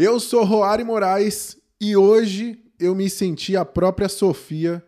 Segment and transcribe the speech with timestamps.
[0.00, 4.80] Eu sou Roari Moraes e hoje eu me senti a própria Sofia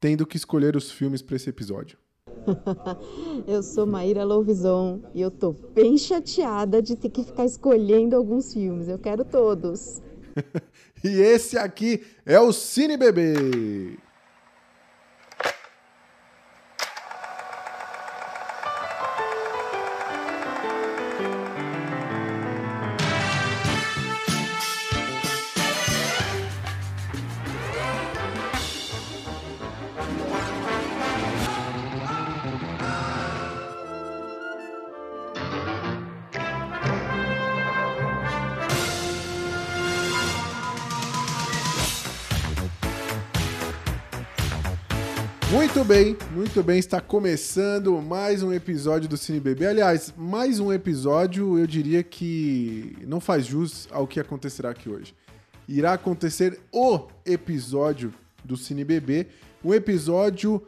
[0.00, 1.98] tendo que escolher os filmes para esse episódio.
[3.44, 8.52] eu sou Maíra Louvison e eu tô bem chateada de ter que ficar escolhendo alguns
[8.52, 8.86] filmes.
[8.86, 10.00] Eu quero todos.
[11.02, 13.98] e esse aqui é o Cine Bebê.
[45.92, 46.78] Bem, muito bem.
[46.78, 49.66] Está começando mais um episódio do Cine Bebê.
[49.66, 55.14] Aliás, mais um episódio, eu diria que não faz jus ao que acontecerá aqui hoje.
[55.68, 58.10] Irá acontecer o episódio
[58.42, 59.26] do Cine Bebê,
[59.62, 60.62] um episódio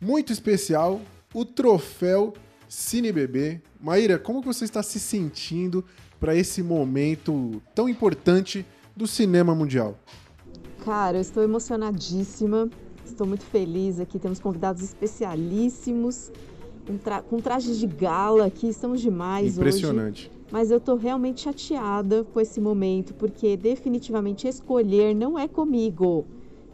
[0.00, 1.00] muito especial,
[1.34, 2.32] o troféu
[2.68, 3.60] Cine Bebê.
[3.80, 5.84] Maíra, como você está se sentindo
[6.20, 9.98] para esse momento tão importante do cinema mundial?
[10.84, 12.70] Cara, eu estou emocionadíssima
[13.10, 14.18] Estou muito feliz aqui.
[14.18, 16.30] Temos convidados especialíssimos,
[16.86, 18.68] com, tra com trajes de gala aqui.
[18.68, 20.30] Estamos demais Impressionante.
[20.30, 20.40] hoje.
[20.50, 26.24] Mas eu estou realmente chateada com esse momento, porque definitivamente escolher não é comigo.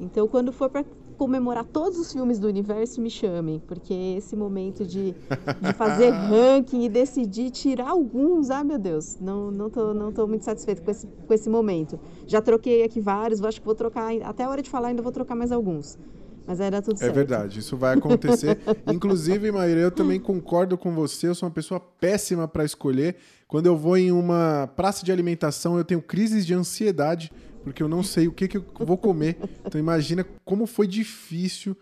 [0.01, 0.84] Então, quando for para
[1.17, 5.14] comemorar todos os filmes do universo, me chamem, porque esse momento de,
[5.61, 10.27] de fazer ranking e decidir tirar alguns, ah, meu Deus, não, não, tô, não tô
[10.27, 11.98] muito satisfeito com esse, com esse momento.
[12.27, 15.12] Já troquei aqui vários, acho que vou trocar, até a hora de falar ainda vou
[15.12, 15.98] trocar mais alguns.
[16.47, 17.11] Mas era tudo é certo.
[17.11, 18.58] É verdade, isso vai acontecer.
[18.92, 21.28] Inclusive, Maíra, eu também concordo com você.
[21.28, 23.16] Eu sou uma pessoa péssima para escolher.
[23.48, 27.33] Quando eu vou em uma praça de alimentação, eu tenho crises de ansiedade,
[27.64, 29.36] porque eu não sei o que, que eu vou comer.
[29.64, 31.77] Então, imagina como foi difícil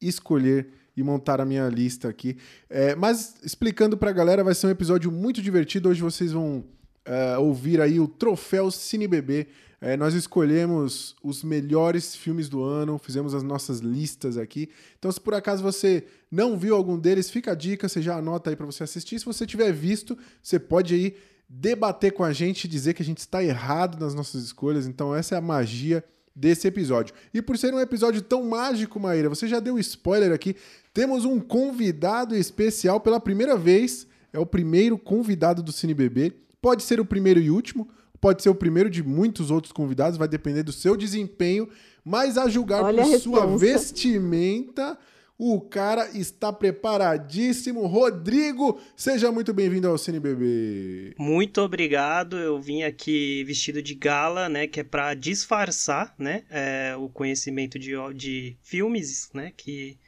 [0.00, 2.36] escolher e montar a minha lista aqui.
[2.70, 5.88] É, mas, explicando para a galera, vai ser um episódio muito divertido.
[5.88, 6.64] Hoje vocês vão
[7.08, 9.48] uh, ouvir aí o Troféu Cine Bebê.
[9.86, 14.70] É, nós escolhemos os melhores filmes do ano, fizemos as nossas listas aqui.
[14.98, 18.48] Então, se por acaso você não viu algum deles, fica a dica, você já anota
[18.48, 19.18] aí para você assistir.
[19.18, 21.14] Se você tiver visto, você pode aí
[21.46, 24.86] debater com a gente, dizer que a gente está errado nas nossas escolhas.
[24.86, 26.02] Então, essa é a magia
[26.34, 27.14] desse episódio.
[27.34, 30.56] E por ser um episódio tão mágico, Maíra, você já deu spoiler aqui.
[30.94, 34.06] Temos um convidado especial pela primeira vez.
[34.32, 36.32] É o primeiro convidado do Cine Bebê.
[36.62, 37.86] Pode ser o primeiro e último,
[38.24, 41.68] pode ser o primeiro de muitos outros convidados, vai depender do seu desempenho,
[42.02, 44.98] mas a julgar Olha por a sua vestimenta,
[45.36, 47.86] o cara está preparadíssimo.
[47.86, 51.14] Rodrigo, seja muito bem-vindo ao CineBB.
[51.18, 52.38] Muito obrigado.
[52.38, 57.78] Eu vim aqui vestido de gala, né, que é para disfarçar, né, é, o conhecimento
[57.78, 59.98] de, de filmes, né, que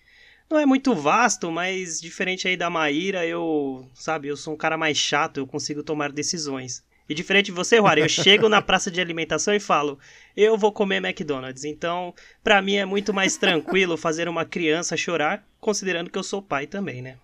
[0.48, 4.78] não é muito vasto, mas diferente aí da Maíra, eu, sabe, eu sou um cara
[4.78, 6.82] mais chato, eu consigo tomar decisões.
[7.08, 9.98] E diferente de você, Juara, eu chego na praça de alimentação e falo,
[10.36, 11.64] eu vou comer McDonald's.
[11.64, 12.12] Então,
[12.42, 16.66] para mim é muito mais tranquilo fazer uma criança chorar, considerando que eu sou pai
[16.66, 17.16] também, né?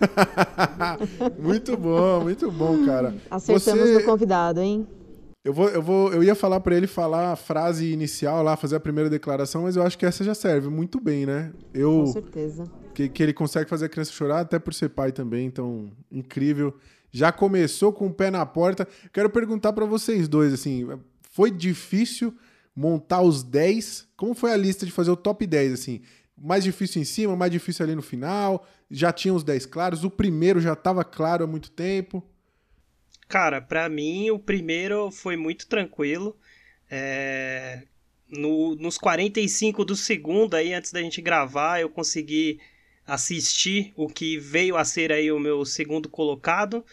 [1.38, 3.14] muito bom, muito bom, cara.
[3.30, 4.02] Acertamos você...
[4.04, 4.86] convidado, hein?
[5.44, 8.76] Eu, vou, eu, vou, eu ia falar para ele falar a frase inicial lá, fazer
[8.76, 11.52] a primeira declaração, mas eu acho que essa já serve muito bem, né?
[11.74, 12.64] Eu, Com certeza.
[12.94, 16.76] Que, que ele consegue fazer a criança chorar, até por ser pai também, então, incrível.
[17.12, 18.88] Já começou com o pé na porta.
[19.12, 20.88] Quero perguntar para vocês dois, assim,
[21.30, 22.34] foi difícil
[22.74, 24.08] montar os 10?
[24.16, 26.00] Como foi a lista de fazer o top 10, assim?
[26.36, 28.66] Mais difícil em cima, mais difícil ali no final?
[28.90, 30.04] Já tinha os 10 claros?
[30.04, 32.26] O primeiro já estava claro há muito tempo?
[33.28, 36.36] Cara, para mim o primeiro foi muito tranquilo.
[36.90, 37.82] É...
[38.28, 42.58] No, nos 45 do segundo aí, antes da gente gravar, eu consegui
[43.12, 46.84] assistir o que veio a ser aí o meu segundo colocado.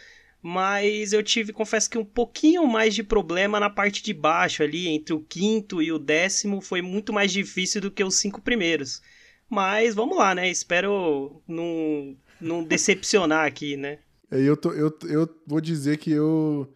[0.41, 4.87] Mas eu tive, confesso que um pouquinho mais de problema na parte de baixo ali,
[4.87, 9.01] entre o quinto e o décimo, foi muito mais difícil do que os cinco primeiros.
[9.49, 10.49] Mas vamos lá, né?
[10.49, 13.99] Espero não, não decepcionar aqui, né?
[14.31, 16.71] Eu, tô, eu, eu vou dizer que eu,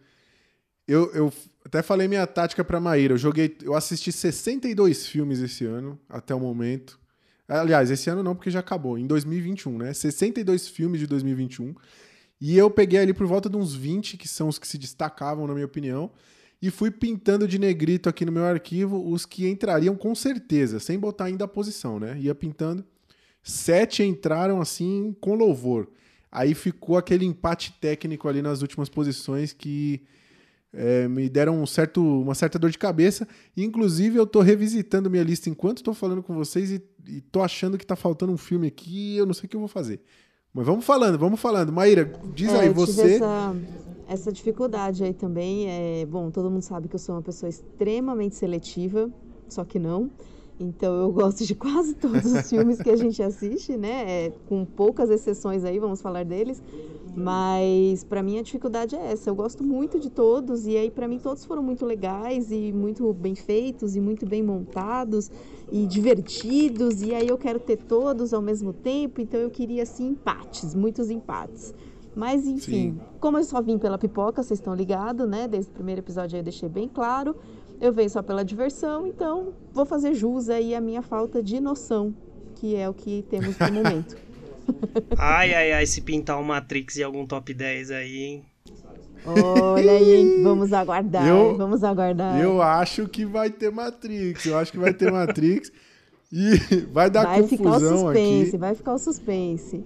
[0.88, 1.10] eu.
[1.14, 1.32] Eu
[1.64, 3.14] até falei minha tática pra Maíra.
[3.14, 3.56] Eu joguei.
[3.62, 6.98] Eu assisti 62 filmes esse ano, até o momento.
[7.48, 8.98] Aliás, esse ano não, porque já acabou.
[8.98, 9.92] Em 2021, né?
[9.92, 11.74] 62 filmes de 2021.
[12.40, 15.46] E eu peguei ali por volta de uns 20, que são os que se destacavam,
[15.46, 16.10] na minha opinião.
[16.60, 20.98] E fui pintando de negrito aqui no meu arquivo os que entrariam com certeza, sem
[20.98, 22.18] botar ainda a posição, né?
[22.18, 22.84] Ia pintando.
[23.42, 25.88] Sete entraram assim com louvor.
[26.32, 30.02] Aí ficou aquele empate técnico ali nas últimas posições que
[30.74, 33.26] é, me deram um certo, uma certa dor de cabeça.
[33.56, 37.78] Inclusive, eu tô revisitando minha lista enquanto tô falando com vocês e, e tô achando
[37.78, 40.00] que tá faltando um filme aqui eu não sei o que eu vou fazer.
[40.52, 41.72] Mas vamos falando, vamos falando.
[41.72, 43.16] Maíra, diz é, aí, você.
[43.16, 43.56] Essa,
[44.08, 45.68] essa dificuldade aí também.
[45.68, 49.10] É, bom, todo mundo sabe que eu sou uma pessoa extremamente seletiva,
[49.48, 50.10] só que não.
[50.58, 54.26] Então eu gosto de quase todos os filmes que a gente assiste, né?
[54.26, 56.62] É, com poucas exceções aí, vamos falar deles.
[57.16, 59.30] Mas para mim a dificuldade é essa.
[59.30, 63.12] Eu gosto muito de todos e aí para mim todos foram muito legais e muito
[63.12, 65.30] bem feitos e muito bem montados
[65.70, 70.08] e divertidos e aí eu quero ter todos ao mesmo tempo, então eu queria assim
[70.08, 71.74] empates, muitos empates.
[72.14, 73.00] Mas enfim, Sim.
[73.18, 75.48] como eu só vim pela pipoca, vocês estão ligados, né?
[75.48, 77.34] Desde o primeiro episódio aí eu deixei bem claro.
[77.84, 82.14] Eu venho só pela diversão, então vou fazer jus aí à minha falta de noção,
[82.54, 84.16] que é o que temos no momento.
[85.18, 88.44] ai, ai, ai, se pintar o Matrix em algum top 10 aí, hein?
[89.26, 90.42] Olha aí, hein?
[90.42, 92.40] Vamos aguardar, eu, vamos aguardar.
[92.40, 95.70] Eu acho que vai ter Matrix, eu acho que vai ter Matrix
[96.32, 96.56] e
[96.90, 98.56] vai dar vai confusão ficar o suspense, aqui.
[98.56, 99.84] Vai ficar o suspense.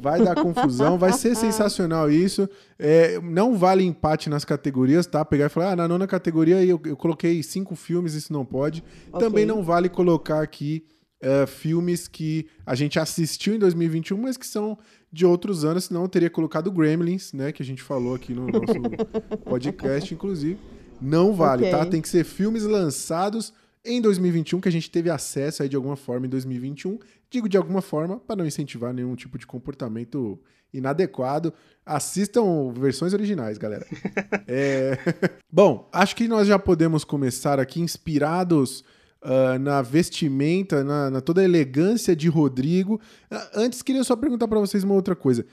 [0.00, 2.48] Vai dar confusão, vai ser sensacional isso.
[2.78, 5.24] É, não vale empate nas categorias, tá?
[5.24, 8.84] Pegar e falar, ah, na nona categoria eu, eu coloquei cinco filmes, isso não pode.
[9.08, 9.20] Okay.
[9.20, 10.84] Também não vale colocar aqui
[11.22, 14.78] uh, filmes que a gente assistiu em 2021, mas que são
[15.12, 17.52] de outros anos, senão eu teria colocado Gremlins, né?
[17.52, 18.74] Que a gente falou aqui no nosso
[19.44, 20.58] podcast, inclusive.
[21.00, 21.68] Não vale, tá?
[21.68, 21.84] okay.
[21.84, 21.90] tá?
[21.90, 23.52] Tem que ser filmes lançados
[23.84, 26.98] em 2021, que a gente teve acesso aí de alguma forma em 2021.
[27.30, 30.40] Digo de alguma forma para não incentivar nenhum tipo de comportamento
[30.72, 31.52] inadequado.
[31.84, 33.86] Assistam versões originais, galera.
[34.46, 34.98] é...
[35.50, 38.84] Bom, acho que nós já podemos começar aqui inspirados
[39.22, 43.00] uh, na vestimenta, na, na, toda a elegância de Rodrigo.
[43.30, 45.46] Uh, antes, queria só perguntar para vocês uma outra coisa.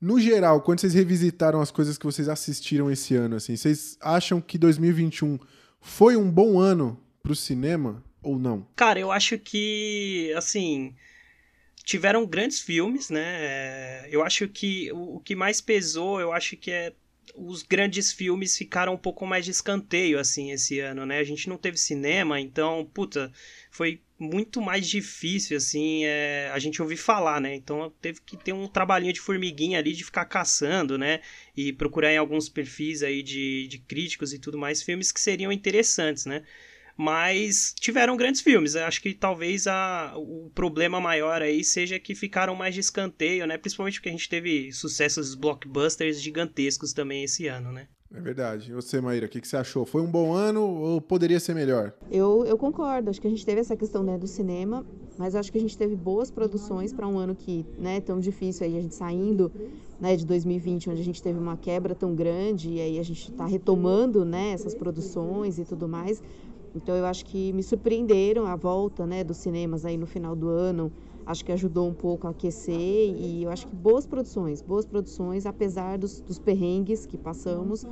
[0.00, 4.40] No geral, quando vocês revisitaram as coisas que vocês assistiram esse ano, assim, vocês acham
[4.40, 5.38] que 2021
[5.80, 8.66] foi um bom ano para o cinema ou não?
[8.76, 10.94] Cara, eu acho que, assim,
[11.86, 13.22] tiveram grandes filmes, né?
[13.24, 16.92] É, eu acho que o, que mais pesou, eu acho que é
[17.34, 21.18] os grandes filmes ficaram um pouco mais de escanteio, assim, esse ano, né?
[21.18, 23.32] A gente não teve cinema, então, puta,
[23.70, 27.54] foi muito mais difícil, assim, é, a gente ouvir falar, né?
[27.54, 31.20] Então teve que ter um trabalhinho de formiguinha ali, de ficar caçando, né?
[31.56, 35.52] E procurar em alguns perfis aí de, de críticos e tudo mais, filmes que seriam
[35.52, 36.42] interessantes, né?
[36.96, 38.74] Mas tiveram grandes filmes.
[38.74, 43.46] Eu acho que talvez a, o problema maior aí seja que ficaram mais de escanteio,
[43.46, 43.58] né?
[43.58, 47.88] Principalmente porque a gente teve sucessos blockbusters gigantescos também esse ano, né?
[48.14, 48.70] É verdade.
[48.70, 49.84] E você, Maíra, o que, que, você achou?
[49.84, 51.92] Foi um bom ano ou poderia ser melhor?
[52.10, 53.10] Eu, eu concordo.
[53.10, 54.86] Acho que a gente teve essa questão né, do cinema,
[55.18, 58.64] mas acho que a gente teve boas produções para um ano que né, tão difícil
[58.64, 59.50] aí a gente saindo
[60.00, 63.30] né, de 2020, onde a gente teve uma quebra tão grande e aí a gente
[63.30, 66.22] está retomando né, essas produções e tudo mais.
[66.76, 70.48] Então eu acho que me surpreenderam a volta né, dos cinemas aí no final do
[70.48, 70.92] ano.
[71.24, 72.76] Acho que ajudou um pouco a aquecer
[73.18, 77.84] e eu acho que boas produções, boas produções, apesar dos, dos perrengues que passamos.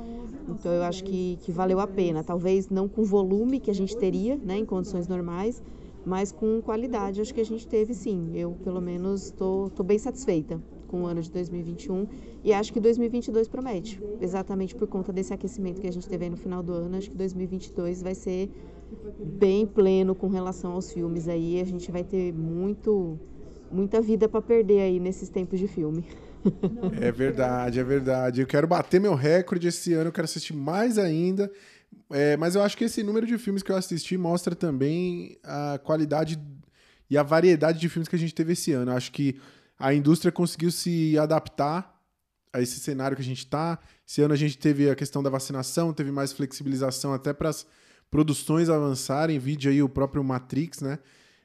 [0.47, 2.23] Então eu acho que, que valeu a pena.
[2.23, 5.61] Talvez não com o volume que a gente teria né, em condições normais,
[6.05, 7.19] mas com qualidade.
[7.19, 8.29] Acho que a gente teve sim.
[8.35, 10.61] Eu, pelo menos, estou bem satisfeita
[10.95, 12.07] com o ano de 2021
[12.41, 16.29] e acho que 2022 promete, exatamente por conta desse aquecimento que a gente teve aí
[16.29, 16.95] no final do ano.
[16.95, 18.49] Acho que 2022 vai ser
[19.19, 21.59] bem pleno com relação aos filmes aí.
[21.59, 23.19] A gente vai ter muito,
[23.69, 26.05] muita vida para perder aí nesses tempos de filme.
[27.01, 28.39] É verdade, é verdade.
[28.39, 31.51] Eu quero bater meu recorde esse ano, eu quero assistir mais ainda.
[32.09, 35.77] É, mas eu acho que esse número de filmes que eu assisti mostra também a
[35.83, 36.39] qualidade
[37.09, 38.91] e a variedade de filmes que a gente teve esse ano.
[38.91, 39.37] Eu acho que
[39.77, 41.95] a indústria conseguiu se adaptar
[42.51, 43.77] a esse cenário que a gente está.
[44.07, 47.67] Esse ano a gente teve a questão da vacinação, teve mais flexibilização até para as
[48.09, 50.99] produções avançarem, vídeo aí o próprio Matrix, né?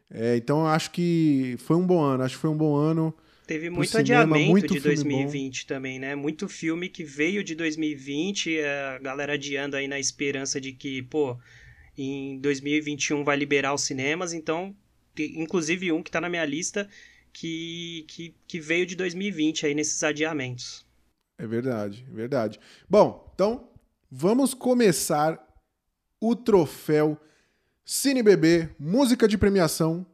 [0.09, 3.15] É, então eu acho que foi um bom ano, acho que foi um bom ano.
[3.47, 5.67] Teve muito cinema, adiamento muito de 2020 bom.
[5.67, 6.15] também, né?
[6.15, 11.37] Muito filme que veio de 2020, a galera adiando aí na esperança de que, pô,
[11.99, 14.75] em 2021 vai liberar os cinemas, então,
[15.19, 16.89] inclusive um que tá na minha lista
[17.33, 20.87] que, que, que veio de 2020 aí nesses adiamentos.
[21.39, 22.61] É verdade, é verdade.
[22.89, 23.69] Bom, então
[24.11, 25.39] vamos começar
[26.21, 27.19] o troféu
[27.85, 30.07] Cine Bebê, música de premiação.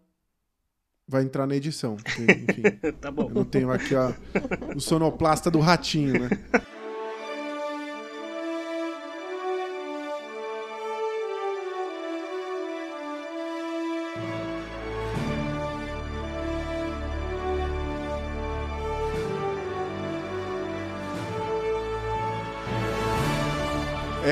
[1.08, 1.96] Vai entrar na edição.
[2.18, 2.62] Enfim,
[3.00, 3.28] tá bom.
[3.28, 3.94] Eu não tenho aqui
[4.74, 6.28] o sonoplasta do ratinho, né?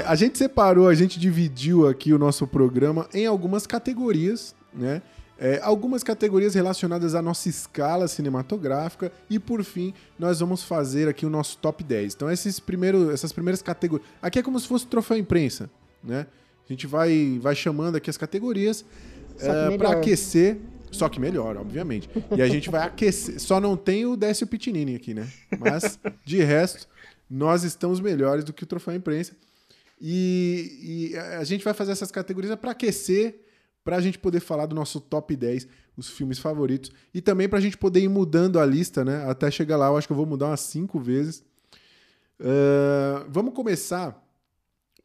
[0.05, 5.03] É, a gente separou, a gente dividiu aqui o nosso programa em algumas categorias, né?
[5.37, 11.27] É, algumas categorias relacionadas à nossa escala cinematográfica e por fim nós vamos fazer aqui
[11.27, 12.15] o nosso top 10.
[12.15, 15.69] Então esses primeiro, essas primeiras categorias, aqui é como se fosse troféu imprensa,
[16.03, 16.27] né?
[16.65, 18.85] A gente vai, vai chamando aqui as categorias
[19.41, 20.57] é, para aquecer,
[20.91, 22.09] só que melhor, obviamente.
[22.37, 23.39] E a gente vai aquecer.
[23.41, 25.29] Só não tem o Décio Pitinini aqui, né?
[25.59, 26.89] Mas de resto
[27.29, 29.33] nós estamos melhores do que o troféu imprensa.
[30.01, 33.45] E, e a gente vai fazer essas categorias para aquecer
[33.85, 37.59] para a gente poder falar do nosso top 10, os filmes favoritos, e também para
[37.59, 39.29] a gente poder ir mudando a lista, né?
[39.29, 41.45] Até chegar lá, eu acho que eu vou mudar umas cinco vezes.
[42.41, 44.21] Uh, vamos começar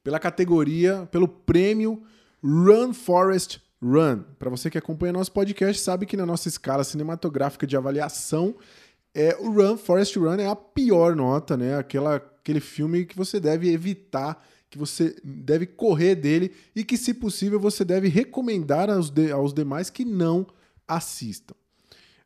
[0.02, 2.02] pela categoria, pelo prêmio
[2.42, 4.24] Run Forest Run.
[4.40, 8.56] Para você que acompanha nosso podcast, sabe que na nossa escala cinematográfica de avaliação,
[9.14, 11.78] é o Run Forest Run é a pior nota, né?
[11.78, 17.14] Aquela, aquele filme que você deve evitar que você deve correr dele e que, se
[17.14, 20.46] possível, você deve recomendar aos, de, aos demais que não
[20.88, 21.56] assistam.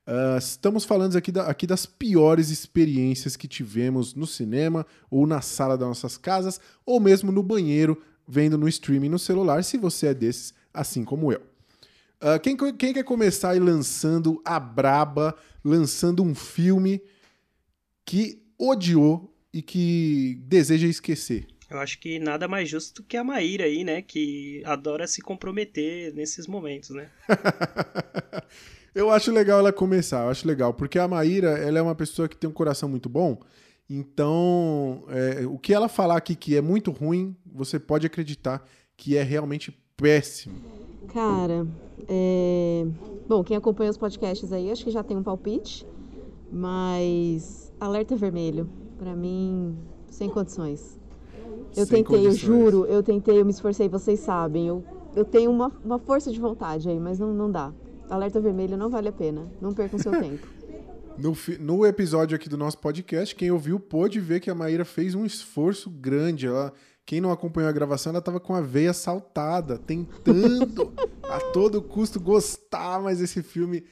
[0.05, 5.39] Uh, estamos falando aqui, da, aqui das piores experiências que tivemos no cinema ou na
[5.39, 10.07] sala das nossas casas ou mesmo no banheiro vendo no streaming no celular, se você
[10.07, 11.41] é desses, assim como eu.
[12.21, 17.01] Uh, quem, quem quer começar aí lançando a braba, lançando um filme
[18.05, 21.47] que odiou e que deseja esquecer?
[21.73, 24.01] Eu acho que nada mais justo que a Maíra aí, né?
[24.01, 27.09] Que adora se comprometer nesses momentos, né?
[28.93, 32.27] eu acho legal ela começar, eu acho legal, porque a Maíra, ela é uma pessoa
[32.27, 33.39] que tem um coração muito bom,
[33.89, 38.63] então é, o que ela falar aqui que é muito ruim, você pode acreditar
[38.95, 40.55] que é realmente péssimo.
[41.07, 41.67] Cara,
[42.07, 42.85] é...
[43.27, 45.85] bom, quem acompanha os podcasts aí, acho que já tem um palpite,
[46.51, 49.77] mas alerta vermelho, para mim,
[50.09, 50.99] sem condições.
[51.75, 52.25] Eu Sem tentei, condições.
[52.25, 54.67] eu juro, eu tentei, eu me esforcei, vocês sabem.
[54.67, 54.83] Eu,
[55.15, 57.73] eu tenho uma, uma força de vontade aí, mas não, não dá.
[58.09, 59.51] Alerta vermelho não vale a pena.
[59.59, 60.47] Não percam seu tempo.
[61.17, 65.15] No, no episódio aqui do nosso podcast, quem ouviu pôde ver que a Maíra fez
[65.15, 66.47] um esforço grande.
[66.47, 66.73] Ela,
[67.05, 72.19] quem não acompanhou a gravação, ela estava com a veia saltada, tentando a todo custo
[72.19, 73.83] gostar, mas esse filme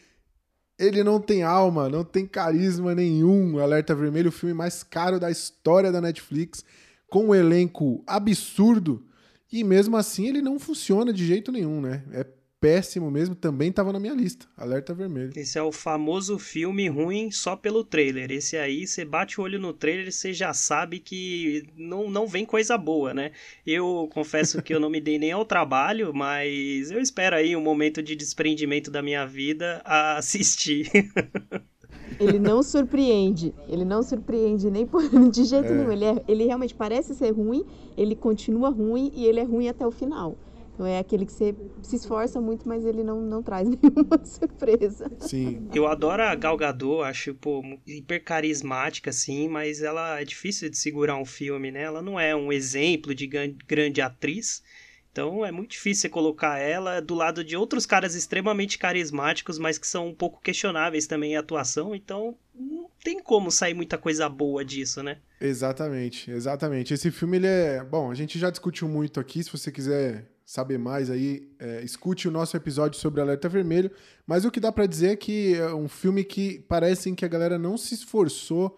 [0.78, 3.60] ele não tem alma, não tem carisma nenhum.
[3.60, 6.64] Alerta Vermelho, o filme mais caro da história da Netflix
[7.12, 9.06] com um elenco absurdo,
[9.51, 12.06] e mesmo assim ele não funciona de jeito nenhum, né?
[12.13, 12.25] É
[12.58, 14.46] péssimo mesmo, também estava na minha lista.
[14.56, 15.34] Alerta vermelho.
[15.36, 18.32] Esse é o famoso filme ruim só pelo trailer.
[18.32, 22.46] Esse aí, você bate o olho no trailer você já sabe que não, não vem
[22.46, 23.32] coisa boa, né?
[23.68, 27.62] Eu confesso que eu não me dei nem ao trabalho, mas eu espero aí um
[27.62, 30.89] momento de desprendimento da minha vida a assistir.
[32.20, 33.53] Ele não surpreende.
[33.68, 35.74] Ele não surpreende nem por, de jeito é.
[35.74, 35.91] nenhum.
[35.91, 37.65] Ele, é, ele realmente parece ser ruim,
[37.98, 40.38] ele continua ruim e ele é ruim até o final.
[40.74, 41.53] Então é aquele que você
[41.84, 45.12] se esforça muito, mas ele não, não traz nenhuma surpresa.
[45.20, 45.68] Sim.
[45.74, 50.77] Eu adoro a Gal Gadot, acho, pô, hiper carismática, assim, mas ela é difícil de
[50.77, 51.84] segurar um filme, né?
[51.84, 54.63] Ela não é um exemplo de grande atriz,
[55.12, 59.77] então é muito difícil você colocar ela do lado de outros caras extremamente carismáticos, mas
[59.77, 61.94] que são um pouco questionáveis também em atuação.
[61.94, 65.18] Então não tem como sair muita coisa boa disso, né?
[65.39, 66.94] Exatamente, exatamente.
[66.94, 67.84] Esse filme ele é.
[67.84, 69.44] Bom, a gente já discutiu muito aqui.
[69.44, 73.91] Se você quiser saber mais aí, é, escute o nosso episódio sobre Alerta Vermelho.
[74.25, 77.27] Mas o que dá para dizer é que é um filme que parece que a
[77.27, 78.77] galera não se esforçou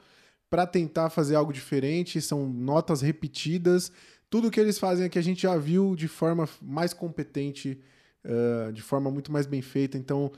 [0.50, 2.22] para tentar fazer algo diferente.
[2.22, 3.92] São notas repetidas
[4.34, 7.80] tudo que eles fazem aqui a gente já viu de forma mais competente,
[8.26, 9.96] uh, de forma muito mais bem feita.
[9.96, 10.32] Então,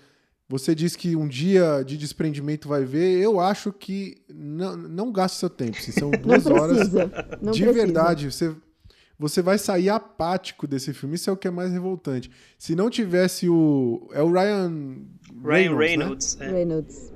[0.49, 3.21] você diz que um dia de desprendimento vai ver.
[3.21, 5.81] Eu acho que não, não gaste seu tempo.
[5.81, 6.91] Se são duas horas.
[7.41, 7.71] Não de precisa.
[7.71, 8.53] verdade, você,
[9.17, 11.15] você vai sair apático desse filme.
[11.15, 12.29] Isso é o que é mais revoltante.
[12.59, 14.09] Se não tivesse o.
[14.11, 15.05] É o Ryan.
[15.41, 16.35] Ryan Reynolds.
[16.35, 16.47] Né?
[16.47, 16.51] É.
[16.51, 17.14] Reynolds.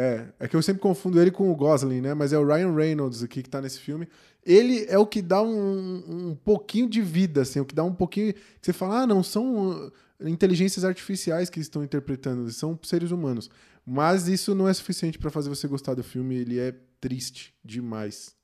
[0.00, 2.14] É, é que eu sempre confundo ele com o Gosling, né?
[2.14, 4.06] Mas é o Ryan Reynolds aqui que tá nesse filme
[4.48, 7.94] ele é o que dá um, um pouquinho de vida, assim, o que dá um
[7.94, 8.32] pouquinho.
[8.32, 9.92] Que você fala, ah, não, são uh,
[10.26, 13.50] inteligências artificiais que estão interpretando, são seres humanos.
[13.84, 18.34] Mas isso não é suficiente para fazer você gostar do filme, ele é triste demais.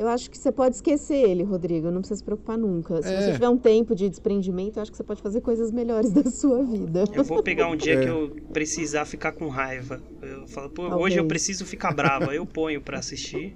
[0.00, 1.90] Eu acho que você pode esquecer ele, Rodrigo.
[1.90, 3.02] Não precisa se preocupar nunca.
[3.02, 3.20] Se é.
[3.20, 6.24] você tiver um tempo de desprendimento, eu acho que você pode fazer coisas melhores da
[6.30, 7.04] sua vida.
[7.12, 8.02] Eu vou pegar um dia é.
[8.04, 10.02] que eu precisar ficar com raiva.
[10.22, 12.34] Eu falo, pô, hoje eu preciso ficar brava.
[12.34, 13.52] Eu ponho para assistir.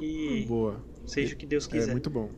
[0.00, 0.80] E Boa.
[1.04, 1.88] seja o que Deus quiser.
[1.88, 2.30] É muito bom.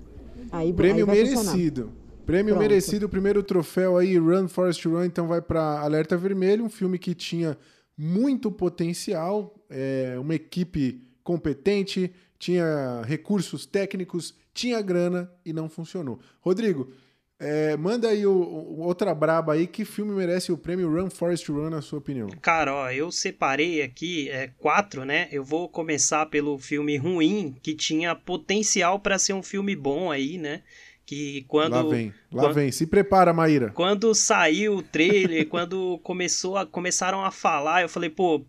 [0.50, 1.92] Aí, Prêmio aí merecido.
[2.24, 2.66] Prêmio Pronto.
[2.66, 6.98] merecido, o primeiro troféu aí, Run Forest Run, então vai para Alerta Vermelho, um filme
[6.98, 7.58] que tinha
[7.94, 16.20] muito potencial, é, uma equipe competente, tinha recursos técnicos, tinha grana e não funcionou.
[16.40, 16.92] Rodrigo,
[17.38, 21.50] é, manda aí o, o, outra braba aí, que filme merece o prêmio Run Forest
[21.50, 22.28] Run, na sua opinião?
[22.40, 25.28] Cara, ó, eu separei aqui é, quatro, né?
[25.32, 30.38] Eu vou começar pelo filme ruim, que tinha potencial para ser um filme bom aí,
[30.38, 30.62] né?
[31.04, 31.72] Que quando.
[31.74, 32.72] Lá vem, lá quando, vem.
[32.72, 33.70] Se prepara, Maíra.
[33.74, 38.46] Quando saiu o trailer, quando começou a, começaram a falar, eu falei, pô,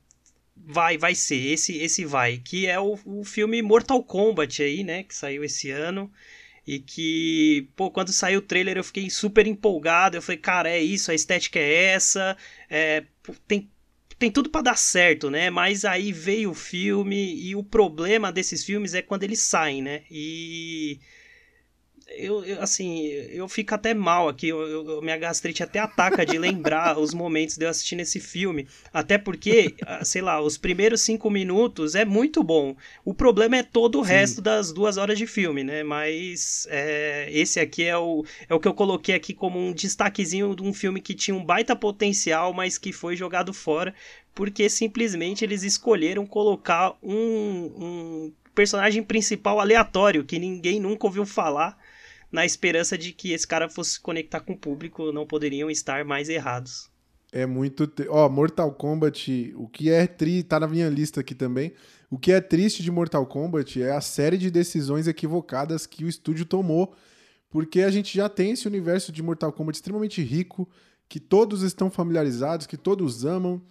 [0.68, 2.38] vai, vai ser, esse, esse vai.
[2.38, 5.04] Que é o, o filme Mortal Kombat aí, né?
[5.04, 6.12] Que saiu esse ano.
[6.68, 10.18] E que, pô, quando saiu o trailer eu fiquei super empolgado.
[10.18, 12.36] Eu falei, cara, é isso, a estética é essa.
[12.70, 13.04] É,
[13.48, 13.70] tem,
[14.18, 15.50] tem tudo para dar certo, né?
[15.50, 20.04] Mas aí veio o filme e o problema desses filmes é quando eles saem, né?
[20.10, 21.00] E
[22.08, 26.38] eu, eu, assim, eu fico até mal aqui, eu, eu, minha gastrite até ataca de
[26.38, 28.68] lembrar os momentos de eu assistindo esse filme.
[28.94, 32.76] Até porque, ah, sei lá, os primeiros cinco minutos é muito bom.
[33.04, 34.12] O problema é todo o Sim.
[34.12, 35.84] resto das duas horas de filme, né?
[35.84, 40.56] Mas é, esse aqui é o, é o que eu coloquei aqui como um destaquezinho
[40.56, 43.94] de um filme que tinha um baita potencial, mas que foi jogado fora,
[44.34, 51.78] porque simplesmente eles escolheram colocar um, um personagem principal aleatório que ninguém nunca ouviu falar
[52.32, 56.04] na esperança de que esse cara fosse se conectar com o público, não poderiam estar
[56.06, 56.90] mais errados.
[57.32, 57.92] É muito.
[58.10, 61.74] Ó, oh, Mortal Kombat, o que é triste, tá na minha lista aqui também.
[62.10, 66.08] O que é triste de Mortal Kombat é a série de decisões equivocadas que o
[66.08, 66.96] estúdio tomou,
[67.50, 70.70] porque a gente já tem esse universo de Mortal Kombat extremamente rico,
[71.10, 73.62] que todos estão familiarizados, que todos amam.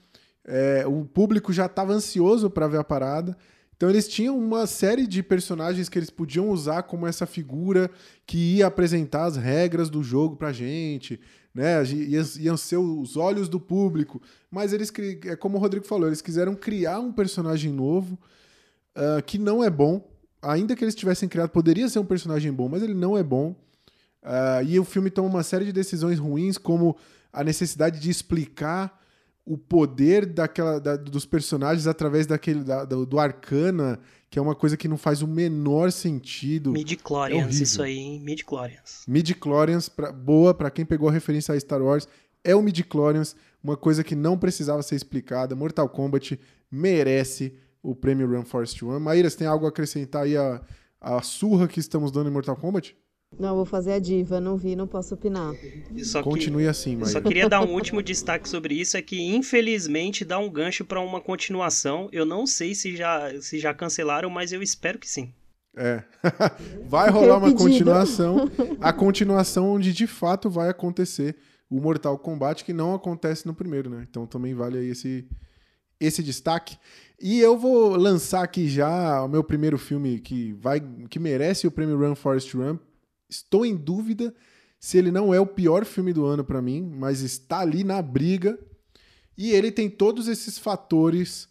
[0.44, 3.36] É, o público já estava ansioso para ver a parada.
[3.76, 7.90] Então eles tinham uma série de personagens que eles podiam usar como essa figura
[8.26, 11.20] que ia apresentar as regras do jogo pra gente,
[11.54, 11.82] né?
[12.38, 14.20] Iam ser os olhos do público.
[14.50, 14.92] Mas eles,
[15.26, 18.18] é como o Rodrigo falou, eles quiseram criar um personagem novo
[18.96, 20.08] uh, que não é bom.
[20.40, 23.56] Ainda que eles tivessem criado, poderia ser um personagem bom, mas ele não é bom.
[24.22, 26.96] Uh, e o filme toma uma série de decisões ruins, como
[27.32, 29.03] a necessidade de explicar
[29.46, 34.54] o poder daquela, da, dos personagens através daquele da, do, do, Arcana, que é uma
[34.54, 36.72] coisa que não faz o menor sentido.
[36.72, 38.20] Midi-chlorians, é isso aí, hein?
[38.20, 39.04] Midi-chlorians.
[39.06, 42.08] Midi-chlorians, pra, boa, para quem pegou a referência a Star Wars,
[42.42, 45.54] é o Midi-chlorians, uma coisa que não precisava ser explicada.
[45.54, 48.98] Mortal Kombat merece o prêmio Run Forest One.
[48.98, 50.62] Maíra, você tem algo a acrescentar aí a,
[51.00, 52.96] a surra que estamos dando em Mortal Kombat?
[53.38, 55.54] Não, vou fazer a diva, não vi, não posso opinar.
[56.02, 57.10] Só Continue assim, mas.
[57.10, 61.00] Só queria dar um último destaque sobre isso, é que infelizmente dá um gancho para
[61.00, 62.08] uma continuação.
[62.12, 65.32] Eu não sei se já, se já cancelaram, mas eu espero que sim.
[65.76, 66.02] É.
[66.86, 68.50] vai rolar uma continuação.
[68.80, 71.36] A continuação onde de fato vai acontecer
[71.68, 74.06] o Mortal Kombat, que não acontece no primeiro, né?
[74.08, 75.26] Então também vale aí esse,
[76.00, 76.76] esse destaque.
[77.20, 81.70] E eu vou lançar aqui já o meu primeiro filme que vai que merece o
[81.70, 82.78] prêmio Run Forest Run
[83.28, 84.34] Estou em dúvida
[84.78, 88.02] se ele não é o pior filme do ano para mim, mas está ali na
[88.02, 88.58] briga.
[89.36, 91.48] E ele tem todos esses fatores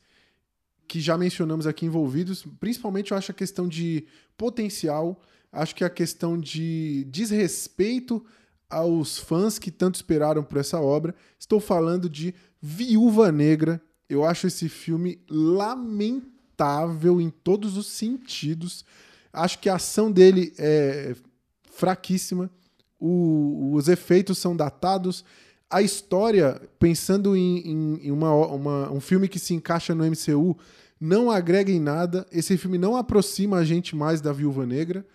[0.87, 2.45] que já mencionamos aqui envolvidos.
[2.59, 4.05] Principalmente eu acho a questão de
[4.37, 5.19] potencial,
[5.51, 8.23] acho que a questão de desrespeito
[8.69, 11.15] aos fãs que tanto esperaram por essa obra.
[11.39, 13.81] Estou falando de Viúva Negra.
[14.07, 18.85] Eu acho esse filme lamentável em todos os sentidos.
[19.31, 21.15] Acho que a ação dele é
[21.75, 22.49] fraquíssima.
[22.99, 25.25] O, os efeitos são datados.
[25.69, 30.57] A história, pensando em, em, em uma, uma, um filme que se encaixa no MCU,
[30.99, 32.25] não agrega em nada.
[32.31, 35.05] Esse filme não aproxima a gente mais da Viúva Negra.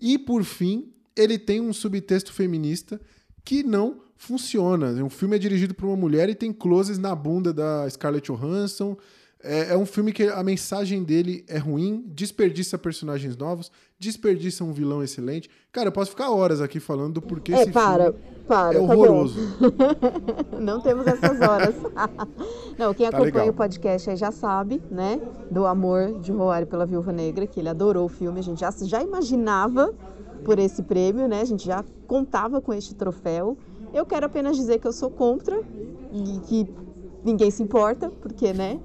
[0.00, 3.00] E, por fim, ele tem um subtexto feminista
[3.44, 5.04] que não funciona.
[5.04, 8.96] O filme é dirigido por uma mulher e tem closes na bunda da Scarlett Johansson.
[9.44, 14.72] É, é, um filme que a mensagem dele é ruim, desperdiça personagens novos, desperdiça um
[14.72, 15.50] vilão excelente.
[15.70, 18.78] Cara, eu posso ficar horas aqui falando do porquê é, esse para, filme para, é
[18.78, 19.38] tá horroroso.
[19.58, 21.74] Tá Não temos essas horas.
[22.78, 23.48] Não, quem tá acompanha legal.
[23.48, 27.68] o podcast aí já sabe, né, do amor de Roário pela Viúva Negra, que ele
[27.68, 29.94] adorou o filme, a gente já, já imaginava
[30.42, 33.58] por esse prêmio, né, a gente já contava com este troféu.
[33.92, 35.60] Eu quero apenas dizer que eu sou contra
[36.12, 36.68] e que
[37.24, 38.78] ninguém se importa, porque, né?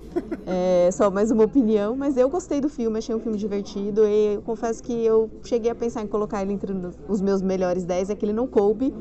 [0.45, 4.35] É só mais uma opinião, mas eu gostei do filme, achei um filme divertido e
[4.35, 6.73] eu confesso que eu cheguei a pensar em colocar ele entre
[7.07, 8.93] os meus melhores 10, é que ele não coube,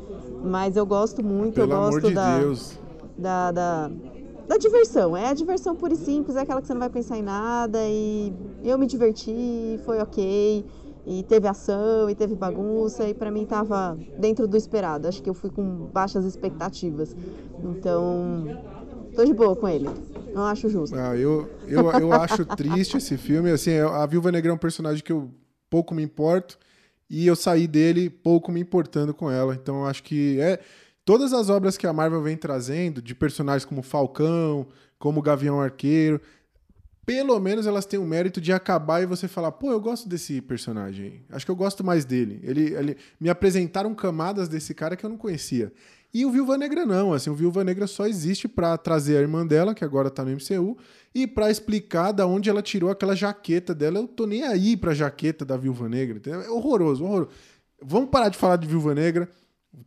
[0.42, 2.78] mas eu gosto muito, Pelo eu gosto amor de da, Deus.
[3.16, 3.90] da, da
[4.48, 7.18] da diversão, é a diversão pura e simples, é aquela que você não vai pensar
[7.18, 8.32] em nada e
[8.64, 10.64] eu me diverti, foi ok,
[11.06, 15.28] e teve ação, e teve bagunça, e para mim tava dentro do esperado, acho que
[15.28, 17.14] eu fui com baixas expectativas,
[17.62, 18.46] então
[19.18, 19.84] Tô de boa com ele.
[20.32, 20.94] Não acho justo.
[20.94, 23.50] Ah, eu, eu, eu acho triste esse filme.
[23.50, 25.28] Assim, a Viúva Negra é um personagem que eu
[25.68, 26.56] pouco me importo.
[27.10, 29.56] E eu saí dele pouco me importando com ela.
[29.56, 30.60] Então, acho que é.
[31.04, 34.68] Todas as obras que a Marvel vem trazendo, de personagens como Falcão,
[35.00, 36.20] como Gavião Arqueiro,
[37.04, 40.40] pelo menos elas têm o mérito de acabar e você falar, pô, eu gosto desse
[40.40, 41.24] personagem.
[41.30, 42.38] Acho que eu gosto mais dele.
[42.44, 45.72] Ele, ele me apresentaram camadas desse cara que eu não conhecia.
[46.12, 49.46] E o Viúva Negra não, assim, o Viúva Negra só existe para trazer a irmã
[49.46, 50.78] dela, que agora tá no MCU,
[51.14, 53.98] e para explicar da onde ela tirou aquela jaqueta dela.
[53.98, 56.40] Eu tô nem aí pra jaqueta da Viúva Negra, entendeu?
[56.40, 57.30] É horroroso, horroroso.
[57.82, 59.28] Vamos parar de falar de Viúva Negra.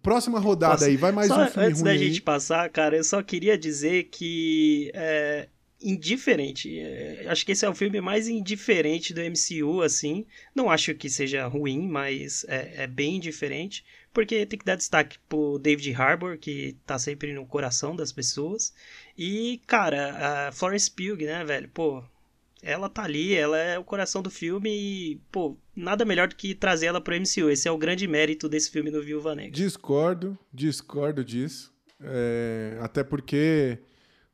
[0.04, 0.86] Próxima rodada Posso...
[0.86, 1.98] aí, vai mais só um filme Antes da aí.
[1.98, 5.48] gente passar, cara, eu só queria dizer que é,
[5.82, 6.80] indiferente.
[6.80, 10.26] É, acho que esse é o filme mais indiferente do MCU, assim.
[10.56, 15.18] Não acho que seja ruim, mas é, é bem indiferente porque tem que dar destaque
[15.28, 18.74] pro David Harbour, que tá sempre no coração das pessoas.
[19.18, 21.70] E, cara, a Florence Pugh, né, velho?
[21.70, 22.04] Pô,
[22.62, 26.54] ela tá ali, ela é o coração do filme e, pô, nada melhor do que
[26.54, 27.50] trazer ela pro MCU.
[27.50, 29.52] Esse é o grande mérito desse filme do Viúva Negra.
[29.52, 31.74] Discordo, discordo disso.
[32.00, 33.78] É, até porque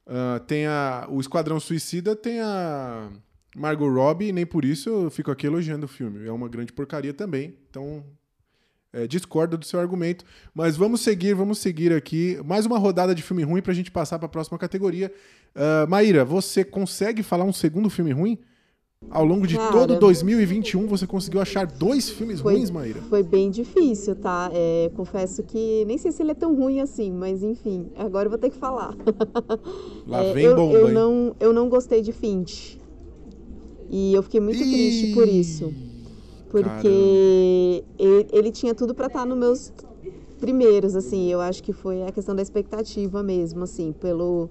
[0.06, 3.10] uh, tem a, o Esquadrão Suicida tem a
[3.56, 6.28] Margot Robbie e nem por isso eu fico aqui elogiando o filme.
[6.28, 7.58] É uma grande porcaria também.
[7.70, 8.06] Então,
[8.93, 12.39] é, discordo do seu argumento, mas vamos seguir, vamos seguir aqui.
[12.45, 15.12] Mais uma rodada de filme ruim para a gente passar para a próxima categoria.
[15.56, 18.38] Uh, Maíra, você consegue falar um segundo filme ruim?
[19.12, 23.00] Ao longo de Cara, todo 2021, você conseguiu achar dois filmes foi, ruins, Maíra?
[23.04, 24.50] Foi bem difícil, tá?
[24.52, 28.32] É, confesso que nem sei se ele é tão ruim assim, mas enfim, agora eu
[28.32, 28.95] vou ter que falar.
[30.08, 32.80] Lá é, vem eu, bomba, eu não, eu não gostei de Finch.
[33.89, 34.71] E eu fiquei muito Ih...
[34.71, 35.71] triste por isso.
[36.63, 39.74] Porque ele, ele, tinha tudo para estar tá nos meus
[40.39, 41.32] primeiros, assim.
[41.32, 44.50] Eu acho que foi a questão da expectativa mesmo, assim, pelo,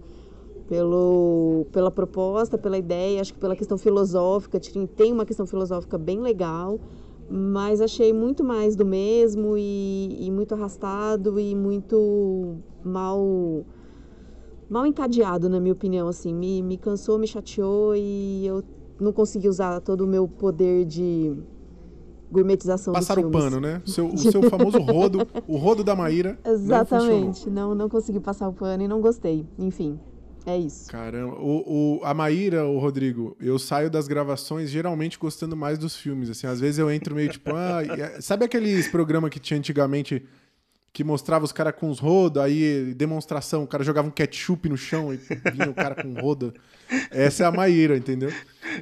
[0.69, 4.61] pelo, pela proposta, pela ideia, acho que pela questão filosófica.
[4.95, 6.79] Tem uma questão filosófica bem legal,
[7.29, 13.65] mas achei muito mais do mesmo e, e muito arrastado e muito mal
[14.69, 18.65] mal encadeado, na minha opinião, assim, me, me cansou, me chateou e eu
[19.01, 21.37] não consegui usar todo o meu poder de
[22.31, 23.83] gourmetização Passar o pano, né?
[23.85, 26.39] O seu, o seu famoso rodo, o rodo da Maíra.
[26.45, 27.49] Exatamente.
[27.49, 29.47] Não, não, não consegui passar o pano e não gostei.
[29.59, 29.99] Enfim,
[30.47, 30.89] é isso.
[30.89, 35.97] Caramba, o, o, a Maíra, o Rodrigo, eu saio das gravações geralmente gostando mais dos
[35.97, 36.31] filmes.
[36.31, 40.25] Assim, às vezes eu entro meio tipo, ah, é, sabe aqueles programas que tinha antigamente
[40.97, 44.79] que mostrava os caras com os rodos, aí demonstração, o cara jogava um ketchup no
[44.79, 46.55] chão e vinha o cara com roda.
[47.11, 48.33] Essa é a Maíra, entendeu?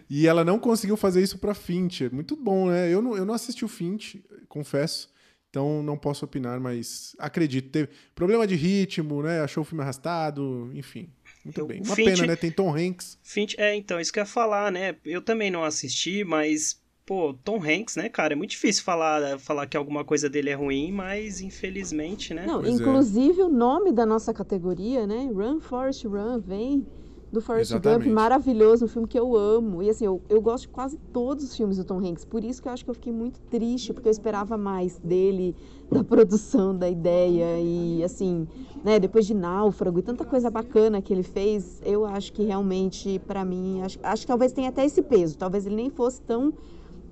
[0.08, 2.08] E ela não conseguiu fazer isso pra Finch.
[2.12, 2.88] Muito bom, né?
[2.88, 5.08] Eu não, eu não assisti o Finch, confesso.
[5.50, 7.70] Então não posso opinar, mas acredito.
[7.70, 9.40] Teve problema de ritmo, né?
[9.40, 11.08] Achou o filme arrastado, enfim.
[11.44, 11.82] Muito eu, bem.
[11.82, 12.36] Uma Finch, pena, né?
[12.36, 13.18] Tem Tom Hanks.
[13.24, 14.94] Finch, é, então, isso que eu ia falar, né?
[15.04, 18.34] Eu também não assisti, mas, pô, Tom Hanks, né, cara?
[18.34, 22.46] É muito difícil falar, falar que alguma coisa dele é ruim, mas infelizmente, né?
[22.46, 22.82] Não, pois é.
[22.82, 23.44] inclusive é.
[23.44, 25.30] o nome da nossa categoria, né?
[25.32, 26.86] Run, Forest Run, vem
[27.34, 27.72] do Forrest.
[27.72, 29.82] Gump, maravilhoso, um filme que eu amo.
[29.82, 32.62] E assim, eu, eu gosto de quase todos os filmes do Tom Hanks, por isso
[32.62, 35.54] que eu acho que eu fiquei muito triste, porque eu esperava mais dele,
[35.90, 37.60] da produção, da ideia.
[37.60, 38.46] E assim,
[38.82, 43.20] né, depois de Náufrago e tanta coisa bacana que ele fez, eu acho que realmente,
[43.26, 45.36] para mim, acho, acho que talvez tenha até esse peso.
[45.36, 46.54] Talvez ele nem fosse tão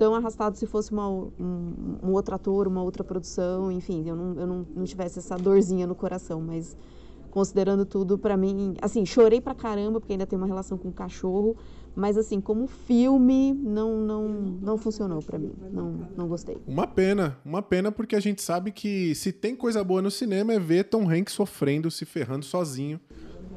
[0.02, 4.34] tão arrastado se fosse uma, um, um, outro ator, uma outra produção, enfim, eu não,
[4.34, 6.76] eu não, não tivesse essa dorzinha no coração, mas
[7.30, 10.92] considerando tudo para mim, assim, chorei pra caramba porque ainda tem uma relação com o
[10.92, 11.56] cachorro,
[11.94, 14.28] mas assim, como filme não não
[14.60, 15.52] não funcionou para mim.
[15.70, 16.58] Não não gostei.
[16.66, 20.52] Uma pena, uma pena porque a gente sabe que se tem coisa boa no cinema
[20.52, 22.98] é ver Tom Hanks sofrendo, se ferrando sozinho.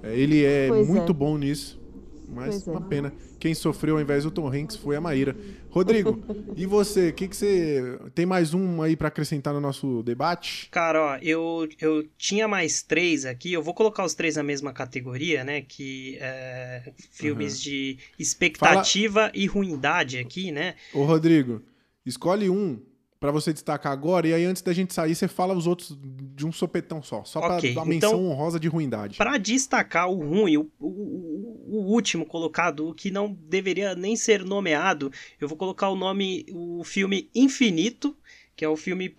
[0.04, 1.16] É, ele é pois muito é.
[1.16, 1.82] bom nisso.
[2.30, 2.90] Mas pois uma é.
[2.90, 3.14] pena.
[3.46, 5.36] Quem sofreu ao invés do Tom Hanks foi a Maíra.
[5.70, 6.20] Rodrigo,
[6.58, 7.10] e você?
[7.10, 8.00] O que, que você.
[8.16, 10.68] Tem mais um aí para acrescentar no nosso debate?
[10.72, 13.54] Cara, ó, eu, eu tinha mais três aqui.
[13.54, 15.62] Eu vou colocar os três na mesma categoria, né?
[15.62, 17.62] Que é, filmes uhum.
[17.66, 19.32] de expectativa Fala...
[19.36, 20.74] e ruindade aqui, né?
[20.92, 21.62] Ô, Rodrigo,
[22.04, 22.82] escolhe um
[23.20, 25.98] para você destacar agora, e aí antes da gente sair, você fala os outros
[26.36, 27.74] de um sopetão só, só okay.
[27.74, 29.18] para a menção então, honrosa de ruindade.
[29.18, 34.44] Para destacar o ruim, o, o, o, último colocado, o que não deveria nem ser
[34.44, 38.16] nomeado, eu vou colocar o nome, o filme Infinito,
[38.56, 39.10] que é o filme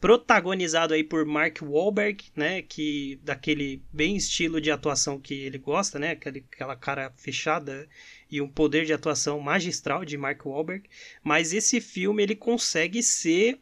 [0.00, 5.98] protagonizado aí por Mark Wahlberg, né, que daquele bem estilo de atuação que ele gosta,
[5.98, 7.88] né, aquela cara fechada
[8.28, 10.88] e um poder de atuação magistral de Mark Wahlberg,
[11.22, 13.60] mas esse filme ele consegue ser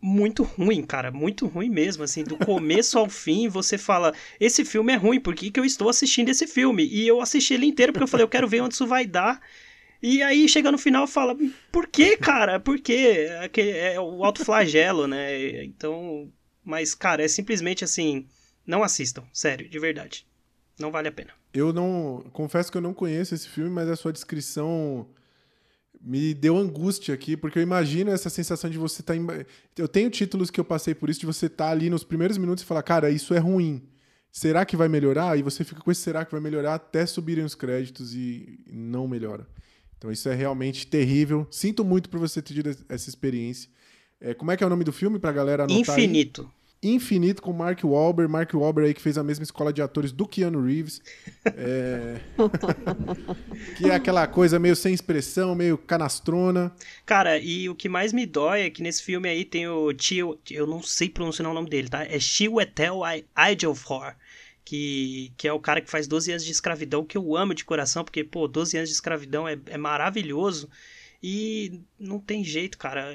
[0.00, 4.92] muito ruim, cara, muito ruim mesmo, assim, do começo ao fim, você fala, esse filme
[4.92, 6.84] é ruim, por que, que eu estou assistindo esse filme?
[6.84, 9.40] E eu assisti ele inteiro porque eu falei, eu quero ver onde isso vai dar.
[10.06, 11.34] E aí chega no final fala,
[11.72, 12.60] por que, cara?
[12.60, 13.26] Por quê?
[13.56, 15.64] É, é o alto flagelo, né?
[15.64, 16.30] Então,
[16.62, 18.26] mas, cara, é simplesmente assim,
[18.66, 20.26] não assistam, sério, de verdade.
[20.78, 21.30] Não vale a pena.
[21.54, 22.22] Eu não.
[22.34, 25.08] Confesso que eu não conheço esse filme, mas a sua descrição
[25.98, 29.14] me deu angústia aqui, porque eu imagino essa sensação de você estar.
[29.14, 29.26] Tá em...
[29.74, 32.36] Eu tenho títulos que eu passei por isso, de você estar tá ali nos primeiros
[32.36, 33.88] minutos e falar, cara, isso é ruim.
[34.30, 35.38] Será que vai melhorar?
[35.38, 39.08] E você fica com esse será que vai melhorar até subirem os créditos e não
[39.08, 39.46] melhora.
[39.98, 41.46] Então isso é realmente terrível.
[41.50, 43.70] Sinto muito por você ter tido essa experiência.
[44.20, 46.42] É, como é que é o nome do filme pra galera anotar Infinito.
[46.42, 46.64] Aí?
[46.84, 48.30] Infinito com Mark Wahlberg.
[48.30, 51.00] Mark Wahlberg aí que fez a mesma escola de atores do Keanu Reeves.
[51.46, 52.20] É...
[53.78, 56.70] que é aquela coisa meio sem expressão, meio canastrona.
[57.06, 60.38] Cara, e o que mais me dói é que nesse filme aí tem o tio...
[60.50, 62.04] Eu não sei pronunciar o nome dele, tá?
[62.04, 63.00] É Chiwetel
[63.50, 64.14] Ejiofor.
[64.64, 67.64] Que, que é o cara que faz 12 anos de escravidão, que eu amo de
[67.64, 70.70] coração, porque, pô, 12 anos de escravidão é, é maravilhoso.
[71.22, 73.14] E não tem jeito, cara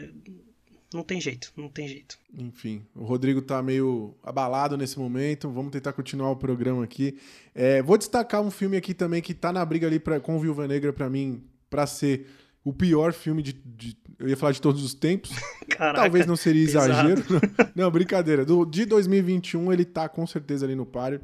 [0.94, 2.18] não tem jeito, não tem jeito.
[2.36, 5.50] Enfim, o Rodrigo tá meio abalado nesse momento.
[5.50, 7.18] Vamos tentar continuar o programa aqui.
[7.54, 10.68] É, vou destacar um filme aqui também que tá na briga ali pra, com Viúva
[10.68, 12.26] Negra para mim, para ser
[12.64, 15.30] o pior filme de, de, Eu ia falar de todos os tempos.
[15.70, 17.24] Caraca, Talvez não seria exagero.
[17.76, 18.44] não, brincadeira.
[18.44, 21.22] Do, de 2021, ele tá com certeza ali no páreo.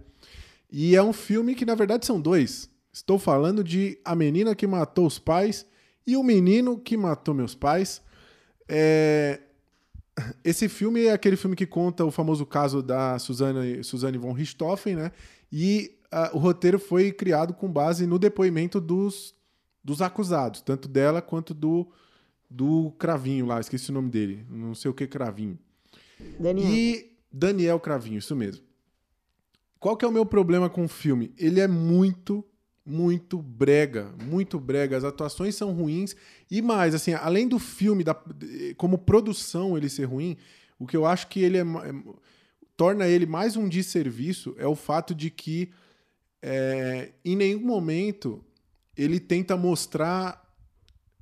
[0.71, 2.69] E é um filme que, na verdade, são dois.
[2.91, 5.65] Estou falando de A Menina que Matou os Pais
[6.07, 8.01] e O Menino que Matou Meus Pais.
[8.67, 9.41] É,
[10.43, 14.95] esse filme é aquele filme que conta o famoso caso da Suzanne, Suzanne von Richthofen,
[14.95, 15.11] né?
[15.51, 19.35] E uh, o roteiro foi criado com base no depoimento dos,
[19.83, 21.87] dos acusados, tanto dela quanto do,
[22.49, 25.59] do Cravinho lá, esqueci o nome dele, não sei o que Cravinho.
[26.39, 26.69] Daniel.
[26.69, 28.64] E Daniel Cravinho, isso mesmo.
[29.85, 31.31] Qual que é o meu problema com o filme?
[31.37, 32.43] Ele é muito
[32.83, 34.97] muito brega, muito brega.
[34.97, 36.15] As atuações são ruins
[36.49, 38.17] e mais, assim, além do filme, da,
[38.77, 40.37] como produção ele ser ruim,
[40.79, 42.15] o que eu acho que ele é, é
[42.75, 45.69] torna ele mais um desserviço é o fato de que
[46.41, 48.43] é, em nenhum momento
[48.97, 50.43] ele tenta mostrar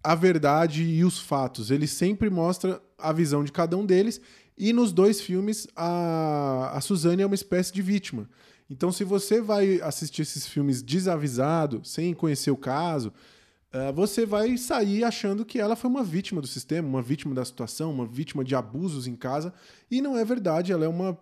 [0.01, 1.69] a verdade e os fatos.
[1.69, 4.21] Ele sempre mostra a visão de cada um deles
[4.57, 8.29] e nos dois filmes a, a Suzane é uma espécie de vítima.
[8.73, 13.13] Então, se você vai assistir esses filmes desavisado, sem conhecer o caso,
[13.71, 17.45] uh, você vai sair achando que ela foi uma vítima do sistema, uma vítima da
[17.45, 19.53] situação, uma vítima de abusos em casa.
[19.91, 21.15] E não é verdade, ela é uma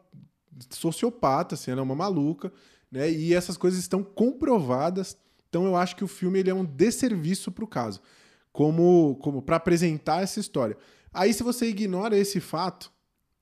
[0.69, 2.53] sociopata, assim, ela é uma maluca,
[2.89, 3.11] né?
[3.11, 5.17] E essas coisas estão comprovadas.
[5.49, 7.99] Então, eu acho que o filme ele é um desserviço para o caso,
[8.53, 10.77] como, como para apresentar essa história.
[11.13, 12.89] Aí, se você ignora esse fato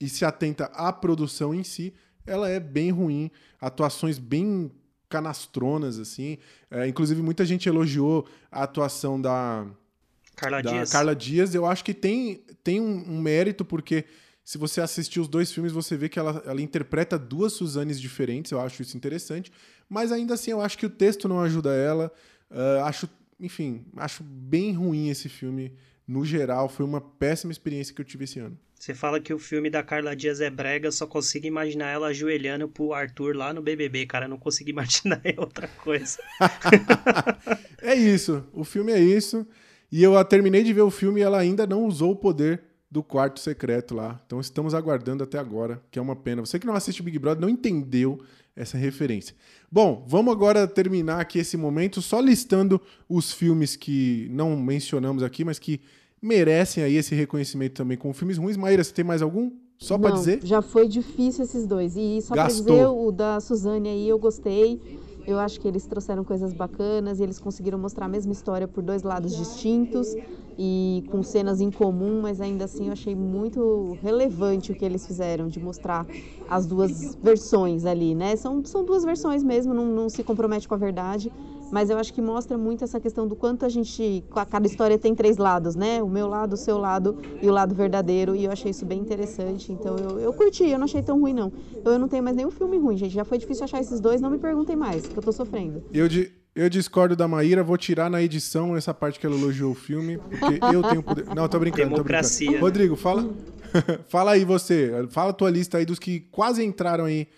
[0.00, 1.94] e se atenta à produção em si,
[2.26, 3.30] ela é bem ruim,
[3.60, 4.70] atuações bem
[5.08, 6.38] canastronas, assim.
[6.70, 9.66] É, inclusive, muita gente elogiou a atuação da
[10.36, 10.90] Carla da Dias.
[10.90, 11.54] Carla Dias.
[11.54, 14.06] Eu acho que tem, tem um, um, mérito, porque
[14.42, 18.52] se você assistir os dois filmes, você vê que ela, ela interpreta duas Suzanes diferentes.
[18.52, 19.52] Eu acho isso interessante.
[19.88, 22.10] Mas ainda assim, eu acho que o texto não ajuda ela.
[22.50, 25.74] Uh, acho, enfim, acho bem ruim esse filme.
[26.06, 28.58] No geral, foi uma péssima experiência que eu tive esse ano.
[28.80, 32.66] Você fala que o filme da Carla Dias é brega, só consigo imaginar ela ajoelhando
[32.66, 34.26] pro Arthur lá no BBB, cara.
[34.26, 36.18] Não consigo imaginar outra coisa.
[37.82, 38.42] é isso.
[38.54, 39.46] O filme é isso.
[39.92, 43.02] E eu terminei de ver o filme e ela ainda não usou o poder do
[43.02, 44.18] quarto secreto lá.
[44.24, 46.40] Então estamos aguardando até agora, que é uma pena.
[46.40, 48.24] Você que não assiste Big Brother não entendeu
[48.56, 49.36] essa referência.
[49.70, 55.44] Bom, vamos agora terminar aqui esse momento só listando os filmes que não mencionamos aqui,
[55.44, 55.82] mas que
[56.22, 58.56] merecem aí esse reconhecimento também com filmes ruins.
[58.56, 59.50] Maíra, você tem mais algum?
[59.78, 60.40] Só para dizer?
[60.42, 61.96] Já foi difícil esses dois.
[61.96, 64.78] E só para dizer, o da Suzane aí eu gostei.
[65.26, 68.82] Eu acho que eles trouxeram coisas bacanas e eles conseguiram mostrar a mesma história por
[68.82, 70.14] dois lados distintos
[70.58, 75.06] e com cenas em comum, mas ainda assim eu achei muito relevante o que eles
[75.06, 76.06] fizeram de mostrar
[76.48, 78.36] as duas versões ali, né?
[78.36, 81.32] São, são duas versões mesmo, não, não se compromete com a verdade,
[81.70, 85.14] mas eu acho que mostra muito essa questão do quanto a gente, cada história tem
[85.14, 86.02] três lados, né?
[86.02, 89.00] O meu lado, o seu lado e o lado verdadeiro, e eu achei isso bem
[89.00, 89.72] interessante.
[89.72, 91.52] Então eu, eu curti, eu não achei tão ruim, não.
[91.84, 93.12] Eu não tenho mais nenhum filme ruim, gente.
[93.12, 95.82] Já foi difícil achar esses dois, não me perguntem mais, que eu tô sofrendo.
[95.92, 99.72] Eu, de, eu discordo da Maíra, vou tirar na edição essa parte que ela elogiou
[99.72, 101.26] o filme, porque eu tenho poder.
[101.34, 102.46] Não, tô brincando, Democracia.
[102.46, 102.66] tô brincando.
[102.66, 103.30] Rodrigo, fala.
[104.08, 105.06] fala aí você.
[105.10, 107.28] Fala a tua lista aí dos que quase entraram aí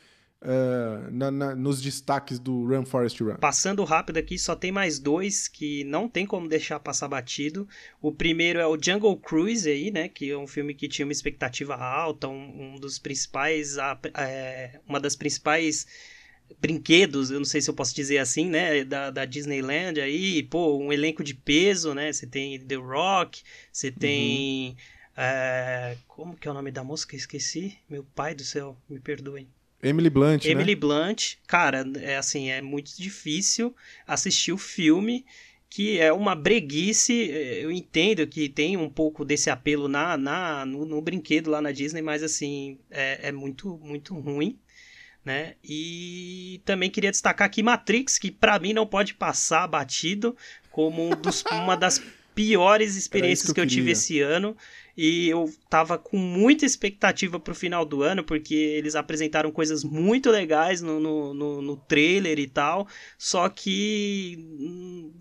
[0.43, 3.37] uh, na, na, nos destaques do Run Forest Run?
[3.37, 7.67] Passando rápido aqui, só tem mais dois que não tem como deixar passar batido.
[8.01, 10.09] O primeiro é o Jungle Cruise aí, né?
[10.09, 13.77] Que é um filme que tinha uma expectativa alta, um, um dos principais,
[14.15, 15.87] é, uma das principais
[16.61, 20.77] brinquedos, eu não sei se eu posso dizer assim, né, da, da Disneyland aí, pô,
[20.77, 24.77] um elenco de peso, né, você tem The Rock, você tem, uhum.
[25.17, 29.49] é, como que é o nome da música, esqueci, meu pai do céu, me perdoem.
[29.83, 30.51] Emily Blunt, né?
[30.51, 30.81] Emily né?
[30.81, 33.75] Blunt, cara, é assim, é muito difícil
[34.07, 35.25] assistir o filme,
[35.69, 40.85] que é uma breguice, eu entendo que tem um pouco desse apelo na, na no,
[40.85, 44.59] no brinquedo lá na Disney, mas assim, é, é muito, muito ruim
[45.25, 45.55] né?
[45.63, 50.37] E também queria destacar aqui Matrix, que para mim não pode passar batido
[50.71, 52.03] como um dos, uma das
[52.35, 54.57] piores experiências que, que eu, tive esse ano.
[54.97, 60.31] E eu tava com muita expectativa pro final do ano, porque eles apresentaram coisas muito
[60.31, 62.87] legais no, no, no, no trailer e tal.
[63.17, 64.39] Só que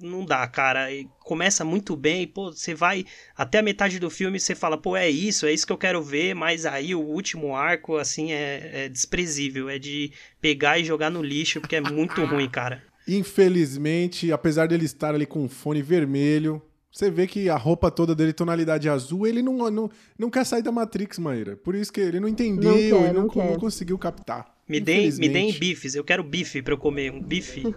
[0.01, 0.87] não dá, cara.
[1.19, 3.05] Começa muito bem, pô, você vai
[3.35, 6.01] até a metade do filme você fala, pô, é isso, é isso que eu quero
[6.01, 9.69] ver, mas aí o último arco, assim, é, é desprezível.
[9.69, 12.83] É de pegar e jogar no lixo, porque é muito ruim, cara.
[13.07, 18.13] Infelizmente, apesar dele estar ali com um fone vermelho, você vê que a roupa toda
[18.13, 21.55] dele, tonalidade azul, ele não, não, não quer sair da Matrix, Maíra.
[21.55, 24.51] Por isso que ele não entendeu, não quer, ele não, não, não conseguiu captar.
[24.67, 27.63] Me deem, me deem bifes, eu quero bife para eu comer, um bife.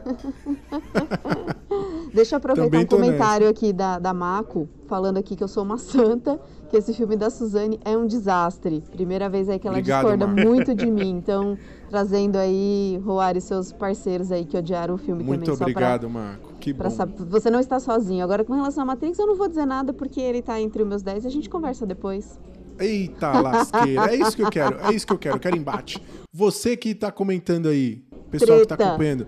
[2.15, 3.59] Deixa eu aproveitar um comentário nessa.
[3.59, 7.31] aqui da, da Mako, falando aqui que eu sou uma santa, que esse filme da
[7.31, 8.81] Suzane é um desastre.
[8.93, 10.49] Primeira vez aí que ela Obrigado, discorda Marco.
[10.49, 11.11] muito de mim.
[11.11, 11.59] Então,
[11.91, 15.49] trazendo aí, Roar e seus parceiros aí que odiaram o filme muito também.
[15.49, 16.54] Muito obrigado, pra, Marco.
[16.65, 16.89] Que bom.
[16.89, 18.25] Saber, você não está sozinho.
[18.25, 20.89] Agora, com relação a Matrix, eu não vou dizer nada porque ele está entre os
[20.89, 22.41] meus 10 e a gente conversa depois.
[22.81, 26.03] Eita lasqueira, é isso que eu quero, é isso que eu quero, eu quero embate.
[26.33, 28.77] Você que tá comentando aí, pessoal Treta.
[28.77, 29.27] que tá acompanhando,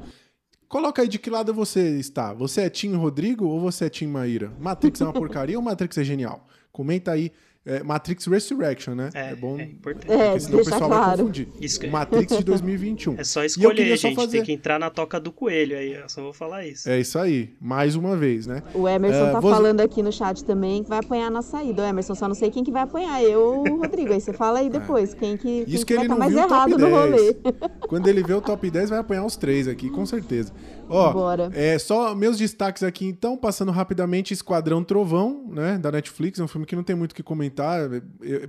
[0.66, 2.32] coloca aí de que lado você está.
[2.32, 4.50] Você é Tim Rodrigo ou você é Tim Maíra?
[4.58, 6.48] Matrix é uma porcaria ou Matrix é genial?
[6.72, 7.30] Comenta aí
[7.66, 9.10] é, Matrix Resurrection, né?
[9.12, 9.58] É, é bom.
[9.58, 10.12] É importante.
[10.12, 11.04] É, porque senão o pessoal claro.
[11.04, 11.48] vai confundir.
[11.60, 11.90] Isso.
[11.90, 13.16] Matrix de 2021.
[13.18, 14.14] É só escolher, gente.
[14.14, 14.38] Fazer...
[14.38, 15.94] Tem que entrar na toca do coelho aí.
[15.94, 16.88] Eu só vou falar isso.
[16.88, 17.54] É isso aí.
[17.60, 18.62] Mais uma vez, né?
[18.74, 19.50] O Emerson uh, tá vou...
[19.50, 21.82] falando aqui no chat também que vai apanhar na saída.
[21.82, 23.22] O Emerson, só não sei quem que vai apanhar.
[23.22, 24.12] Eu ou o Rodrigo.
[24.12, 24.70] Aí você fala aí é.
[24.70, 25.14] depois.
[25.14, 27.36] Quem que, quem isso que, que ele vai não tá mais errado no rolê.
[27.88, 30.52] Quando ele vê o top 10, vai apanhar os três aqui, com certeza.
[30.88, 31.50] Ó, Bora.
[31.52, 36.48] é só meus destaques aqui então, passando rapidamente Esquadrão Trovão, né, da Netflix, é um
[36.48, 37.88] filme que não tem muito o que comentar.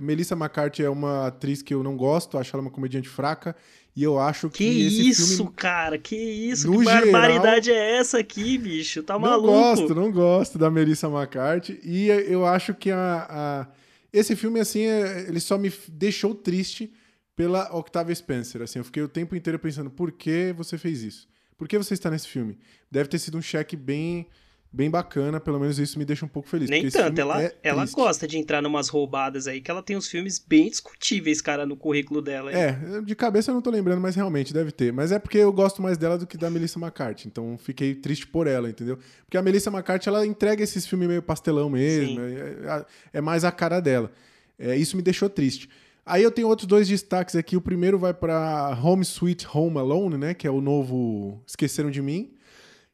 [0.00, 3.56] Melissa McCarthy é uma atriz que eu não gosto, acho ela uma comediante fraca.
[3.96, 4.58] E eu acho que.
[4.58, 5.98] Que esse isso, filme, cara?
[5.98, 6.70] Que isso?
[6.70, 9.02] Que barbaridade geral, é essa aqui, bicho?
[9.02, 9.50] Tá maluco?
[9.50, 11.80] Não gosto, não gosto da Melissa McCarthy.
[11.82, 13.66] E eu acho que a, a
[14.12, 16.92] esse filme, assim, é, ele só me deixou triste
[17.34, 18.62] pela Octavia Spencer.
[18.62, 21.28] Assim, eu fiquei o tempo inteiro pensando, por que você fez isso?
[21.58, 22.56] Por que você está nesse filme?
[22.90, 24.28] Deve ter sido um cheque bem
[24.70, 26.68] bem bacana, pelo menos isso me deixa um pouco feliz.
[26.68, 30.08] Nem tanto, ela, é ela gosta de entrar numas roubadas aí, que ela tem uns
[30.08, 32.50] filmes bem discutíveis, cara, no currículo dela.
[32.50, 32.56] Aí.
[32.56, 34.92] É, de cabeça eu não tô lembrando, mas realmente deve ter.
[34.92, 38.26] Mas é porque eu gosto mais dela do que da Melissa McCarthy, então fiquei triste
[38.26, 38.98] por ela, entendeu?
[39.24, 43.44] Porque a Melissa McCarthy, ela entrega esses filmes meio pastelão mesmo, é, é, é, mais
[43.44, 44.12] a cara dela.
[44.58, 45.68] É, isso me deixou triste.
[46.08, 47.54] Aí eu tenho outros dois destaques aqui.
[47.54, 50.32] O primeiro vai para Home Sweet Home Alone, né?
[50.32, 52.32] Que é o novo Esqueceram de Mim.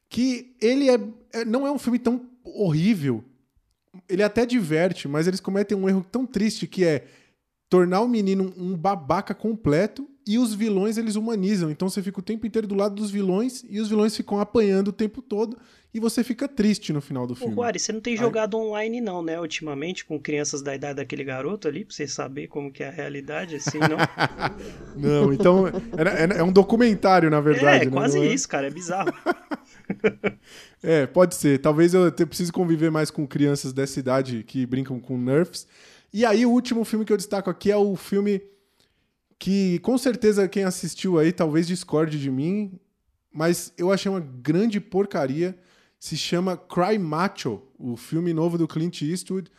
[0.09, 0.99] Que ele é,
[1.31, 3.23] é, não é um filme tão horrível.
[4.09, 7.05] Ele até diverte, mas eles cometem um erro tão triste que é
[7.69, 11.71] tornar o menino um babaca completo e os vilões eles humanizam.
[11.71, 14.89] Então você fica o tempo inteiro do lado dos vilões e os vilões ficam apanhando
[14.89, 15.57] o tempo todo
[15.95, 17.53] e você fica triste no final do filme.
[17.53, 21.23] Ô, Guari, você não tem jogado online não, né, ultimamente, com crianças da idade daquele
[21.23, 23.95] garoto ali, pra você saber como que é a realidade, assim, não?
[24.97, 27.91] não, então, é, é, um documentário, na verdade, É, né?
[27.91, 28.25] quase é...
[28.25, 29.13] isso, cara, é bizarro.
[30.83, 31.59] é, pode ser.
[31.59, 35.65] Talvez eu precise conviver mais com crianças dessa idade que brincam com Nerfs.
[36.11, 38.41] E aí, o último filme que eu destaco aqui é o filme
[39.39, 42.77] que com certeza quem assistiu aí talvez discorde de mim,
[43.31, 45.57] mas eu achei uma grande porcaria.
[45.99, 49.49] Se chama Cry Macho, o filme novo do Clint Eastwood.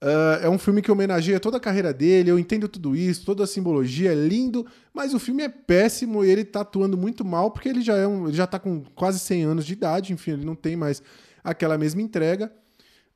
[0.00, 3.42] Uh, é um filme que homenageia toda a carreira dele, eu entendo tudo isso, toda
[3.42, 7.50] a simbologia, é lindo, mas o filme é péssimo e ele tá atuando muito mal,
[7.50, 10.32] porque ele já, é um, ele já tá com quase 100 anos de idade, enfim,
[10.32, 11.02] ele não tem mais
[11.42, 12.52] aquela mesma entrega.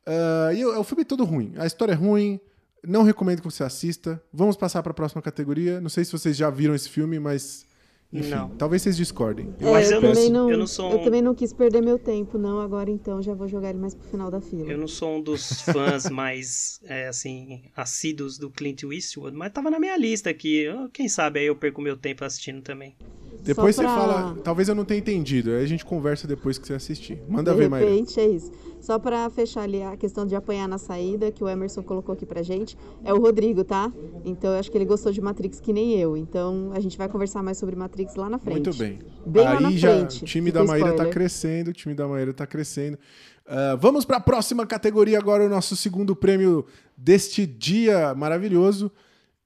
[0.05, 2.41] Uh, e o, o filme é todo ruim, a história é ruim,
[2.85, 4.21] não recomendo que você assista.
[4.33, 5.81] Vamos passar para a próxima categoria.
[5.81, 7.65] Não sei se vocês já viram esse filme, mas
[8.13, 8.51] enfim, não.
[8.51, 9.55] talvez vocês discordem.
[9.59, 10.93] Eu, é, eu, também não, eu, não sou um...
[10.93, 12.61] eu também não quis perder meu tempo, não.
[12.61, 14.71] Agora então já vou jogar ele mais pro final da fila.
[14.71, 19.71] Eu não sou um dos fãs mais, é, assim, assíduos do Clint Eastwood, mas tava
[19.71, 20.67] na minha lista aqui.
[20.93, 22.95] Quem sabe aí eu perco meu tempo assistindo também.
[23.43, 24.35] Depois Só você pra- fala.
[24.45, 25.51] Talvez eu não tenha entendido.
[25.51, 27.21] Aí a gente conversa depois que você assistir.
[27.29, 27.89] Manda de ver, Maíra.
[27.91, 28.53] repente, é isso.
[28.81, 32.27] Só pra fechar ali a questão de apanhar na saída, que o Emerson colocou aqui
[32.27, 33.93] pra gente, é o Rodrigo, tá?
[34.25, 36.17] Então eu acho que ele gostou de Matrix que nem eu.
[36.17, 38.65] Então a gente vai conversar mais sobre Matrix lá na frente.
[38.67, 38.99] Muito bem.
[39.27, 40.23] Bem Aí já frente.
[40.23, 41.13] o time da Maíra tá spoiler.
[41.13, 42.99] crescendo, o time da Maíra tá crescendo.
[43.47, 46.65] Ah, vamos para a próxima categoria agora, o nosso segundo prêmio
[46.97, 48.91] deste dia maravilhoso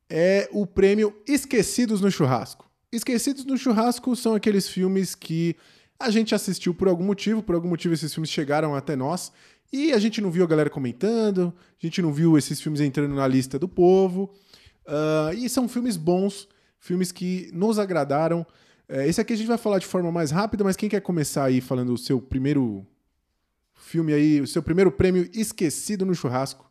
[0.09, 2.66] é o prêmio Esquecidos no Churrasco.
[2.93, 5.57] Esquecidos no Churrasco são aqueles filmes que
[5.99, 9.32] a gente assistiu por algum motivo, por algum motivo esses filmes chegaram até nós
[9.72, 13.14] e a gente não viu a galera comentando, a gente não viu esses filmes entrando
[13.14, 14.32] na lista do povo.
[14.87, 18.47] Ah, e são filmes bons, filmes que nos agradaram.
[18.89, 21.45] É, esse aqui a gente vai falar de forma mais rápida, mas quem quer começar
[21.45, 22.87] aí falando o seu primeiro
[23.74, 26.66] filme aí, o seu primeiro prêmio esquecido no churrasco?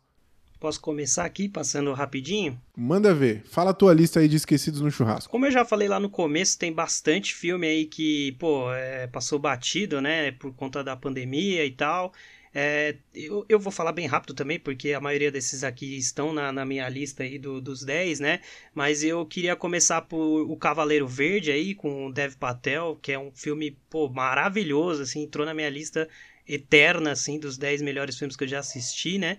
[0.58, 2.60] Posso começar aqui passando rapidinho?
[2.76, 3.42] Manda ver.
[3.44, 5.30] Fala a tua lista aí de esquecidos no churrasco.
[5.30, 9.38] Como eu já falei lá no começo, tem bastante filme aí que, pô, é, passou
[9.38, 12.12] batido, né, por conta da pandemia e tal.
[12.58, 16.50] É, eu, eu vou falar bem rápido também, porque a maioria desses aqui estão na,
[16.50, 18.40] na minha lista aí do- dos 10, né?
[18.74, 23.18] Mas eu queria começar por O Cavaleiro Verde aí, com o Dev Patel, que é
[23.18, 26.08] um filme, pô, maravilhoso, assim, entrou na minha lista
[26.48, 29.36] eterna, assim, dos 10 melhores filmes que eu já assisti, né?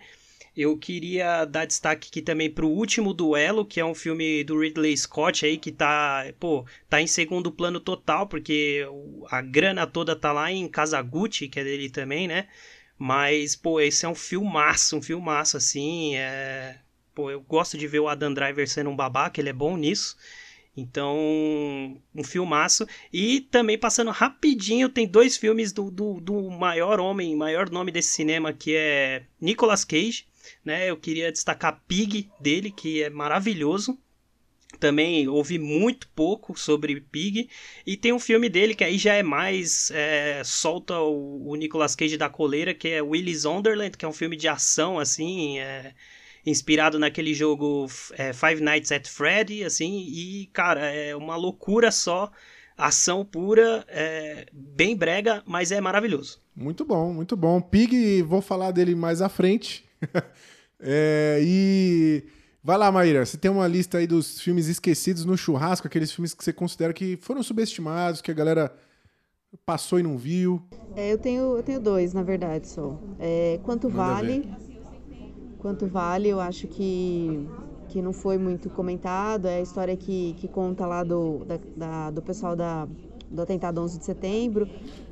[0.58, 4.98] Eu queria dar destaque aqui também pro Último Duelo, que é um filme do Ridley
[4.98, 8.84] Scott aí, que tá, pô, tá em segundo plano total, porque
[9.30, 12.48] a grana toda tá lá em Kazaguchi, que é dele também, né?
[12.98, 16.80] Mas, pô, esse é um filmaço, um filmaço, assim, é...
[17.14, 20.18] Pô, eu gosto de ver o Adam Driver sendo um babaca, ele é bom nisso.
[20.76, 21.16] Então,
[22.16, 22.88] um filmaço.
[23.14, 28.10] E também passando rapidinho, tem dois filmes do, do, do maior homem, maior nome desse
[28.10, 30.26] cinema, que é Nicolas Cage.
[30.64, 30.90] Né?
[30.90, 33.98] Eu queria destacar Pig dele, que é maravilhoso.
[34.80, 37.50] Também ouvi muito pouco sobre Pig.
[37.86, 39.92] E tem um filme dele que aí já é mais.
[39.92, 44.14] é, solta o, o Nicolas Cage da coleira, que é Willy's Wonderland, que é um
[44.14, 45.60] filme de ação, assim.
[45.60, 45.94] é,
[46.46, 50.06] inspirado naquele jogo é, Five Nights at Freddy, assim.
[50.08, 52.32] E, cara, é uma loucura só.
[52.78, 56.40] Ação pura, é, bem brega, mas é maravilhoso.
[56.56, 57.60] Muito bom, muito bom.
[57.60, 59.84] Pig, vou falar dele mais à frente.
[60.80, 62.24] É, e
[62.64, 63.26] vai lá, Maíra.
[63.26, 66.94] Você tem uma lista aí dos filmes esquecidos no churrasco, aqueles filmes que você considera
[66.94, 68.72] que foram subestimados, que a galera
[69.66, 70.62] passou e não viu.
[70.96, 72.96] É, eu tenho, eu tenho dois, na verdade, só.
[73.18, 74.48] É, quanto Manda vale?
[75.58, 77.48] Quanto vale, eu acho que,
[77.90, 79.48] que não foi muito comentado.
[79.48, 82.88] É a história que, que conta lá do, da, da- do pessoal da,
[83.30, 84.68] do atentado 11 de setembro.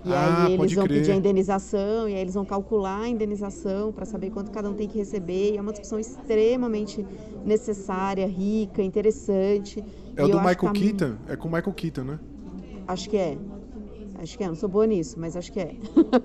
[0.05, 0.99] E Ah, aí eles vão crer.
[0.99, 4.73] pedir a indenização, e aí eles vão calcular a indenização para saber quanto cada um
[4.73, 5.53] tem que receber.
[5.53, 7.05] E é uma discussão extremamente
[7.45, 9.83] necessária, rica, interessante.
[10.15, 11.13] É o do Michael tá- Keaton?
[11.27, 12.19] É com o Michael Keaton, né?
[12.87, 13.37] Acho que é.
[14.17, 15.75] Acho que é, não sou boa nisso, mas acho que é.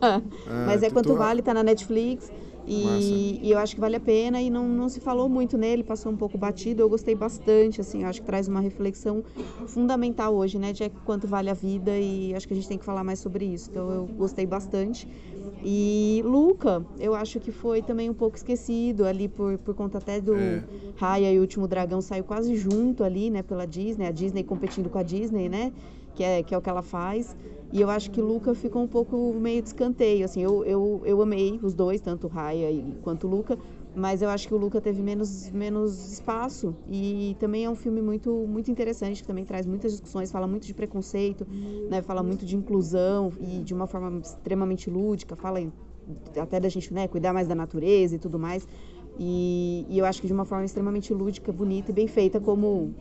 [0.01, 0.21] Ah,
[0.67, 2.31] mas é tô- quanto tô- vale, tá na Netflix.
[2.73, 5.83] E, e eu acho que vale a pena e não, não se falou muito nele,
[5.83, 6.83] passou um pouco batido.
[6.83, 9.25] Eu gostei bastante, assim, acho que traz uma reflexão
[9.67, 12.85] fundamental hoje, né, de quanto vale a vida e acho que a gente tem que
[12.85, 13.69] falar mais sobre isso.
[13.71, 15.09] Então eu gostei bastante.
[15.63, 20.21] E Luca, eu acho que foi também um pouco esquecido ali por, por conta até
[20.21, 20.65] do É.
[20.97, 24.89] Raya e o Último Dragão saiu quase junto ali, né, pela Disney, a Disney competindo
[24.89, 25.73] com a Disney, né,
[26.15, 27.37] que é, que é o que ela faz.
[27.73, 31.23] E eu acho que Luca ficou um pouco meio de escanteio, assim, eu, eu, eu
[31.23, 32.69] amei os dois, tanto Raya
[33.01, 33.57] quanto Luca,
[33.95, 38.03] mas eu acho que o Luca teve menos, menos espaço e também é um filme
[38.03, 41.47] muito, muito interessante, que também traz muitas discussões, fala muito de preconceito,
[41.89, 45.61] né, fala muito de inclusão e de uma forma extremamente lúdica, fala
[46.41, 48.67] até da gente né, cuidar mais da natureza e tudo mais.
[49.23, 52.95] E, e eu acho que de uma forma extremamente lúdica, bonita e bem feita, como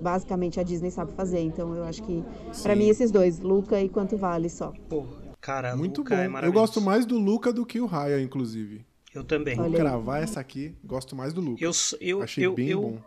[0.00, 1.40] basicamente a Disney sabe fazer.
[1.40, 2.22] Então eu acho que,
[2.62, 2.78] pra Sim.
[2.78, 4.72] mim, esses dois, Luca e Quanto Vale só.
[4.88, 5.04] Pô,
[5.40, 6.38] cara, Muito Luca bom.
[6.38, 8.86] é eu gosto mais do Luca do que o Raya, inclusive.
[9.12, 9.56] Eu também.
[9.56, 11.64] Vou cravar essa aqui, gosto mais do Luca.
[11.64, 12.98] Eu, eu, Achei eu, bem eu, bom.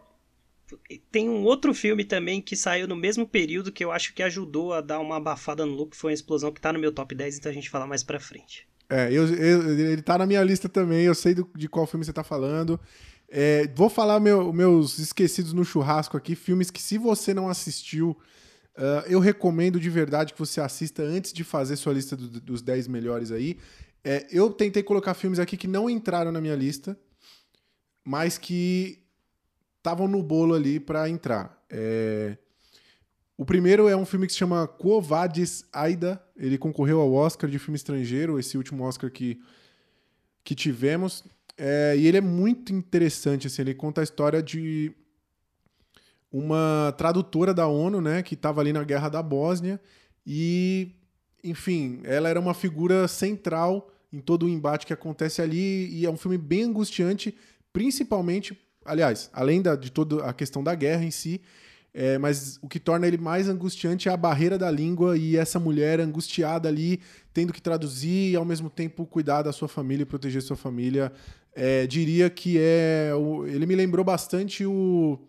[1.10, 4.74] Tem um outro filme também que saiu no mesmo período que eu acho que ajudou
[4.74, 7.38] a dar uma abafada no look, foi uma explosão que tá no meu top 10,
[7.38, 8.69] então a gente fala mais pra frente.
[8.90, 12.04] É, eu, eu- ele tá na minha lista também, eu sei do- de qual filme
[12.04, 12.80] você tá falando.
[13.30, 18.18] É, vou falar meu- meus esquecidos no churrasco aqui, filmes que se você não assistiu,
[18.76, 22.62] ah, eu recomendo de verdade que você assista antes de fazer sua lista do- dos
[22.64, 23.58] 10 melhores aí.
[24.04, 26.98] É, eu tentei colocar filmes aqui que não entraram na minha lista,
[28.04, 29.04] mas que
[29.78, 31.62] estavam no bolo ali pra entrar.
[31.70, 32.38] É,
[33.40, 36.22] o primeiro é um filme que se chama Quo Vadis Aida.
[36.36, 39.40] Ele concorreu ao Oscar de filme estrangeiro, esse último Oscar que,
[40.44, 41.24] que tivemos.
[41.58, 44.92] É, e ele é muito interessante, assim, ele conta a história de
[46.30, 49.80] uma tradutora da ONU, né, que estava ali na guerra da Bósnia
[50.28, 50.92] e,
[51.42, 56.10] enfim, ela era uma figura central em todo o embate que acontece ali e é
[56.10, 57.34] um filme bem angustiante,
[57.72, 61.40] principalmente, aliás, além da, de toda a questão da guerra em si,
[61.94, 65.60] é, mas o que torna ele mais angustiante é a barreira da língua e essa
[65.60, 67.02] mulher angustiada ali,
[67.34, 71.12] tendo que traduzir e ao mesmo tempo cuidar da sua família e proteger sua família.
[71.54, 73.12] É, diria que é.
[73.16, 75.20] O, ele me lembrou bastante o.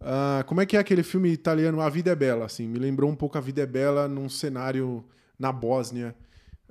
[0.00, 2.46] Uh, como é que é aquele filme italiano A Vida é Bela?
[2.46, 5.04] Assim, me lembrou um pouco A Vida é Bela num cenário
[5.38, 6.14] na Bósnia.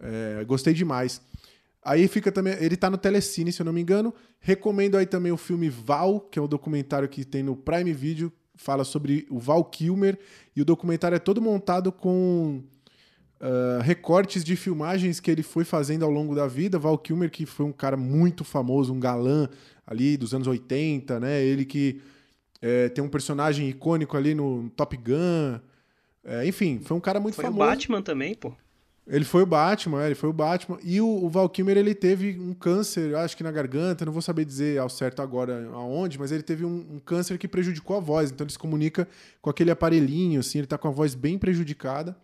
[0.02, 1.22] É, gostei demais.
[1.84, 2.54] Aí fica também.
[2.60, 4.14] Ele tá no Telecine, se eu não me engano.
[4.40, 8.32] Recomendo aí também o filme Val, que é um documentário que tem no Prime Video,
[8.60, 10.20] fala sobre o Val Kilmer.
[10.54, 12.62] E o documentário é todo montado com
[13.40, 16.78] uh, recortes de filmagens que ele foi fazendo ao longo da vida.
[16.78, 19.48] Val Kilmer, que foi um cara muito famoso, um galã
[19.88, 21.42] ali dos anos 80, né?
[21.42, 22.02] Ele que
[22.62, 25.60] é, tem um personagem icônico ali no Top Gun.
[26.22, 27.60] É, enfim, foi um cara muito foi famoso.
[27.60, 28.54] Foi o Batman também, pô.
[29.10, 30.78] Ele foi o Batman, é, ele foi o Batman.
[30.84, 34.78] E o, o ele teve um câncer, acho que na garganta, não vou saber dizer
[34.78, 38.30] ao certo agora aonde, mas ele teve um, um, câncer que prejudicou a voz.
[38.30, 39.08] Então ele se comunica
[39.42, 42.16] com aquele aparelhinho, assim, ele tá com a voz bem prejudicada.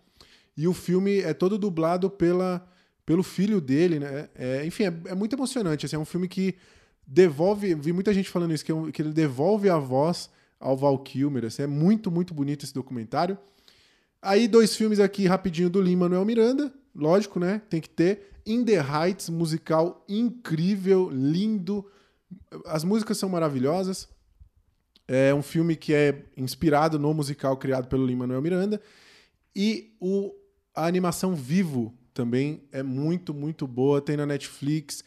[0.55, 2.63] E o filme é todo dublado pela,
[3.03, 4.29] pelo filho dele, né?
[4.35, 5.87] É, enfim, é, é, muito emocionante.
[5.87, 6.55] Assim, é um filme que
[7.05, 7.73] devolve.
[7.73, 10.29] Vi muita gente falando isso, que, é um, que ele devolve a voz
[10.59, 11.03] ao Val.
[11.47, 13.37] Assim, é muito, muito bonito esse documentário.
[14.25, 17.61] Aí, dois filmes aqui rapidinho do Lin Manuel Miranda, lógico, né?
[17.69, 18.31] Tem que ter.
[18.43, 21.85] In the Heights, musical incrível, lindo.
[22.65, 24.09] As músicas são maravilhosas.
[25.07, 28.81] É um filme que é inspirado no musical criado pelo Lin Manuel Miranda.
[29.55, 30.33] E o,
[30.73, 34.01] a animação Vivo também é muito, muito boa.
[34.01, 35.03] Tem na Netflix.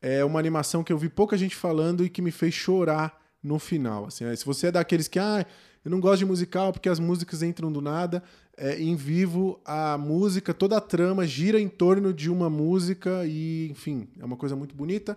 [0.00, 3.58] É uma animação que eu vi pouca gente falando e que me fez chorar no
[3.58, 4.06] final.
[4.06, 5.46] Assim, se você é daqueles que, ah,
[5.84, 8.22] eu não gosto de musical porque as músicas entram do nada,
[8.56, 13.68] é, em vivo a música, toda a trama gira em torno de uma música e,
[13.70, 15.16] enfim, é uma coisa muito bonita.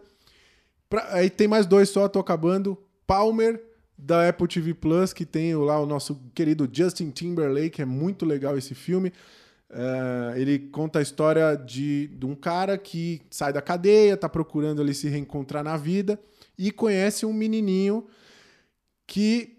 [0.90, 2.78] Pra, aí tem mais dois só, tô acabando.
[3.08, 3.64] Palmer,
[3.98, 8.58] da Apple TV Plus, que tem lá o nosso querido Justin Timberlake, é muito legal
[8.58, 9.12] esse filme.
[9.70, 14.82] Uh, ele conta a história de, de um cara que sai da cadeia, tá procurando
[14.82, 16.20] ali se reencontrar na vida
[16.58, 18.06] e conhece um menininho
[19.10, 19.57] que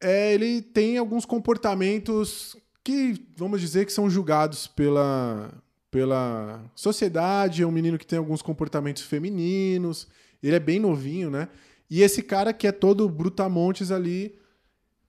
[0.00, 5.52] é, ele tem alguns comportamentos que, vamos dizer, que são julgados pela,
[5.90, 7.62] pela sociedade.
[7.62, 10.08] É um menino que tem alguns comportamentos femininos.
[10.42, 11.50] Ele é bem novinho, né?
[11.90, 14.34] E esse cara que é todo brutamontes ali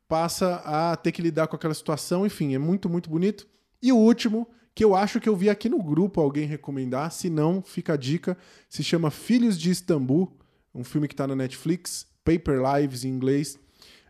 [0.06, 2.26] passa a ter que lidar com aquela situação.
[2.26, 3.48] Enfim, é muito, muito bonito.
[3.82, 7.30] E o último, que eu acho que eu vi aqui no grupo alguém recomendar, se
[7.30, 8.38] não, fica a dica,
[8.70, 10.38] se chama Filhos de Istambul,
[10.74, 13.58] um filme que está na Netflix, Paper Lives em inglês.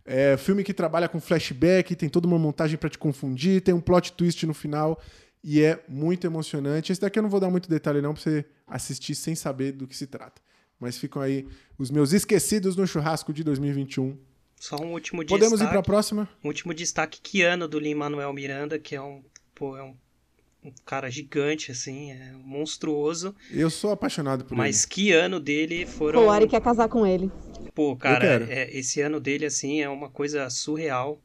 [0.05, 3.81] É filme que trabalha com flashback, tem toda uma montagem para te confundir, tem um
[3.81, 5.01] plot twist no final
[5.43, 6.91] e é muito emocionante.
[6.91, 9.85] Esse daqui eu não vou dar muito detalhe não para você assistir sem saber do
[9.87, 10.41] que se trata.
[10.79, 11.47] Mas ficam aí
[11.77, 14.17] os meus esquecidos no churrasco de 2021.
[14.59, 15.41] Só um último destaque.
[15.41, 16.29] Podemos ir para a próxima?
[16.43, 19.95] Um último destaque, Kiano do Lin Manuel Miranda, que é um, pô, é um,
[20.65, 23.35] um cara gigante, assim, é monstruoso.
[23.51, 24.73] Eu sou apaixonado por Mas ele.
[24.77, 26.25] Mas que ano dele foram...
[26.25, 27.31] O Ari quer casar com ele.
[27.73, 31.21] Pô, cara, é, esse ano dele, assim, é uma coisa surreal.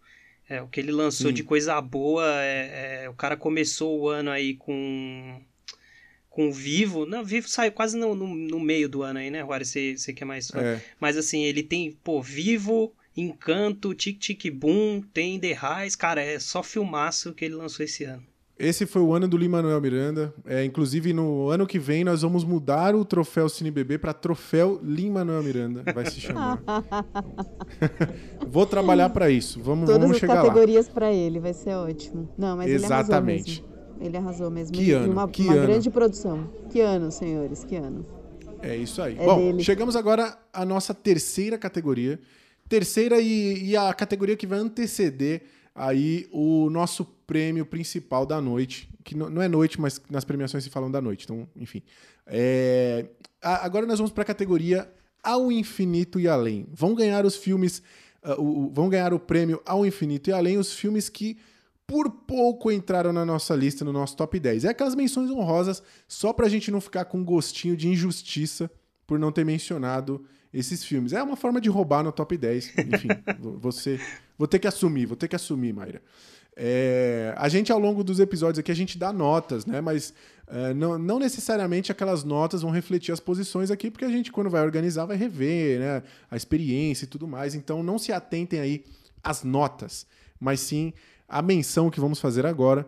[0.49, 1.34] É, o que ele lançou Sim.
[1.34, 5.41] de coisa boa, é, é, o cara começou o ano aí com
[6.28, 7.07] com Vivo.
[7.07, 9.68] Não, Vivo saiu quase no, no, no meio do ano aí, né, Juarez?
[9.68, 10.61] Você, você que é mais fã.
[10.61, 10.80] É.
[10.99, 16.38] Mas assim, ele tem, pô, Vivo, Encanto, Tic Tic Boom, tem The Rise, cara, é
[16.38, 18.24] só filmaço que ele lançou esse ano.
[18.61, 20.34] Esse foi o ano do Lin-Manuel Miranda.
[20.44, 24.78] É, inclusive, no ano que vem, nós vamos mudar o troféu Cine Bebê para troféu
[24.84, 25.82] Lin-Manuel Miranda.
[25.94, 26.62] Vai se chamar.
[28.46, 29.62] Vou trabalhar para isso.
[29.62, 30.40] Vamos, Todas vamos chegar lá.
[30.40, 32.28] Todas as categorias para ele, vai ser ótimo.
[32.36, 33.64] Não, mas Exatamente.
[33.64, 34.04] ele arrasou mesmo.
[34.04, 34.76] Ele arrasou mesmo.
[34.76, 35.66] Que ano, uma, que uma ano.
[35.66, 36.50] grande produção.
[36.70, 38.04] Que ano, senhores, que ano.
[38.61, 39.16] É isso aí.
[39.18, 39.64] É Bom, dele.
[39.64, 42.20] chegamos agora à nossa terceira categoria.
[42.68, 45.44] Terceira e, e a categoria que vai anteceder
[45.80, 50.70] aí o nosso prêmio principal da noite, que não é noite, mas nas premiações se
[50.70, 51.82] falam da noite, então, enfim.
[52.26, 53.06] É...
[53.40, 56.66] Agora nós vamos para a categoria Ao Infinito e Além.
[56.70, 57.82] Vão ganhar os filmes,
[58.22, 61.38] uh, o, vão ganhar o prêmio Ao Infinito e Além os filmes que
[61.86, 64.66] por pouco entraram na nossa lista, no nosso top 10.
[64.66, 68.70] É aquelas menções honrosas, só para a gente não ficar com gostinho de injustiça
[69.06, 71.12] por não ter mencionado esses filmes.
[71.12, 72.74] É uma forma de roubar no top 10.
[72.78, 73.08] Enfim,
[73.58, 73.98] você.
[74.41, 76.01] Vou ter que assumir, vou ter que assumir, Mayra.
[76.57, 79.82] É, a gente, ao longo dos episódios aqui, a gente dá notas, né?
[79.82, 80.14] Mas
[80.47, 84.49] é, não, não, necessariamente aquelas notas vão refletir as posições aqui, porque a gente, quando
[84.49, 86.03] vai organizar, vai rever né?
[86.30, 87.55] a experiência e tudo mais.
[87.55, 88.82] Então, não se atentem aí
[89.22, 90.07] as notas,
[90.41, 90.95] mas sim
[91.28, 92.86] a menção que vamos fazer agora.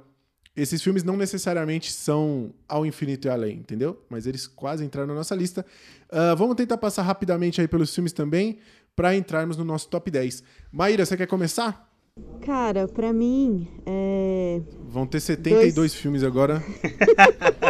[0.56, 4.02] Esses filmes não necessariamente são ao infinito e além, entendeu?
[4.08, 5.66] Mas eles quase entraram na nossa lista.
[6.10, 8.58] Uh, vamos tentar passar rapidamente aí pelos filmes também,
[8.94, 10.42] para entrarmos no nosso top 10.
[10.70, 11.90] Maíra, você quer começar?
[12.42, 14.60] Cara, para mim, é...
[14.88, 15.94] Vão ter 72 Dois...
[15.94, 16.62] filmes agora.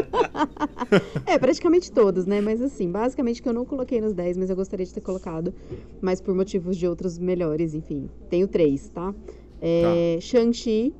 [1.27, 2.41] é, praticamente todos, né?
[2.41, 5.55] Mas assim, basicamente que eu não coloquei nos 10, mas eu gostaria de ter colocado,
[6.01, 8.11] mas por motivos de outros melhores, enfim.
[8.29, 9.15] Tenho três, tá?
[9.61, 10.21] É, tá.
[10.21, 10.93] Shang-Chi,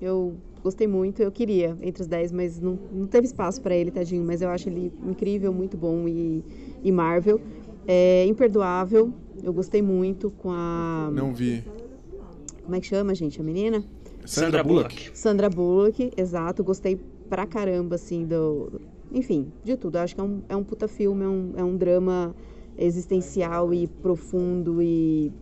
[0.00, 3.90] eu gostei muito, eu queria entre os 10, mas não, não teve espaço para ele,
[3.90, 4.24] tadinho.
[4.24, 6.42] Mas eu acho ele incrível, muito bom e,
[6.82, 7.40] e Marvel.
[7.86, 9.12] É, Imperdoável,
[9.42, 11.10] eu gostei muito com a.
[11.12, 11.64] Não vi.
[12.62, 13.40] Como é que chama, gente?
[13.40, 13.84] A menina?
[14.24, 15.10] Sandra Bullock.
[15.14, 16.62] Sandra Bullock, exato.
[16.62, 16.96] Gostei
[17.28, 18.80] pra caramba, assim, do.
[19.10, 19.98] Enfim, de tudo.
[19.98, 22.34] Eu acho que é um, é um puta filme, é um, é um drama
[22.78, 25.32] existencial e profundo e.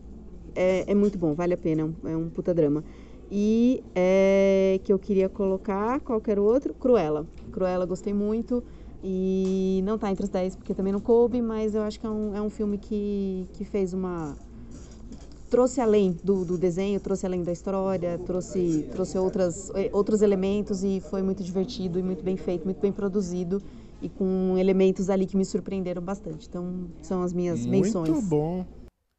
[0.55, 1.83] É, é muito bom, vale a pena.
[1.83, 2.83] É um, é um puta drama.
[3.31, 7.27] E é, que eu queria colocar, qualquer outro, Cruella.
[7.53, 8.65] Cruella, gostei muito.
[9.03, 12.11] E não tá entre os 10 porque também não coube, mas eu acho que é
[12.11, 14.37] um, é um filme que, que fez uma.
[15.49, 20.85] trouxe além do, do desenho, trouxe além da história, trouxe, trouxe outras, eh, outros elementos
[20.85, 23.63] e foi muito divertido e muito bem feito, muito bem produzido
[24.03, 26.47] e com elementos ali que me surpreenderam bastante.
[26.49, 28.09] Então, são as minhas muito menções.
[28.11, 28.67] Muito bom.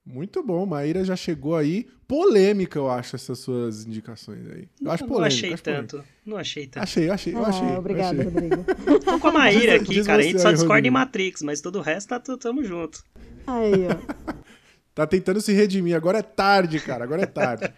[0.05, 1.87] Muito bom, Maíra já chegou aí.
[2.07, 4.67] Polêmica, eu acho, essas suas indicações aí.
[4.81, 5.19] Eu acho polêmica.
[5.19, 5.89] Não achei acho tanto.
[5.89, 6.13] Polêmica.
[6.25, 6.83] Não achei tanto.
[6.83, 7.67] Achei, eu achei, eu achei.
[7.67, 8.31] Ah, obrigado, achei.
[8.31, 8.65] Rodrigo.
[9.05, 10.19] Tô com a Maíra aqui, diz cara.
[10.19, 13.03] a gente só discorda em Matrix, mas todo o resto tá tamo junto.
[13.45, 14.33] Aí, ó.
[14.93, 15.95] tá tentando se redimir.
[15.95, 17.03] Agora é tarde, cara.
[17.03, 17.71] Agora é tarde.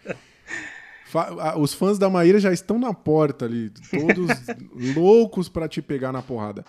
[1.58, 4.30] Os fãs da Maíra já estão na porta ali, todos
[4.96, 6.64] loucos para te pegar na porrada.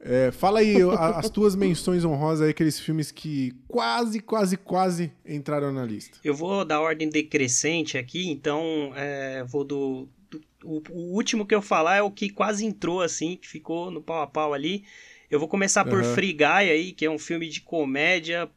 [0.00, 5.72] É, fala aí as tuas menções honrosas aí, aqueles filmes que quase, quase, quase entraram
[5.72, 6.18] na lista.
[6.22, 11.54] Eu vou da ordem decrescente aqui, então é, vou do, do o, o, último que
[11.54, 14.84] eu falar é o que quase entrou assim, que ficou no pau a pau ali.
[15.28, 16.14] Eu vou começar por uhum.
[16.14, 18.48] Free Guy aí, que é um filme de comédia,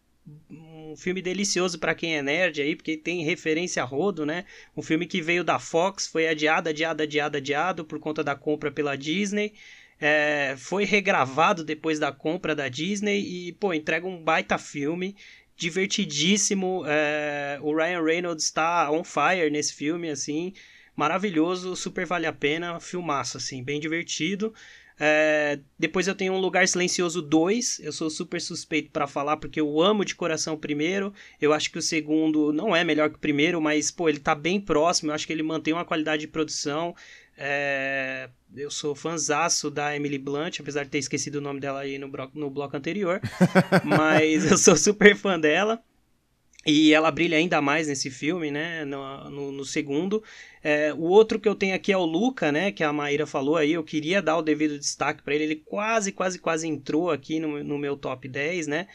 [0.50, 4.46] um filme delicioso para quem é nerd aí, porque tem referência a rodo, né?
[4.78, 8.72] Um filme que veio da Fox, foi adiado, adiado, adiado, adiado por conta da compra
[8.72, 9.54] pela Disney.
[10.04, 15.16] É, foi regravado depois da compra da Disney e, pô, entrega um baita filme,
[15.56, 16.84] divertidíssimo.
[16.88, 20.54] É, o Ryan Reynolds está on fire nesse filme, assim,
[20.96, 24.52] maravilhoso, super vale a pena, filmaço, assim, bem divertido.
[25.04, 27.80] É, depois eu tenho um Lugar Silencioso 2.
[27.80, 31.12] Eu sou super suspeito para falar porque eu amo de coração o primeiro.
[31.42, 34.36] Eu acho que o segundo não é melhor que o primeiro, mas pô, ele tá
[34.36, 35.10] bem próximo.
[35.10, 36.96] Eu acho que ele mantém uma qualidade de produção.
[37.44, 41.98] É, eu sou fãzaço da Emily Blunt, apesar de ter esquecido o nome dela aí
[41.98, 43.20] no, bloco, no bloco anterior.
[43.84, 45.84] mas eu sou super fã dela.
[46.64, 48.86] E ela brilha ainda mais nesse filme, né?
[48.86, 50.24] No, no, no segundo.
[50.64, 52.72] É, o outro que eu tenho aqui é o Luca, né?
[52.72, 53.74] Que a Maíra falou aí.
[53.74, 55.46] Eu queria dar o devido destaque para ele.
[55.46, 58.88] Ele quase, quase, quase entrou aqui no, no meu top 10, né?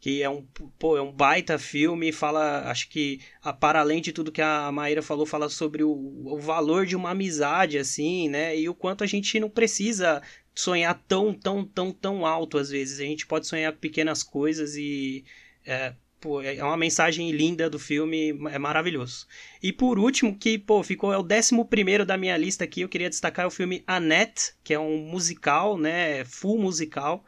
[0.00, 0.42] Que é um,
[0.78, 4.70] pô, é um baita filme, fala, acho que a, para além de tudo que a
[4.70, 9.02] Maíra falou, fala sobre o, o valor de uma amizade, assim, né, e o quanto
[9.02, 10.22] a gente não precisa
[10.54, 15.24] sonhar tão, tão, tão, tão alto às vezes, a gente pode sonhar pequenas coisas e,
[15.64, 19.26] é, pô, é uma mensagem linda do filme, é maravilhoso.
[19.62, 22.88] E por último, que, pô, ficou, é o décimo primeiro da minha lista aqui, eu
[22.88, 27.24] queria destacar o filme Annette, que é um musical, né, full musical,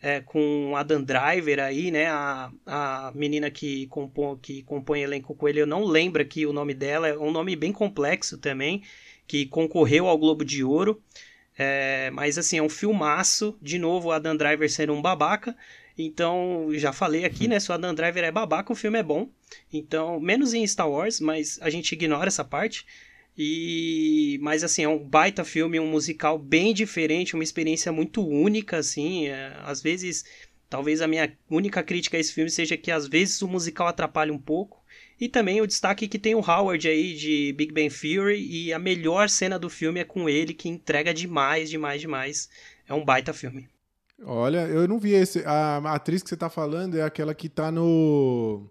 [0.00, 2.06] é, com Adam Driver aí, né?
[2.06, 6.52] A, a menina que compõe, que compõe elenco com ele, eu não lembro aqui o
[6.52, 8.82] nome dela, é um nome bem complexo também,
[9.26, 11.02] que concorreu ao Globo de Ouro.
[11.58, 13.56] É, mas assim, é um filmaço.
[13.62, 15.56] De novo, Adam Driver sendo um babaca.
[15.98, 17.58] Então, já falei aqui, né?
[17.58, 19.30] Se o Adam Driver é babaca, o filme é bom.
[19.72, 22.84] Então, menos em Star Wars, mas a gente ignora essa parte.
[23.36, 28.78] E mas assim, é um baita filme, um musical bem diferente, uma experiência muito única
[28.78, 30.24] assim, é, às vezes
[30.68, 34.32] talvez a minha única crítica a esse filme seja que às vezes o musical atrapalha
[34.32, 34.84] um pouco.
[35.18, 38.78] E também o destaque que tem o Howard aí de Big Bang Theory e a
[38.78, 42.50] melhor cena do filme é com ele que entrega demais, demais, demais.
[42.86, 43.68] É um baita filme.
[44.22, 45.42] Olha, eu não vi esse.
[45.46, 48.68] A, a atriz que você tá falando é aquela que tá no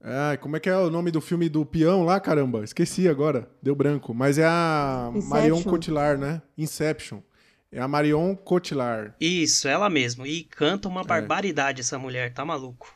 [0.00, 2.62] é, como é que é o nome do filme do peão lá, caramba?
[2.62, 4.14] Esqueci agora, deu branco.
[4.14, 5.28] Mas é a Inception.
[5.28, 6.42] Marion Cotillard, né?
[6.56, 7.20] Inception.
[7.70, 9.12] É a Marion Cotillard.
[9.20, 10.24] Isso, ela mesmo.
[10.24, 11.04] E canta uma é.
[11.04, 11.82] barbaridade é.
[11.82, 12.94] essa mulher, tá maluco.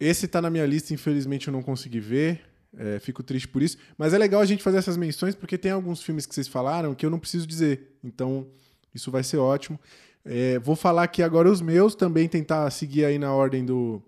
[0.00, 2.40] Esse tá na minha lista, infelizmente eu não consegui ver.
[2.78, 3.76] É, fico triste por isso.
[3.96, 6.94] Mas é legal a gente fazer essas menções, porque tem alguns filmes que vocês falaram
[6.94, 7.96] que eu não preciso dizer.
[8.02, 8.46] Então,
[8.94, 9.78] isso vai ser ótimo.
[10.24, 14.02] É, vou falar aqui agora os meus, também tentar seguir aí na ordem do,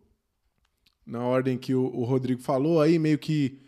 [1.09, 3.59] na ordem que o, o Rodrigo falou, aí meio que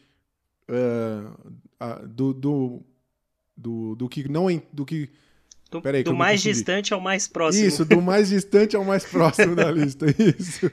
[0.69, 2.83] uh, do, do,
[3.57, 5.09] do, do, que não do que
[5.71, 7.67] do, Peraí, do mais distante ao mais próximo.
[7.67, 10.05] Isso, do mais distante ao mais próximo da lista.
[10.39, 10.71] Isso.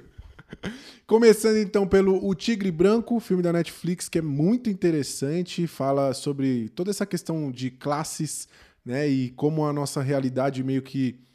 [1.06, 6.68] Começando então pelo O Tigre Branco, filme da Netflix que é muito interessante, fala sobre
[6.70, 8.50] toda essa questão de classes,
[8.84, 11.27] né, e como a nossa realidade meio que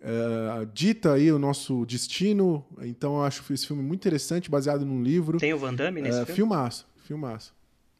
[0.00, 2.64] uh, dita aí o nosso destino.
[2.82, 5.38] Então eu acho esse filme muito interessante, baseado num livro.
[5.38, 6.36] Tem o Van Damme nesse uh, filme?
[6.36, 7.54] Filmaço, filmaço.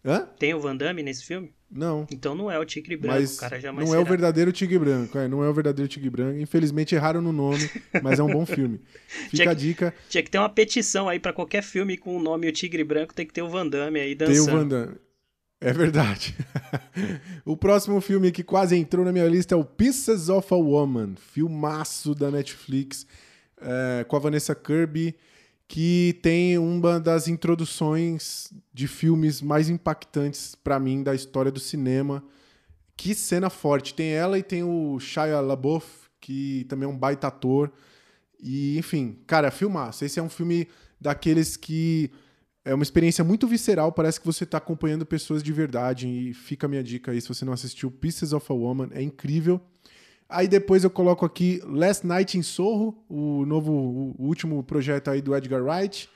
[0.05, 0.29] Hã?
[0.39, 1.53] Tem o Van Damme nesse filme?
[1.69, 2.07] Não.
[2.11, 4.01] Então não é o Tigre Branco, mas cara jamais Não será.
[4.01, 6.39] é o verdadeiro Tigre Branco, é, não é o verdadeiro Tigre Branco.
[6.39, 7.69] Infelizmente erraram no nome,
[8.03, 8.81] mas é um bom filme.
[9.31, 9.95] Fica tinha, a dica.
[10.09, 13.13] Tinha que ter uma petição aí para qualquer filme com o nome O Tigre Branco,
[13.13, 14.47] tem que ter o Van Damme aí dançando.
[14.47, 14.95] Tem o Van Damme.
[15.61, 16.37] É verdade.
[17.45, 21.15] o próximo filme que quase entrou na minha lista é o Pieces of a Woman,
[21.17, 23.07] filmaço da Netflix,
[23.61, 25.17] é, com a Vanessa Kirby
[25.69, 32.23] que tem uma das introduções de filmes mais impactantes para mim da história do cinema.
[32.97, 33.95] Que cena forte!
[33.95, 37.73] Tem ela e tem o Shia LaBeouf, que também é um baita ator.
[38.41, 40.05] E, enfim, cara, filmaço.
[40.05, 40.69] Esse é um filme
[41.01, 42.11] daqueles que
[42.67, 46.09] é uma experiência muito visceral, parece que você está acompanhando pessoas de verdade.
[46.09, 49.01] E fica a minha dica aí, se você não assistiu Pieces of a Woman, é
[49.01, 49.61] incrível.
[50.29, 53.73] Aí depois eu coloco aqui Last Night in Soho, o novo,
[54.19, 56.11] o último projeto aí do Edgar Wright.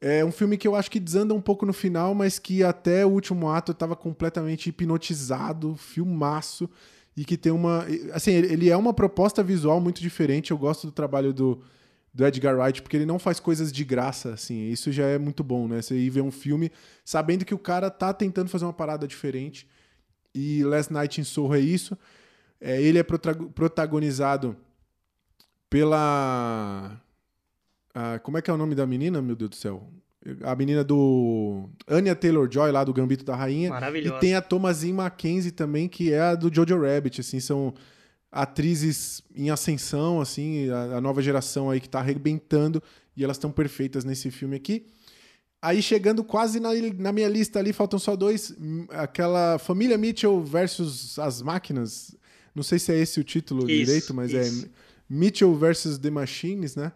[0.00, 3.06] É um filme que eu acho que desanda um pouco no final, mas que até
[3.06, 6.68] o último ato eu estava completamente hipnotizado, filmaço,
[7.16, 7.86] e que tem uma.
[8.12, 10.50] Assim, ele é uma proposta visual muito diferente.
[10.50, 11.62] Eu gosto do trabalho do,
[12.16, 14.70] do Edgar Wright, porque ele não faz coisas de graça, assim.
[14.70, 15.82] Isso já é muito bom, né?
[15.82, 16.72] Você ir ver um filme
[17.04, 19.68] sabendo que o cara tá tentando fazer uma parada diferente.
[20.34, 21.96] E Last Night in Soho é isso.
[22.58, 24.56] É, ele é protagonizado
[25.68, 26.98] pela.
[27.94, 29.86] Ah, como é que é o nome da menina, meu Deus do céu?
[30.42, 31.68] A menina do.
[31.86, 33.68] Anya Taylor Joy, lá do Gambito da Rainha.
[33.68, 34.16] Maravilhosa.
[34.16, 37.20] E tem a Thomasin Mackenzie também, que é a do Jojo Rabbit.
[37.20, 37.74] Assim, são
[38.36, 42.82] atrizes em ascensão, assim, a, a nova geração aí que tá arrebentando.
[43.16, 44.86] E elas estão perfeitas nesse filme aqui.
[45.62, 46.68] Aí chegando quase na,
[46.98, 48.54] na, minha lista ali, faltam só dois.
[48.60, 52.14] Hum, aquela Família Mitchell versus as Máquinas.
[52.54, 54.66] Não sei se é esse o título isso, direito, mas é isso.
[54.66, 54.68] é
[55.08, 56.92] Mitchell versus The Machines, né?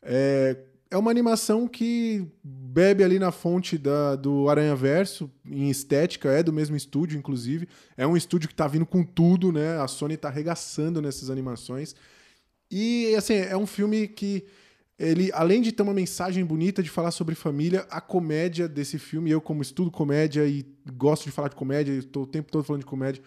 [0.00, 0.56] É,
[0.90, 6.42] é uma animação que bebe ali na fonte da, do Aranha Verso, em estética, é
[6.42, 7.68] do mesmo estúdio, inclusive.
[7.96, 9.78] É um estúdio que tá vindo com tudo, né?
[9.78, 11.94] A Sony tá arregaçando nessas animações.
[12.70, 14.44] E, assim, é um filme que
[14.98, 19.30] ele, além de ter uma mensagem bonita de falar sobre família, a comédia desse filme,
[19.30, 20.64] eu como estudo comédia e
[20.94, 23.22] gosto de falar de comédia, estou o tempo todo falando de comédia,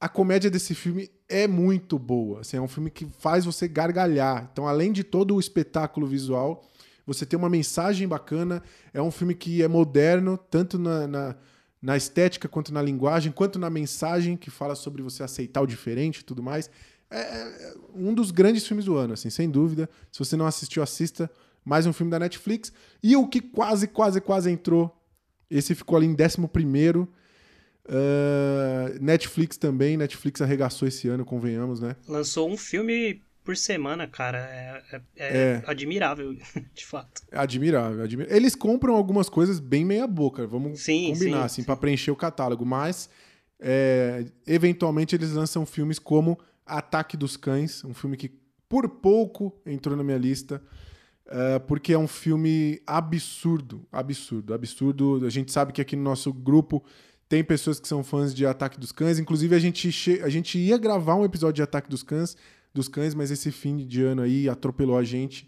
[0.00, 2.40] a comédia desse filme é muito boa.
[2.40, 4.48] Assim, é um filme que faz você gargalhar.
[4.52, 6.64] Então, além de todo o espetáculo visual,
[7.06, 8.62] você tem uma mensagem bacana.
[8.94, 11.36] É um filme que é moderno, tanto na, na,
[11.82, 16.18] na estética, quanto na linguagem, quanto na mensagem, que fala sobre você aceitar o diferente
[16.18, 16.70] e tudo mais.
[17.10, 19.90] É, é um dos grandes filmes do ano, assim, sem dúvida.
[20.12, 21.30] Se você não assistiu, assista.
[21.64, 22.72] Mais um filme da Netflix.
[23.02, 24.94] E o que quase, quase, quase entrou.
[25.50, 27.08] Esse ficou ali em 11 primeiro
[27.88, 31.96] Uh, Netflix também, Netflix arregaçou esse ano, convenhamos, né?
[32.06, 34.38] Lançou um filme por semana, cara.
[34.40, 35.62] É, é, é, é.
[35.66, 36.34] admirável,
[36.74, 37.22] de fato.
[37.32, 38.36] Admirável, admirável.
[38.36, 42.16] Eles compram algumas coisas bem meia boca, vamos sim, combinar, sim, assim, para preencher o
[42.16, 42.66] catálogo.
[42.66, 43.08] Mas,
[43.58, 48.30] é, eventualmente, eles lançam filmes como Ataque dos Cães, um filme que
[48.68, 50.62] por pouco entrou na minha lista.
[51.26, 55.26] Uh, porque é um filme absurdo, absurdo, absurdo.
[55.26, 56.82] A gente sabe que aqui no nosso grupo
[57.28, 59.18] tem pessoas que são fãs de Ataque dos Cães.
[59.18, 60.20] Inclusive, a gente, che...
[60.22, 62.36] a gente ia gravar um episódio de Ataque dos Cães,
[62.72, 65.46] dos Cães, mas esse fim de ano aí atropelou a gente.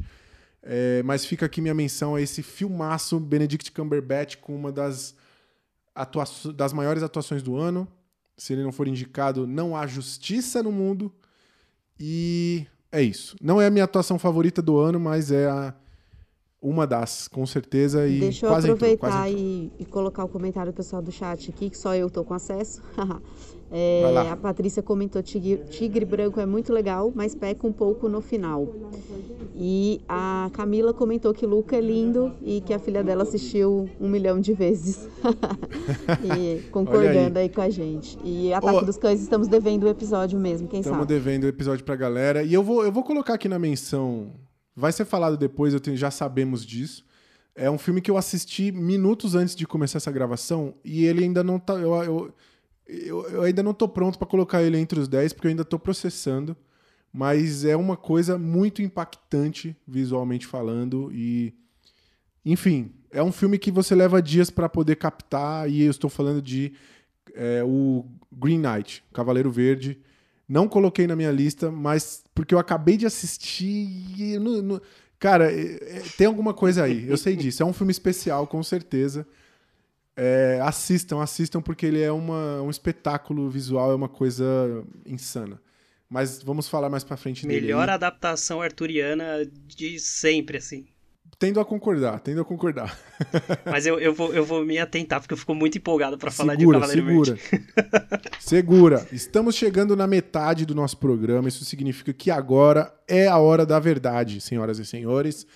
[0.62, 1.02] É...
[1.04, 5.14] mas fica aqui minha menção a esse filmaço Benedict Cumberbatch com uma das,
[5.94, 6.24] atua...
[6.54, 7.88] das maiores atuações do ano.
[8.36, 11.12] Se ele não for indicado, não há justiça no mundo.
[11.98, 13.36] E é isso.
[13.40, 15.74] Não é a minha atuação favorita do ano, mas é a
[16.62, 18.06] uma das, com certeza.
[18.06, 21.70] E Deixa eu aproveitar entrou, e, e, colocar o comentário do pessoal do chat aqui,
[21.70, 22.82] que só eu tô com acesso.
[23.72, 28.20] é, a Patrícia comentou: tigre, tigre branco é muito legal, mas peca um pouco no
[28.20, 28.68] final.
[29.56, 34.08] E a Camila comentou que Luca é lindo e que a filha dela assistiu um
[34.08, 35.08] milhão de vezes.
[36.22, 37.44] e concordando aí.
[37.44, 37.48] aí.
[37.48, 38.18] com a gente.
[38.22, 41.12] E Ataque oh, dos Cães, estamos devendo o episódio mesmo, quem estamos sabe?
[41.12, 42.42] Estamos devendo o episódio pra galera.
[42.42, 44.30] E eu vou, eu vou colocar aqui na menção
[44.74, 47.04] Vai ser falado depois, tenho, já sabemos disso.
[47.54, 51.42] É um filme que eu assisti minutos antes de começar essa gravação e ele ainda
[51.44, 51.74] não tá.
[51.74, 52.34] Eu, eu,
[52.86, 55.64] eu, eu ainda não tô pronto para colocar ele entre os 10, porque eu ainda
[55.64, 56.56] tô processando.
[57.12, 61.52] Mas é uma coisa muito impactante, visualmente falando, e
[62.44, 66.40] Enfim, é um filme que você leva dias para poder captar, e eu estou falando
[66.40, 66.72] de
[67.34, 70.00] é, o Green Knight, Cavaleiro Verde.
[70.50, 73.86] Não coloquei na minha lista, mas porque eu acabei de assistir.
[74.18, 74.82] E no, no...
[75.16, 77.62] Cara, é, é, tem alguma coisa aí, eu sei disso.
[77.62, 79.24] É um filme especial, com certeza.
[80.16, 84.44] É, assistam, assistam, porque ele é uma, um espetáculo visual, é uma coisa
[85.06, 85.62] insana.
[86.08, 87.72] Mas vamos falar mais pra frente Melhor dele.
[87.72, 90.84] Melhor adaptação arturiana de sempre, assim.
[91.40, 93.00] Tendo a concordar, tendo a concordar.
[93.64, 96.54] Mas eu, eu, vou, eu vou me atentar, porque eu fico muito empolgado para falar
[96.54, 97.34] de Cavaleiro segura.
[97.34, 97.66] Verde.
[98.38, 99.08] segura.
[99.10, 101.48] Estamos chegando na metade do nosso programa.
[101.48, 105.46] Isso significa que agora é a hora da verdade, senhoras e senhores.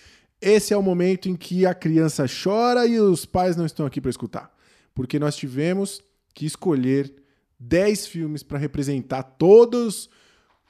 [0.41, 4.01] Esse é o momento em que a criança chora e os pais não estão aqui
[4.01, 4.51] para escutar.
[4.95, 6.01] Porque nós tivemos
[6.33, 7.15] que escolher
[7.61, 10.09] 10 filmes para representar todos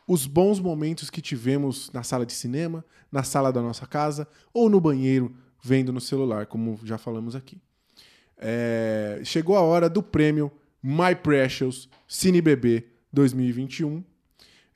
[0.07, 4.68] os bons momentos que tivemos na sala de cinema, na sala da nossa casa ou
[4.68, 7.59] no banheiro vendo no celular, como já falamos aqui.
[8.36, 10.52] É, chegou a hora do prêmio
[10.82, 14.05] My Precious Cine Bebê 2021.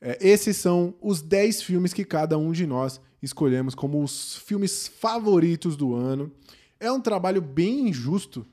[0.01, 4.87] É, esses são os 10 filmes que cada um de nós escolhemos como os filmes
[4.87, 6.31] favoritos do ano.
[6.79, 8.47] É um trabalho bem injusto,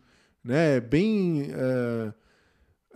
[0.44, 0.80] né?
[0.80, 1.44] bem.
[1.52, 2.12] Uh,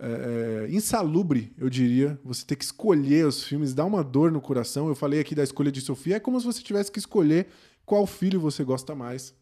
[0.03, 4.41] é, é, insalubre, eu diria, você ter que escolher os filmes, dá uma dor no
[4.41, 4.87] coração.
[4.87, 7.47] Eu falei aqui da escolha de Sofia, é como se você tivesse que escolher
[7.85, 9.35] qual filho você gosta mais.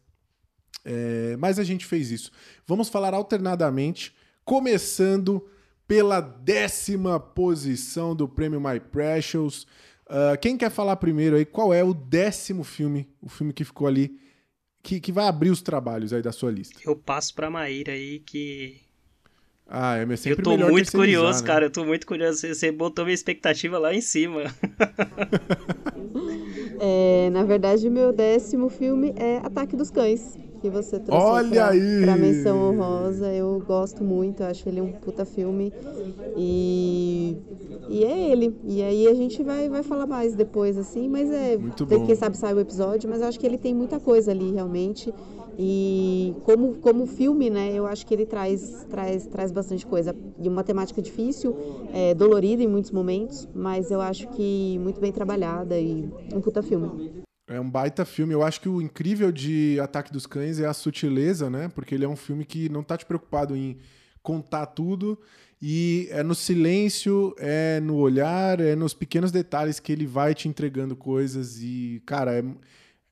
[0.84, 2.30] É, mas a gente fez isso.
[2.66, 5.48] Vamos falar alternadamente, começando
[5.88, 9.62] pela décima posição do prêmio My Precious.
[10.06, 11.46] Uh, quem quer falar primeiro aí?
[11.46, 14.20] Qual é o décimo filme, o filme que ficou ali,
[14.82, 16.78] que, que vai abrir os trabalhos aí da sua lista?
[16.84, 18.89] Eu passo para Maíra aí que
[19.72, 21.46] ah, é sempre Eu tô muito curioso, né?
[21.46, 21.66] cara.
[21.66, 22.46] Eu tô muito curioso.
[22.46, 24.42] Você botou minha expectativa lá em cima.
[26.80, 30.36] é, na verdade, meu décimo filme é Ataque dos Cães.
[30.60, 32.00] Que você trouxe Olha pra, aí!
[32.02, 33.32] pra menção honrosa.
[33.32, 35.72] Eu gosto muito, acho ele um puta filme.
[36.36, 37.36] E,
[37.88, 38.54] e é ele.
[38.64, 41.08] E aí a gente vai, vai falar mais depois, assim.
[41.08, 41.56] Mas é.
[41.56, 42.04] Muito bom.
[42.04, 45.14] Quem sabe sai o episódio, mas eu acho que ele tem muita coisa ali, realmente.
[45.58, 50.14] E como, como filme, né, eu acho que ele traz, traz, traz bastante coisa.
[50.38, 51.56] E uma temática difícil,
[51.92, 56.62] é, dolorida em muitos momentos, mas eu acho que muito bem trabalhada e um puta
[56.62, 57.22] filme.
[57.48, 58.32] É um baita filme.
[58.32, 61.68] Eu acho que o incrível de Ataque dos Cães é a sutileza, né?
[61.74, 63.76] Porque ele é um filme que não tá te preocupado em
[64.22, 65.18] contar tudo
[65.60, 70.48] e é no silêncio, é no olhar, é nos pequenos detalhes que ele vai te
[70.48, 72.44] entregando coisas e, cara, é,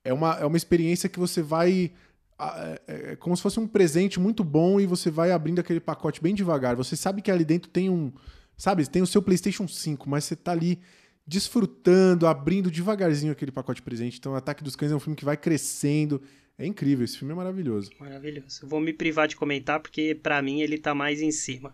[0.03, 1.91] é, uma, é uma experiência que você vai
[2.39, 6.21] é, é, como se fosse um presente muito bom e você vai abrindo aquele pacote
[6.21, 6.75] bem devagar.
[6.75, 8.11] Você sabe que ali dentro tem um.
[8.57, 10.79] Sabe, tem o seu PlayStation 5, mas você tá ali
[11.25, 14.17] desfrutando, abrindo devagarzinho aquele pacote presente.
[14.17, 16.21] Então, Ataque dos Cães é um filme que vai crescendo.
[16.59, 17.89] É incrível, esse filme é maravilhoso.
[17.97, 18.67] Maravilhoso.
[18.67, 21.71] Vou me privar de comentar porque para mim ele tá mais em cima.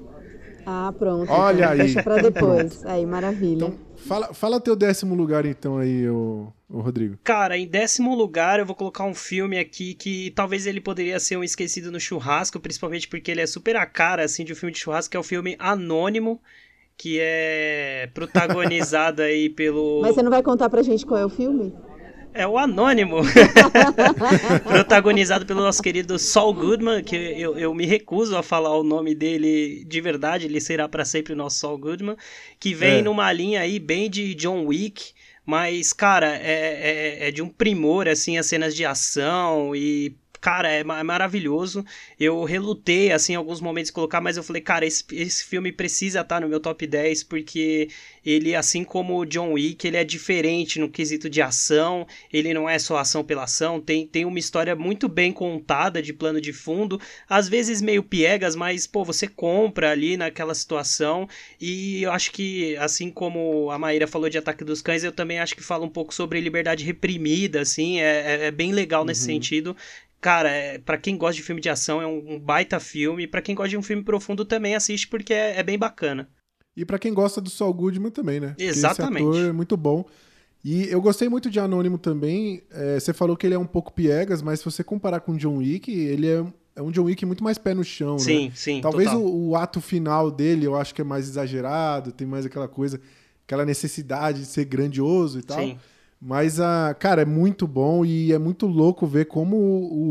[0.63, 1.31] Ah, pronto.
[1.31, 1.77] Olha então, aí.
[1.79, 2.85] Deixa pra depois.
[2.85, 3.55] aí, maravilha.
[3.55, 7.17] Então, fala, fala teu décimo lugar então aí, o, o Rodrigo.
[7.23, 11.35] Cara, em décimo lugar eu vou colocar um filme aqui que talvez ele poderia ser
[11.35, 14.71] um esquecido no churrasco, principalmente porque ele é super a cara assim de um filme
[14.71, 16.39] de churrasco, que é o filme Anônimo
[16.97, 20.01] que é protagonizado aí pelo.
[20.01, 21.73] Mas você não vai contar pra gente qual é o filme?
[22.37, 23.21] É o Anônimo,
[24.67, 29.15] protagonizado pelo nosso querido Saul Goodman, que eu, eu me recuso a falar o nome
[29.15, 32.17] dele de verdade, ele será para sempre o nosso Saul Goodman,
[32.59, 33.01] que vem é.
[33.01, 35.13] numa linha aí bem de John Wick,
[35.45, 40.13] mas, cara, é, é, é de um primor, assim, as cenas de ação e
[40.45, 41.83] cara, é, é maravilhoso.
[42.19, 46.21] Eu relutei, assim, em alguns momentos colocar, mas eu falei, cara, esse, esse filme precisa
[46.21, 47.89] estar no meu top 10, porque
[48.23, 52.69] ele, assim como o John Wick, ele é diferente no quesito de ação, ele não
[52.69, 56.53] é só ação pela ação, tem, tem uma história muito bem contada de plano de
[56.53, 61.27] fundo, às vezes meio piegas, mas, pô, você compra ali naquela situação,
[61.59, 65.39] e eu acho que, assim como a Maíra falou de Ataque dos Cães, eu também
[65.39, 69.21] acho que fala um pouco sobre liberdade reprimida, assim, é, é, é bem legal nesse
[69.21, 69.35] uhum.
[69.35, 69.75] sentido,
[70.25, 73.43] cara, é, para quem gosta de filme de ação é um, um baita filme, para
[73.43, 76.27] quem gosta de um filme profundo também assiste porque é, é bem bacana.
[76.75, 78.55] E para quem gosta do Saul Goodman também, né?
[78.57, 79.21] Exatamente.
[79.21, 80.03] Porque esse ator é muito bom.
[80.63, 82.63] E eu gostei muito de Anônimo também.
[82.71, 85.57] É, você falou que ele é um pouco piegas, mas se você comparar com John
[85.57, 86.43] Wick, ele é,
[86.75, 88.51] é um John Wick muito mais pé no chão, sim, né?
[88.55, 92.47] Sim, Talvez o, o, ato final dele eu acho que é mais exagerado, tem mais
[92.47, 92.99] aquela coisa,
[93.45, 95.59] aquela necessidade de ser grandioso e tal.
[95.59, 95.77] Sim.
[96.21, 99.57] Mas, a, cara, é muito bom e é muito louco ver como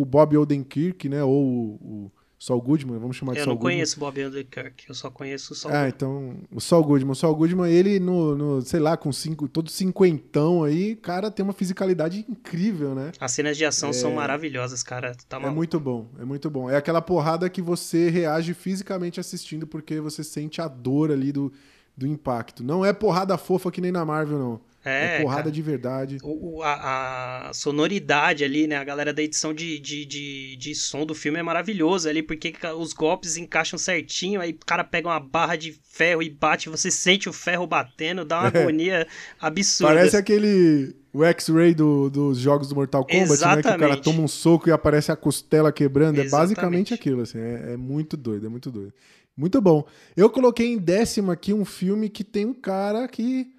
[0.00, 3.76] o Bob Odenkirk, né, ou o Saul Goodman, vamos chamar de Eu Saul não Goodman.
[3.76, 7.12] conheço Bob Odenkirk, eu só conheço o Saul Ah, então, o Saul Goodman.
[7.12, 11.42] O Saul Goodman, ele no, no, sei lá, com cinco, todo cinquentão aí, cara, tem
[11.42, 13.12] uma fisicalidade incrível, né?
[13.18, 15.16] As cenas de ação são maravilhosas, cara.
[15.26, 16.68] Tá É muito bom, é muito bom.
[16.68, 21.50] É aquela porrada que você reage fisicamente assistindo porque você sente a dor ali do,
[21.96, 22.62] do impacto.
[22.62, 24.60] Não é porrada fofa que nem na Marvel, não.
[24.84, 25.50] É, É, porrada cara.
[25.52, 26.18] de verdade.
[26.22, 28.76] O, a, a sonoridade ali, né?
[28.76, 32.52] A galera da edição de, de, de, de som do filme é maravilhoso ali, porque
[32.76, 36.90] os golpes encaixam certinho, aí o cara pega uma barra de ferro e bate, você
[36.90, 39.06] sente o ferro batendo, dá uma agonia
[39.40, 39.92] absurda.
[39.92, 39.96] É.
[39.96, 43.26] Parece aquele o X-Ray do- dos jogos do Mortal Kombat, né?
[43.26, 44.02] Que o cara Exatamente.
[44.02, 46.18] toma um soco e aparece a costela quebrando.
[46.20, 46.48] É Exatamente.
[46.56, 47.38] basicamente aquilo, assim.
[47.38, 48.92] É, é muito doido, é muito doido.
[49.36, 49.84] Muito bom.
[50.16, 53.53] Eu coloquei em décimo aqui um filme que tem um cara que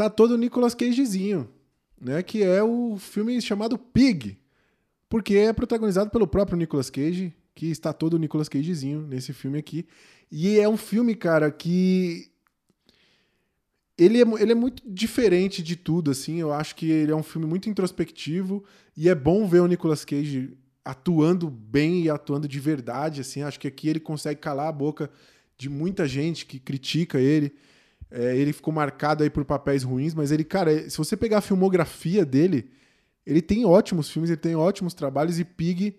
[0.00, 1.46] tá todo Nicolas Cagezinho,
[2.00, 2.22] né?
[2.22, 4.38] Que é o filme chamado Pig.
[5.10, 9.58] Porque é protagonizado pelo próprio Nicolas Cage, que está todo o Nicolas Cagezinho nesse filme
[9.58, 9.86] aqui.
[10.32, 12.30] E é um filme, cara, que
[13.98, 16.40] ele é, ele é muito diferente de tudo, assim.
[16.40, 18.64] Eu acho que ele é um filme muito introspectivo
[18.96, 23.42] e é bom ver o Nicolas Cage atuando bem e atuando de verdade, assim.
[23.42, 25.10] Acho que aqui ele consegue calar a boca
[25.58, 27.52] de muita gente que critica ele.
[28.10, 31.42] É, ele ficou marcado aí por papéis ruins, mas ele, cara, se você pegar a
[31.42, 32.70] filmografia dele,
[33.24, 35.96] ele tem ótimos filmes, ele tem ótimos trabalhos e Pig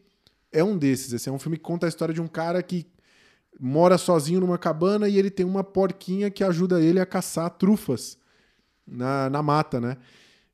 [0.52, 1.14] é um desses.
[1.14, 2.86] Assim, é um filme que conta a história de um cara que
[3.60, 8.18] mora sozinho numa cabana e ele tem uma porquinha que ajuda ele a caçar trufas
[8.86, 9.98] na, na mata, né?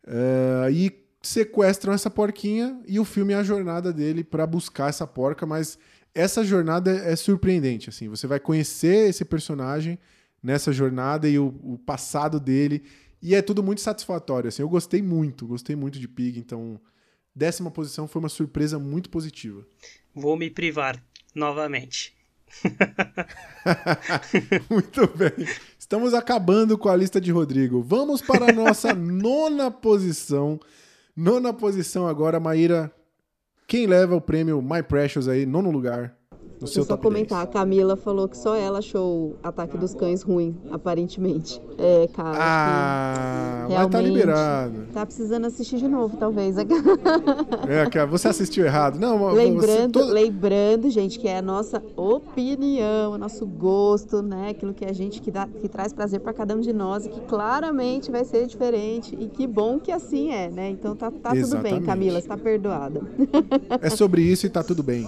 [0.06, 5.06] É, e sequestram essa porquinha e o filme é a jornada dele para buscar essa
[5.06, 5.78] porca, mas
[6.14, 10.00] essa jornada é surpreendente, assim, você vai conhecer esse personagem
[10.42, 12.84] nessa jornada e o, o passado dele
[13.22, 16.80] e é tudo muito satisfatório, assim, eu gostei muito, gostei muito de Pig, então
[17.36, 19.66] décima posição foi uma surpresa muito positiva.
[20.14, 21.02] Vou me privar
[21.34, 22.16] novamente.
[24.70, 25.46] Muito bem.
[25.78, 27.82] Estamos acabando com a lista de Rodrigo.
[27.82, 30.58] Vamos para a nossa nona posição.
[31.14, 32.90] Nona posição agora, Maíra.
[33.68, 36.17] Quem leva o prêmio My Precious aí, nono lugar,
[36.60, 39.94] no seu eu só comentar, a Camila falou que só ela achou o Ataque dos
[39.94, 41.62] Cães ruim, aparentemente.
[41.78, 42.32] É, cara.
[42.32, 42.40] 10.
[42.42, 44.74] Ah, mas tá liberado.
[44.94, 46.56] Tá precisando assistir de novo, talvez.
[47.68, 48.98] É, cara, você assistiu errado.
[49.00, 54.50] Não, você lembrando, todo- lembrando, gente, que é a nossa opinião, o nosso gosto, né?
[54.52, 57.10] Aquilo que a gente que, dá, que traz prazer para cada um de nós e
[57.10, 59.16] que claramente vai ser diferente.
[59.20, 60.70] E que bom que assim é, né?
[60.70, 63.02] Então tá, tá tudo bem, Camila, está perdoada.
[63.82, 65.08] É sobre isso e tá tudo bem.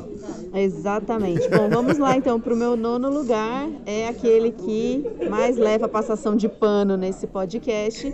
[0.53, 1.38] Exatamente.
[1.47, 3.67] Bom, vamos lá então para o meu nono lugar.
[3.85, 8.11] É aquele que mais leva a passação de pano nesse podcast,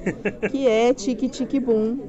[0.51, 1.99] que é Tique Tique Boom.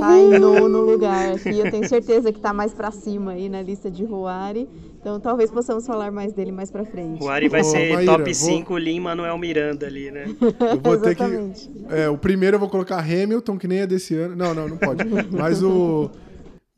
[0.00, 1.56] Tá em nono lugar aqui.
[1.58, 4.68] Eu tenho certeza que tá mais para cima aí na lista de Roari.
[5.00, 7.22] Então talvez possamos falar mais dele mais para frente.
[7.22, 10.24] O Ari vai Ô, ser Maíra, top vou- 5 Lin Manuel Miranda ali, né?
[10.28, 11.22] Eu vou ter que.
[11.22, 11.70] Exatamente.
[11.88, 14.34] É, o primeiro eu vou colocar Hamilton, que nem é desse ano.
[14.36, 15.04] Não, não, não pode.
[15.30, 16.10] Mas o.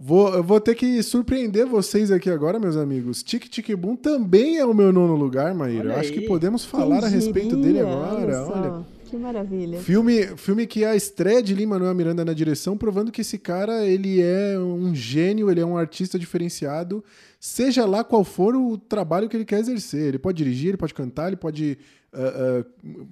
[0.04, 3.22] Vou, eu vou ter que surpreender vocês aqui agora, meus amigos.
[3.22, 5.90] Tic Tic Boom também é o meu nono lugar, Maíra.
[5.90, 8.44] Olha Acho que podemos falar Quem a respeito dele agora.
[8.46, 8.84] Olha.
[9.04, 9.78] Que maravilha.
[9.78, 13.38] Filme, filme que é a estreia de Lin Manuel Miranda na direção, provando que esse
[13.38, 17.04] cara ele é um gênio, ele é um artista diferenciado,
[17.44, 20.00] seja lá qual for o trabalho que ele quer exercer.
[20.06, 21.76] Ele pode dirigir, ele pode cantar, ele pode
[22.12, 22.64] ah, ah,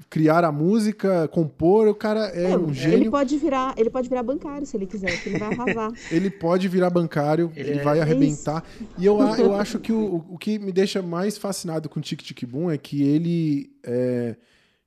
[0.08, 1.88] criar a música, compor.
[1.88, 3.10] O cara é um Ele gênio.
[3.10, 5.90] pode virar, ele pode virar bancário se ele quiser, que ele vai arrasar.
[6.12, 8.62] Ele pode virar bancário, ele, Ele é- vai É arrebentar.
[8.96, 12.44] E eu, eu acho que o, o que me deixa mais fascinado com Tic Tic
[12.44, 14.36] Boom é que ele, é,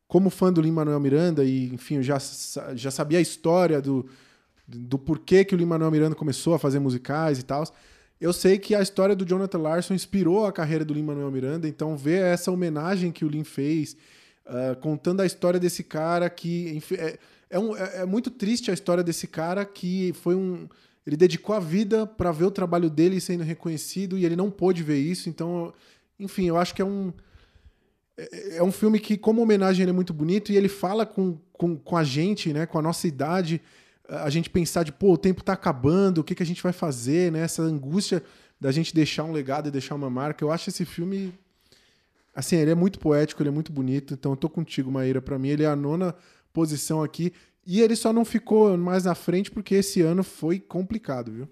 [0.08, 2.18] como fã do Lin-Manuel Miranda, e enfim, eu já,
[2.76, 4.06] já sabia a história do,
[4.66, 7.66] do porquê que o Lin-Manuel Miranda começou a fazer musicais e tal.
[8.24, 11.97] Eu sei que a história do Jonathan Larson inspirou a carreira do Lin-Manuel Miranda, então
[11.97, 13.97] ver essa homenagem que o Lin fez,
[14.45, 16.82] ah, contando a história desse cara que...
[16.97, 17.19] é,
[17.49, 20.69] é, um- é- é muito triste a história desse cara que foi um...
[21.05, 24.82] Ele dedicou a vida para ver o trabalho dele sendo reconhecido e ele não pôde
[24.84, 25.74] ver isso, então...
[26.17, 27.11] Enfim, eu acho que é um...
[28.17, 31.38] É é um filme que, como homenagem, ele é muito bonito e ele fala com,
[31.51, 32.65] com, com a gente, né?
[32.65, 33.59] Com a nossa idade,
[34.08, 36.74] a gente pensar de, pô, o tempo tá acabando, o que, que a gente vai
[36.74, 37.41] fazer, né?
[37.41, 38.24] Essa angústia
[38.60, 40.43] da gente deixar um legado e deixar uma marca.
[40.43, 41.34] Eu acho esse filme,
[42.36, 44.14] assim, ele é muito poético, ele é muito bonito.
[44.14, 45.22] Então, eu tô contigo, Maíra.
[45.22, 46.16] Pra mim, ele é a nona
[46.51, 47.34] posição aqui.
[47.66, 51.47] E ele só não ficou mais na frente porque esse ano foi complicado, viu?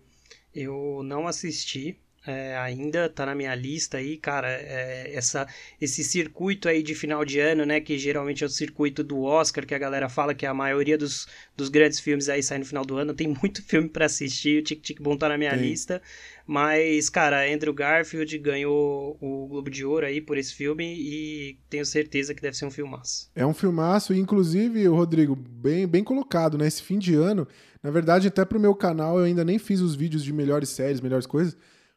[0.54, 4.48] Eu não assisti, é, ainda tá na minha lista aí, cara.
[4.50, 5.48] É, essa,
[5.80, 7.80] esse circuito aí de final de ano, né?
[7.80, 11.28] Que geralmente é o circuito do Oscar, que a galera fala que a maioria dos,
[11.58, 13.14] dos grandes filmes aí sai no final do ano.
[13.14, 14.62] Tem muito filme para assistir.
[14.62, 15.64] O Tic Tic Bom tá na minha Sim.
[15.64, 16.02] lista.
[16.46, 21.86] Mas, cara, Andrew Garfield ganhou o Globo de Ouro aí por esse filme e tenho
[21.86, 23.30] certeza que deve ser um filmaço.
[23.36, 26.68] É um filmaço, inclusive, Rodrigo, bem, bem colocado, né?
[26.68, 27.48] Esse fim de ano,
[27.82, 31.00] na verdade, até pro meu canal eu ainda nem fiz os vídeos de melhores séries,
[31.00, 31.56] melhores coisas,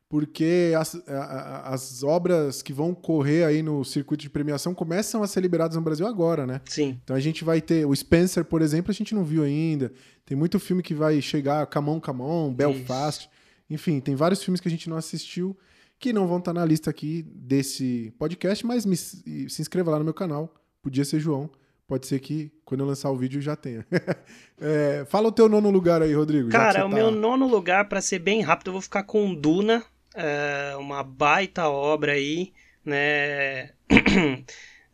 [0.09, 0.94] porque as,
[1.64, 5.82] as obras que vão correr aí no circuito de premiação começam a ser liberadas no
[5.82, 6.61] Brasil agora, né?
[6.66, 6.98] Sim.
[7.02, 7.86] Então a gente vai ter.
[7.86, 9.92] O Spencer, por exemplo, a gente não viu ainda.
[10.24, 13.22] Tem muito filme que vai chegar, Camon Camon, Belfast.
[13.22, 13.30] Isso.
[13.68, 15.57] Enfim, tem vários filmes que a gente não assistiu
[15.98, 20.05] que não vão estar na lista aqui desse podcast, mas me, se inscreva lá no
[20.05, 20.55] meu canal.
[20.82, 21.48] Podia ser João.
[21.86, 23.86] Pode ser que quando eu lançar o vídeo já tenha.
[24.61, 26.48] é, fala o teu nono lugar aí, Rodrigo.
[26.48, 26.94] Cara, o tá...
[26.94, 29.82] meu nono lugar, para ser bem rápido, eu vou ficar com Duna.
[30.14, 32.52] É uma baita obra aí,
[32.84, 33.70] né?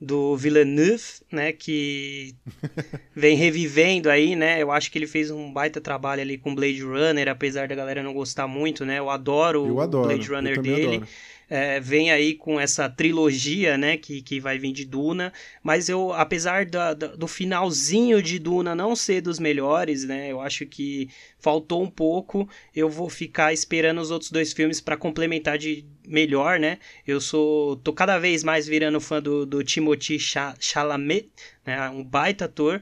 [0.00, 2.34] do Villeneuve, né, que
[3.14, 4.62] vem revivendo aí, né?
[4.62, 8.02] Eu acho que ele fez um baita trabalho ali com Blade Runner, apesar da galera
[8.02, 8.98] não gostar muito, né?
[8.98, 10.96] Eu adoro, eu adoro o Blade Runner dele.
[10.96, 11.08] Adoro
[11.51, 15.32] é, vem aí com essa trilogia, né, que, que vai vir de Duna,
[15.64, 20.40] mas eu, apesar da, da, do finalzinho de Duna não ser dos melhores, né, eu
[20.40, 25.59] acho que faltou um pouco, eu vou ficar esperando os outros dois filmes para complementar
[25.59, 31.28] de melhor, né, eu sou, tô cada vez mais virando fã do, do Timothy Chalamet,
[31.66, 32.80] né, um baita ator,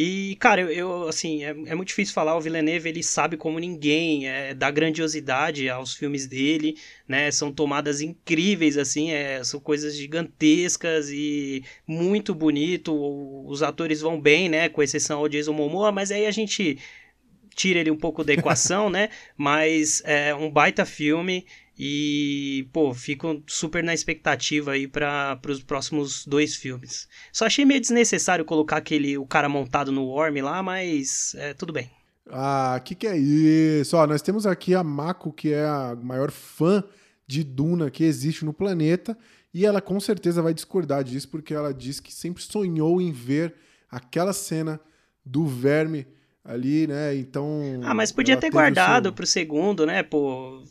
[0.00, 3.58] e, cara, eu, eu assim, é, é, muito difícil falar, o Villeneuve, ele sabe como
[3.58, 6.76] ninguém, é, dá grandiosidade aos filmes dele,
[7.08, 12.94] né, são tomadas incríveis, assim, é, são coisas gigantescas e muito bonito,
[13.44, 16.78] os atores vão bem, né, com exceção ao Jason Momoa, mas aí a gente
[17.56, 21.44] tira ele um pouco da equação, né, mas é um baita filme,
[21.78, 27.08] e, pô, fico super na expectativa aí para os próximos dois filmes.
[27.32, 31.72] Só achei meio desnecessário colocar aquele o cara montado no Worm lá, mas é, tudo
[31.72, 31.88] bem.
[32.30, 33.96] Ah, que que é isso?
[33.96, 36.82] Ó, nós temos aqui a Mako, que é a maior fã
[37.26, 39.16] de Duna que existe no planeta,
[39.54, 43.54] e ela com certeza vai discordar disso, porque ela diz que sempre sonhou em ver
[43.88, 44.80] aquela cena
[45.24, 46.06] do verme
[46.44, 47.14] ali, né?
[47.14, 47.80] Então.
[47.84, 49.12] Ah, mas podia ter guardado seu...
[49.12, 50.02] pro segundo, né?
[50.02, 50.64] Pô,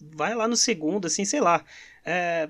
[0.00, 1.64] vai lá no segundo, assim, sei lá.
[2.04, 2.48] É,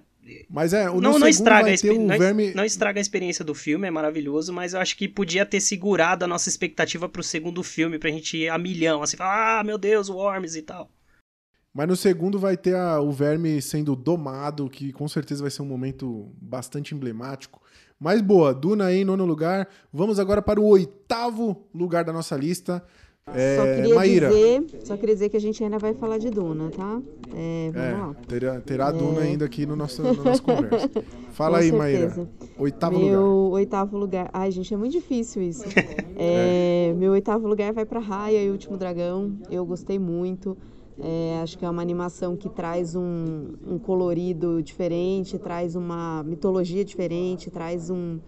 [0.48, 2.52] mas é, o não, não estraga a não, verme...
[2.52, 6.24] não estraga a experiência do filme, é maravilhoso, mas eu acho que podia ter segurado
[6.24, 9.78] a nossa expectativa pro segundo filme, pra gente ir a milhão, assim, falar, ah, meu
[9.78, 10.90] Deus, Worms e tal.
[11.72, 15.62] Mas no segundo vai ter a, o verme sendo domado, que com certeza vai ser
[15.62, 17.62] um momento bastante emblemático.
[18.00, 19.68] Mas boa, Duna aí em nono lugar.
[19.92, 22.82] Vamos agora para o oitavo lugar da nossa lista.
[23.34, 24.28] É, só, queria Maíra.
[24.28, 27.02] dizer, só queria dizer que a gente ainda vai falar de Duna, tá?
[27.34, 28.16] É, vamos é, lá.
[28.28, 28.92] Terá, terá é...
[28.92, 30.88] Duna ainda aqui no nosso, na nossa conversa.
[31.32, 31.76] Fala aí, certeza.
[31.76, 32.28] Maíra.
[32.56, 33.54] Oitavo meu lugar.
[33.54, 34.30] oitavo lugar.
[34.32, 35.64] Ai, gente, é muito difícil isso.
[36.18, 39.36] É, meu oitavo lugar vai para Raya e o Último Dragão.
[39.50, 40.56] Eu gostei muito.
[40.98, 46.82] É, acho que é uma animação que traz um, um colorido diferente, traz uma mitologia
[46.82, 48.18] diferente, traz um,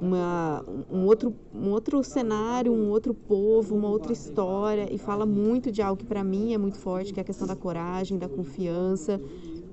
[0.00, 5.70] uma, um, outro, um outro cenário, um outro povo, uma outra história e fala muito
[5.70, 8.28] de algo que para mim é muito forte, que é a questão da coragem, da
[8.28, 9.20] confiança.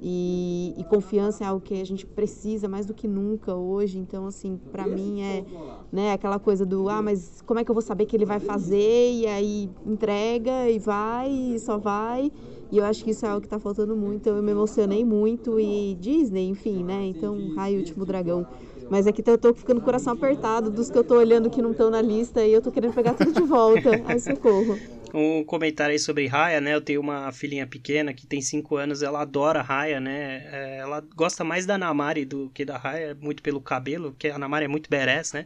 [0.03, 3.99] E, e, confiança é algo que a gente precisa mais do que nunca hoje.
[3.99, 5.45] Então, assim, para mim é
[5.91, 8.39] né, aquela coisa do ah, mas como é que eu vou saber que ele vai
[8.39, 9.13] fazer?
[9.13, 12.31] E aí entrega e vai, e só vai.
[12.71, 14.27] E eu acho que isso é algo que está faltando muito.
[14.27, 15.59] Eu me emocionei muito.
[15.59, 17.05] E Disney, enfim, né?
[17.05, 18.47] Então, Raio Último Dragão
[18.91, 21.61] mas aqui eu tô ficando com o coração apertado dos que eu tô olhando que
[21.61, 23.89] não estão na lista e eu tô querendo pegar tudo de volta.
[24.05, 24.77] Ai, socorro.
[25.13, 26.75] Um comentário aí sobre Raya, né?
[26.75, 30.43] Eu tenho uma filhinha pequena que tem 5 anos, ela adora Raya, né?
[30.51, 34.37] É, ela gosta mais da Namari do que da Raya, muito pelo cabelo, porque a
[34.37, 35.45] Namari é muito badass, né?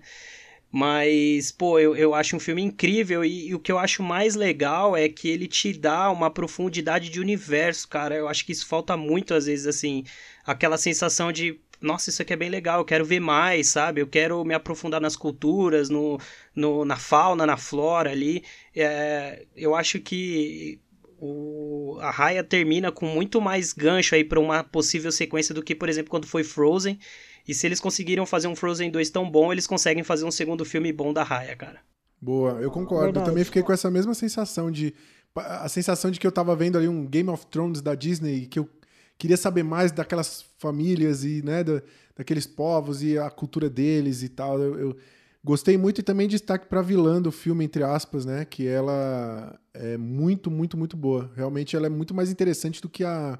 [0.71, 4.35] Mas, pô, eu, eu acho um filme incrível e, e, o que eu acho mais
[4.35, 8.15] legal é que ele te dá uma profundidade de universo, cara.
[8.15, 10.03] Eu acho que isso falta muito às vezes, assim,
[10.45, 14.01] aquela sensação de, nossa, isso aqui é bem legal, eu quero ver mais, sabe?
[14.01, 16.19] Eu quero me aprofundar nas culturas, no,
[16.55, 18.43] no na fauna, na flora ali.
[18.75, 20.79] É, eu acho que
[21.19, 25.75] o, a Raya termina com muito mais gancho aí para uma possível sequência do que,
[25.75, 26.99] por exemplo, quando foi Frozen.
[27.47, 30.65] E se eles conseguiram fazer um Frozen 2 tão bom, eles conseguem fazer um segundo
[30.65, 31.79] filme bom da Raya, cara.
[32.19, 33.05] Boa, eu concordo.
[33.05, 33.25] Verdade.
[33.25, 34.93] Eu também fiquei com essa mesma sensação de.
[35.35, 38.57] A sensação de que eu tava vendo ali um Game of Thrones da Disney, que
[38.57, 38.69] eu
[39.17, 41.81] queria saber mais daquelas famílias e né, da,
[42.15, 44.59] daqueles povos e a cultura deles e tal.
[44.61, 44.97] Eu, eu
[45.43, 48.45] gostei muito e também destaque para a vilã do filme, entre aspas, né?
[48.45, 51.31] Que ela é muito, muito, muito boa.
[51.35, 53.37] Realmente ela é muito mais interessante do que a,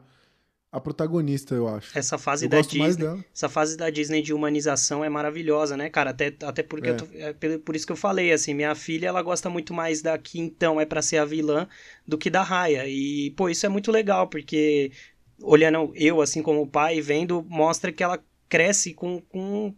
[0.71, 1.97] a protagonista, eu acho.
[1.97, 6.09] Essa fase eu da Disney, essa fase da Disney de humanização é maravilhosa, né, cara?
[6.09, 6.91] Até, até porque É.
[6.91, 10.01] eu tô- é por- isso que eu falei, assim, minha filha ela gosta muito mais
[10.01, 11.67] da que então é pra ser a vilã
[12.05, 12.85] do que da Raya.
[12.87, 14.91] E pô, isso é muito legal, porque
[15.41, 19.73] olhando eu assim como pai vendo, mostra que ela cresce com, com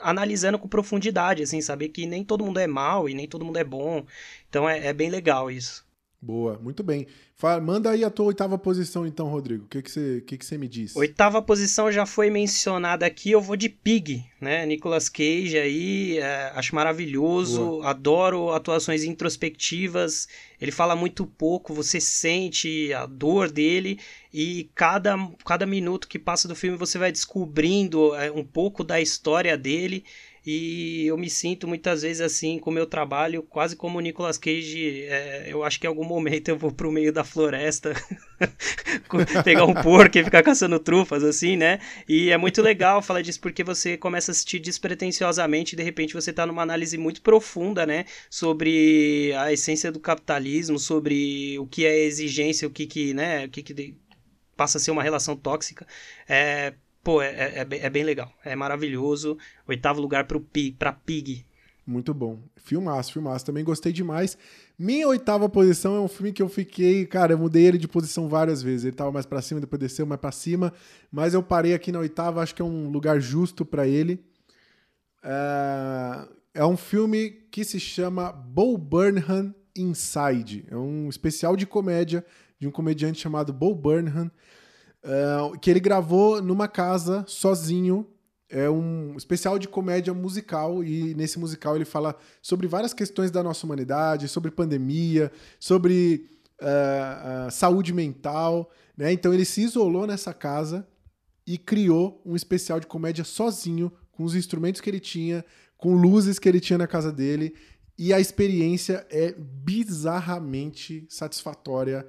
[0.00, 3.58] analisando com profundidade, assim, saber que nem todo mundo é mal e nem todo mundo
[3.58, 4.04] é bom.
[4.48, 5.86] Então é, é bem legal isso.
[6.20, 7.06] Boa, muito bem.
[7.38, 9.64] Fa- Manda aí a tua oitava posição, então, Rodrigo.
[9.66, 10.96] O que que você que que você me diz?
[10.96, 14.64] Oitava posição já foi mencionada aqui, eu vou de Pig, né?
[14.64, 20.26] Nicolas Cage aí, é, acho maravilhoso, adoro atuações introspectivas,
[20.58, 24.00] ele fala muito pouco, você sente a dor dele
[24.32, 25.14] e cada,
[25.44, 30.04] cada minuto que passa do filme você vai descobrindo é, um pouco da história dele
[30.46, 34.38] e eu me sinto muitas vezes assim com o meu trabalho, quase como o Nicolas
[34.38, 37.92] Cage, é, eu acho que em algum momento eu vou pro meio da floresta
[39.42, 41.80] pegar um porco e ficar caçando trufas, assim, né?
[42.08, 46.14] E é muito legal falar disso porque você começa a assistir despretensiosamente e de repente
[46.14, 48.04] você tá numa análise muito profunda, né?
[48.30, 53.46] Sobre a essência do capitalismo, sobre o que é exigência, o que que, né?
[53.46, 53.96] O que que
[54.56, 55.86] passa a ser uma relação tóxica.
[56.28, 56.72] É,
[57.06, 58.32] pô, é, é, é bem- é bem legal.
[58.44, 59.38] É maravilhoso.
[59.68, 61.46] Oitavo lugar pro Pig, pra Pig.
[61.86, 62.40] Muito bom.
[62.56, 63.46] Filmaço, filmaço.
[63.46, 64.36] Também gostei demais.
[64.76, 68.28] Minha oitava posição é um filme que eu fiquei, cara, eu mudei ele de posição
[68.28, 68.86] várias vezes.
[68.86, 70.72] Ele tava mais pra cima, depois desceu mais pra cima,
[71.12, 74.20] mas eu parei aqui na oitava, acho que é um lugar justo pra ele.
[75.22, 76.28] É...
[76.54, 80.64] é um filme que se chama Bo Burnham Inside.
[80.68, 82.24] É um especial de comédia
[82.58, 84.28] de um comediante chamado Bo Burnham,
[85.06, 88.06] é, que ele gravou numa casa sozinho
[88.48, 93.42] é um especial de comédia musical e nesse musical ele fala sobre várias questões da
[93.42, 96.28] nossa humanidade, sobre pandemia, sobre
[96.60, 99.12] ah, ah, saúde mental, né?
[99.12, 100.86] Então ele se isolou nessa casa
[101.46, 105.44] e criou um especial de comédia sozinho, com os instrumentos que ele tinha,
[105.76, 107.54] com luzes que ele tinha na casa dele,
[107.98, 112.06] e a experiência é bizarramente satisfatória.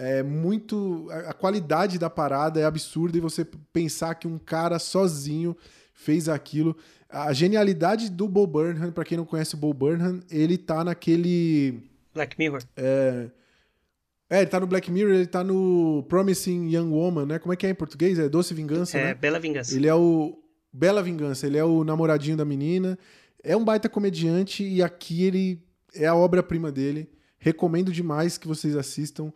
[0.00, 1.08] É muito.
[1.10, 5.56] A qualidade da parada é absurda e você pensar que um cara sozinho
[5.92, 6.76] fez aquilo.
[7.08, 11.82] A genialidade do Bo Burnham, pra quem não conhece o Bo Burnham, ele tá naquele.
[12.14, 12.62] Black Mirror.
[12.76, 13.28] É,
[14.30, 17.38] ele tá no Black Mirror, ele tá no Promising Young Woman, né?
[17.40, 18.20] Como é que é em português?
[18.20, 19.14] É Doce Vingança, É, né?
[19.14, 19.74] Bela Vingança.
[19.74, 20.38] Ele é o.
[20.72, 22.96] Bela Vingança, ele é o namoradinho da menina.
[23.42, 25.60] É um baita comediante e aqui ele
[25.94, 27.08] é a obra-prima dele.
[27.38, 29.32] Recomendo demais que vocês assistam,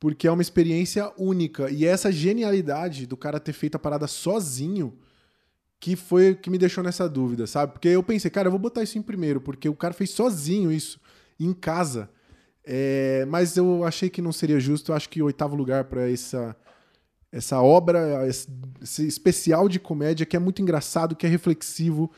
[0.00, 1.70] porque é uma experiência única.
[1.70, 4.96] E essa genialidade do cara ter feito a parada sozinho
[5.80, 7.72] que foi que me deixou nessa dúvida, sabe?
[7.72, 10.72] Porque eu pensei, cara, eu vou botar isso em primeiro, porque o cara fez sozinho
[10.72, 11.00] isso,
[11.38, 12.10] em casa.
[12.64, 14.92] É, mas eu achei que não seria justo.
[14.92, 16.56] Eu acho que oitavo lugar para essa
[17.30, 22.10] essa obra, esse especial de comédia que é muito engraçado, que é reflexivo,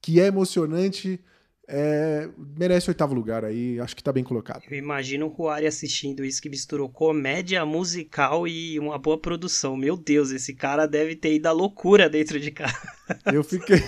[0.00, 1.20] que é emocionante,
[1.68, 3.80] é, merece oitavo lugar aí.
[3.80, 4.62] Acho que tá bem colocado.
[4.70, 9.76] Eu imagino o Ruari assistindo isso que misturou comédia musical e uma boa produção.
[9.76, 12.76] Meu Deus, esse cara deve ter ido à loucura dentro de casa.
[13.32, 13.82] Eu fiquei,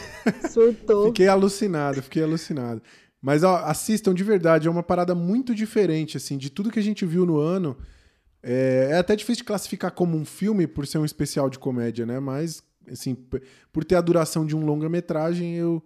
[0.51, 1.07] Surtou.
[1.07, 2.83] fiquei alucinado, fiquei alucinado.
[3.21, 6.83] Mas ó, assistam de verdade, é uma parada muito diferente, assim, de tudo que a
[6.83, 7.77] gente viu no ano.
[8.43, 12.07] É, é até difícil de classificar como um filme por ser um especial de comédia,
[12.07, 12.21] né?
[12.21, 13.17] Mas, assim,
[13.73, 15.85] por ter a duração de um longa-metragem, eu,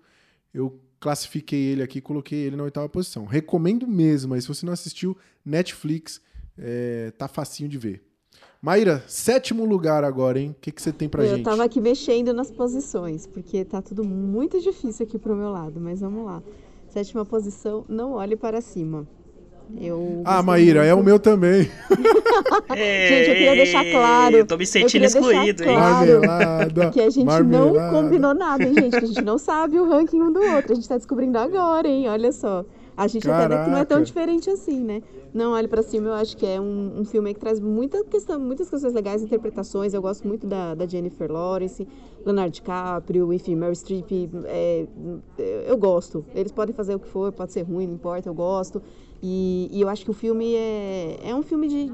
[0.52, 3.24] eu classifiquei ele aqui e coloquei ele na oitava posição.
[3.24, 6.20] Recomendo mesmo, mas se você não assistiu, Netflix,
[6.56, 8.04] é, tá facinho de ver.
[8.62, 10.50] Maíra, sétimo lugar agora, hein?
[10.50, 11.44] O que, que você tem pra eu gente?
[11.44, 16.00] tava aqui mexendo nas posições, porque tá tudo muito difícil aqui pro meu lado, mas
[16.00, 16.40] vamos lá.
[16.88, 19.04] Sétima posição, não olhe para cima.
[19.80, 21.06] Eu Ah, Maíra, é o muito.
[21.06, 21.62] meu também.
[22.76, 25.74] Gente, eu queria deixar claro, Eu tô me sentindo excluído, hein?
[25.74, 26.20] claro.
[26.26, 26.90] Marmelada.
[26.90, 27.92] Que a gente marmelada.
[27.92, 28.90] não combinou nada, hein, gente?
[28.98, 30.72] Que a gente não sabe o ranking um do outro.
[30.72, 32.08] A gente tá descobrindo agora, hein?
[32.08, 32.64] Olha só.
[32.96, 34.04] A gente até vê que não é tão Caraca.
[34.04, 35.02] diferente assim, né?
[35.32, 38.38] Não, Olhe Pra Cima, eu acho que é um, um filme que traz muita questão,
[38.38, 39.94] muitas questões legais, interpretações.
[39.94, 41.88] Eu gosto muito da, da Jennifer Lawrence,
[42.24, 44.10] Leonardo DiCaprio, enfim, Meryl Streep.
[44.44, 44.84] é,
[45.66, 46.22] eu gosto.
[46.34, 48.82] Eles podem fazer o que for, pode ser ruim, não importa, eu gosto.
[49.22, 51.92] E, e eu acho que o filme é, é um filme de,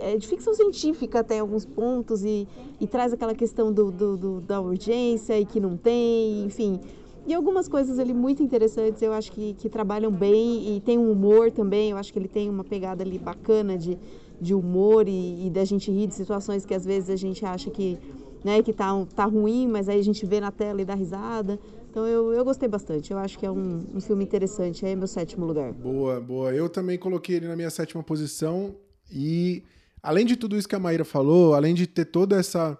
[0.00, 2.48] é de ficção científica até alguns pontos e,
[2.80, 6.80] e traz aquela questão do, do- do- da urgência e que não tem, enfim.
[7.26, 11.12] E algumas coisas ali muito interessantes, eu acho que, que trabalham bem e tem um
[11.12, 13.96] humor também, eu acho que ele tem uma pegada ali bacana de,
[14.40, 17.70] de humor e, e da gente rir de situações que às vezes a gente acha
[17.70, 17.98] que,
[18.42, 21.58] né, que tá, tá ruim, mas aí a gente vê na tela e dá risada.
[21.90, 25.08] Então eu, eu gostei bastante, eu acho que é um, um filme interessante, é meu
[25.08, 25.72] sétimo lugar.
[25.72, 26.52] Boa, boa.
[26.54, 28.76] Eu também coloquei ele na minha sétima posição
[29.10, 29.62] e
[30.02, 32.78] além de tudo isso que a Maíra falou, além de ter toda essa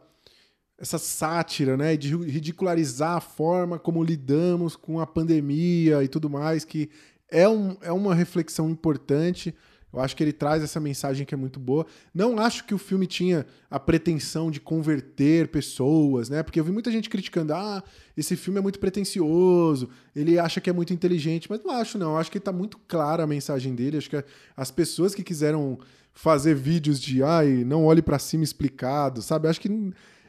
[0.81, 6.65] essa sátira, né, de ridicularizar a forma como lidamos com a pandemia e tudo mais,
[6.65, 6.89] que
[7.29, 9.53] é, um, é uma reflexão importante.
[9.93, 11.87] Eu acho que ele traz essa mensagem que é muito boa.
[12.13, 16.43] Não acho que o filme tinha a pretensão de converter pessoas, né?
[16.43, 17.83] Porque eu vi muita gente criticando: ah,
[18.17, 22.13] esse filme é muito pretencioso, ele acha que é muito inteligente, mas não acho, não.
[22.13, 23.97] Eu acho que está muito clara a mensagem dele.
[23.97, 24.25] Acho que
[24.57, 25.79] as pessoas que quiseram
[26.13, 29.49] fazer vídeos de ai, não olhe para cima explicado, sabe?
[29.49, 29.71] Acho que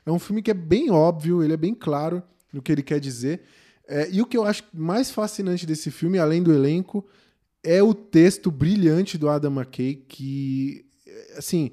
[0.05, 2.23] é um filme que é bem óbvio, ele é bem claro
[2.53, 3.41] no que ele quer dizer.
[3.87, 7.05] É, e o que eu acho mais fascinante desse filme, além do elenco,
[7.63, 10.85] é o texto brilhante do Adam McKay, que,
[11.37, 11.71] assim,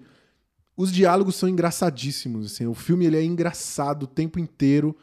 [0.77, 2.53] os diálogos são engraçadíssimos.
[2.53, 4.97] Assim, o filme ele é engraçado o tempo inteiro.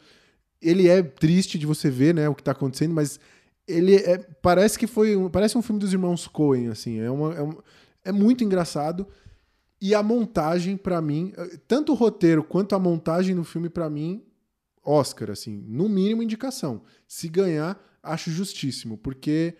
[0.60, 3.18] Ele é triste de você ver, né, o que está acontecendo, mas
[3.66, 7.34] ele é, parece que foi um, parece um filme dos irmãos Coen, assim, é, uma,
[7.34, 7.58] é, um,
[8.04, 9.06] é muito engraçado.
[9.80, 11.32] E a montagem, para mim,
[11.66, 14.22] tanto o roteiro quanto a montagem no filme, para mim,
[14.82, 16.82] Oscar, assim, no mínimo indicação.
[17.06, 19.56] Se ganhar, acho justíssimo, porque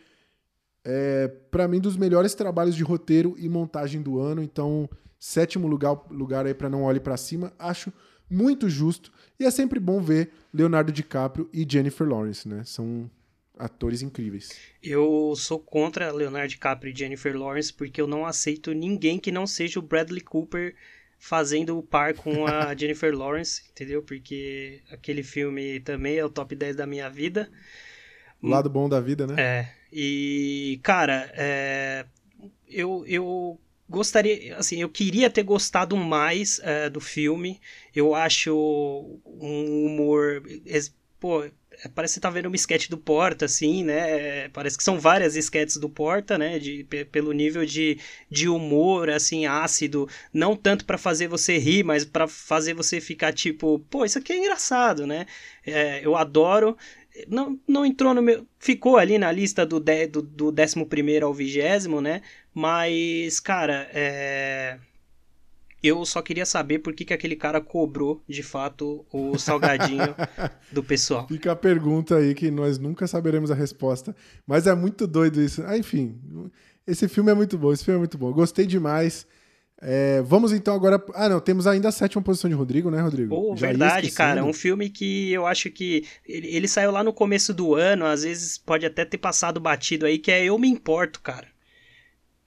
[0.85, 4.43] é, para mim, dos melhores trabalhos de roteiro e montagem do ano.
[4.43, 4.89] Então,
[5.19, 7.52] sétimo lugar, lugar aí para Não Olhe para Cima.
[7.59, 7.93] Acho
[8.28, 9.11] muito justo.
[9.39, 12.62] E é sempre bom ver Leonardo DiCaprio e Jennifer Lawrence, né?
[12.65, 13.11] São
[13.59, 14.51] atores incríveis.
[14.82, 19.47] Eu sou contra Leonardo DiCaprio e Jennifer Lawrence porque eu não aceito ninguém que não
[19.47, 20.74] seja o Bradley Cooper
[21.19, 24.02] fazendo o par com a Jennifer Lawrence, entendeu?
[24.02, 27.51] Porque aquele filme também é o top 10 da minha vida.
[28.44, 29.34] O lado bom da vida, né?
[29.38, 29.68] É.
[29.92, 32.04] E, cara, é,
[32.68, 33.58] eu, eu
[33.88, 37.60] gostaria, assim, eu queria ter gostado mais é, do filme.
[37.94, 38.52] Eu acho
[39.24, 40.42] um humor.
[41.20, 41.44] Pô,
[41.82, 44.48] é, parece que tá vendo uma sketch do Porta, assim, né?
[44.50, 46.58] Parece que são várias sketches do Porta, né?
[46.58, 47.98] De, pelo nível de,
[48.30, 50.08] de humor, assim, ácido.
[50.32, 54.32] Não tanto para fazer você rir, mas para fazer você ficar tipo, pô, isso aqui
[54.32, 55.26] é engraçado, né?
[55.64, 56.76] É, eu adoro
[57.28, 58.47] não, não entrou no meu.
[58.59, 62.23] Ficou ali na lista do, de, do, do 11 ao 20, né?
[62.53, 64.78] Mas, cara, é.
[65.82, 70.15] Eu só queria saber por que, que aquele cara cobrou, de fato, o salgadinho
[70.73, 71.28] do pessoal.
[71.28, 74.16] Fica a pergunta aí que nós nunca saberemos a resposta.
[74.47, 75.62] Mas é muito doido isso.
[75.66, 76.19] Ah, enfim,
[76.86, 77.70] esse filme é muito bom.
[77.70, 78.32] Esse filme é muito bom.
[78.32, 79.27] Gostei demais.
[79.80, 81.02] É, vamos então agora.
[81.14, 83.34] Ah, não, temos ainda a sétima posição de Rodrigo, né, Rodrigo?
[83.34, 84.44] Oh, verdade, cara.
[84.44, 86.06] Um filme que eu acho que.
[86.26, 90.06] Ele, ele, saiu lá no começo do ano, às vezes pode até ter passado batido
[90.06, 91.48] aí, que é Eu Me Importo, cara.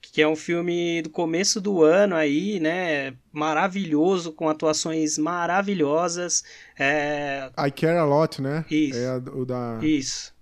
[0.00, 3.14] Que é um filme do começo do ano aí, né?
[3.30, 6.42] Maravilhoso, com atuações maravilhosas.
[6.78, 7.50] É...
[7.58, 8.64] I Care a Lot, né?
[8.70, 8.98] Isso.
[8.98, 9.78] É o da.
[9.82, 10.37] Isso.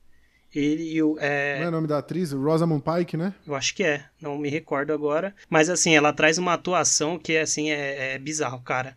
[0.58, 1.16] Ele e o.
[1.18, 1.58] É...
[1.58, 2.32] Não é o nome da atriz?
[2.32, 3.34] Rosamund Pike, né?
[3.46, 5.34] Eu acho que é, não me recordo agora.
[5.48, 8.96] Mas assim, ela traz uma atuação que assim é, é bizarro, cara.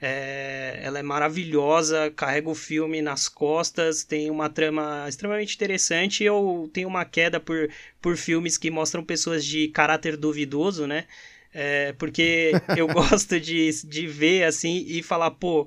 [0.00, 6.22] É, ela é maravilhosa, carrega o filme nas costas, tem uma trama extremamente interessante.
[6.22, 7.68] Eu tenho uma queda por,
[8.00, 11.06] por filmes que mostram pessoas de caráter duvidoso, né?
[11.52, 15.66] É, porque eu gosto de, de ver assim e falar, pô,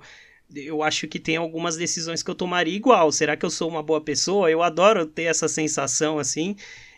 [0.56, 3.12] eu acho que tem algumas decisões que eu tomaria igual.
[3.12, 4.50] Será que eu sou uma boa pessoa?
[4.50, 6.56] Eu adoro ter essa sensação assim.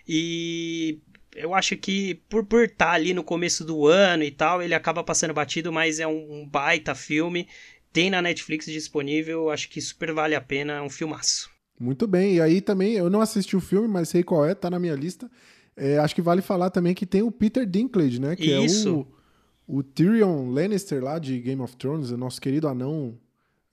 [0.07, 0.99] E
[1.35, 4.73] eu acho que por por estar tá ali no começo do ano e tal, ele
[4.73, 7.47] acaba passando batido, mas é um, um baita filme.
[7.91, 11.49] Tem na Netflix disponível, acho que super vale a pena, é um filmaço.
[11.80, 14.69] Muito bem, e aí também, eu não assisti o filme, mas sei qual é, tá
[14.69, 15.30] na minha lista.
[15.75, 18.35] É, acho que vale falar também que tem o Peter Dinklage, né?
[18.35, 18.89] Que Isso.
[18.89, 19.07] é o,
[19.80, 23.17] o Tyrion Lannister lá de Game of Thrones, o nosso querido anão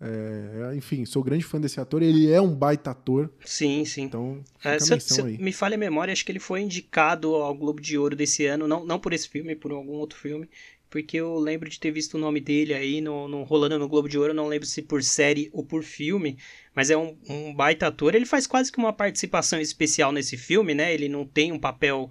[0.02, 2.02] é, enfim, sou grande fã desse ator.
[2.02, 3.30] Ele é um baita ator.
[3.44, 4.02] Sim, sim.
[4.04, 7.82] Então, é, se, se me falha a memória, acho que ele foi indicado ao Globo
[7.82, 8.66] de Ouro desse ano.
[8.66, 10.48] Não, não por esse filme, por algum outro filme.
[10.88, 14.08] Porque eu lembro de ter visto o nome dele aí no, no rolando no Globo
[14.08, 14.32] de Ouro.
[14.32, 16.38] Não lembro se por série ou por filme.
[16.74, 18.14] Mas é um, um baita ator.
[18.14, 20.94] Ele faz quase que uma participação especial nesse filme, né?
[20.94, 22.10] Ele não tem um papel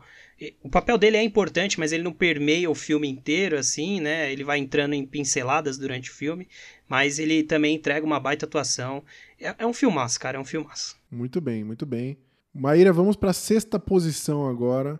[0.64, 4.32] o papel dele é importante, mas ele não permeia o filme inteiro, assim, né?
[4.32, 6.48] Ele vai entrando em pinceladas durante o filme
[6.90, 9.04] mas ele também entrega uma baita atuação.
[9.40, 10.98] É, é um filmaço, cara, é um filmaço.
[11.10, 12.18] Muito bem, muito bem.
[12.54, 15.00] Maíra, vamos para a sexta posição agora.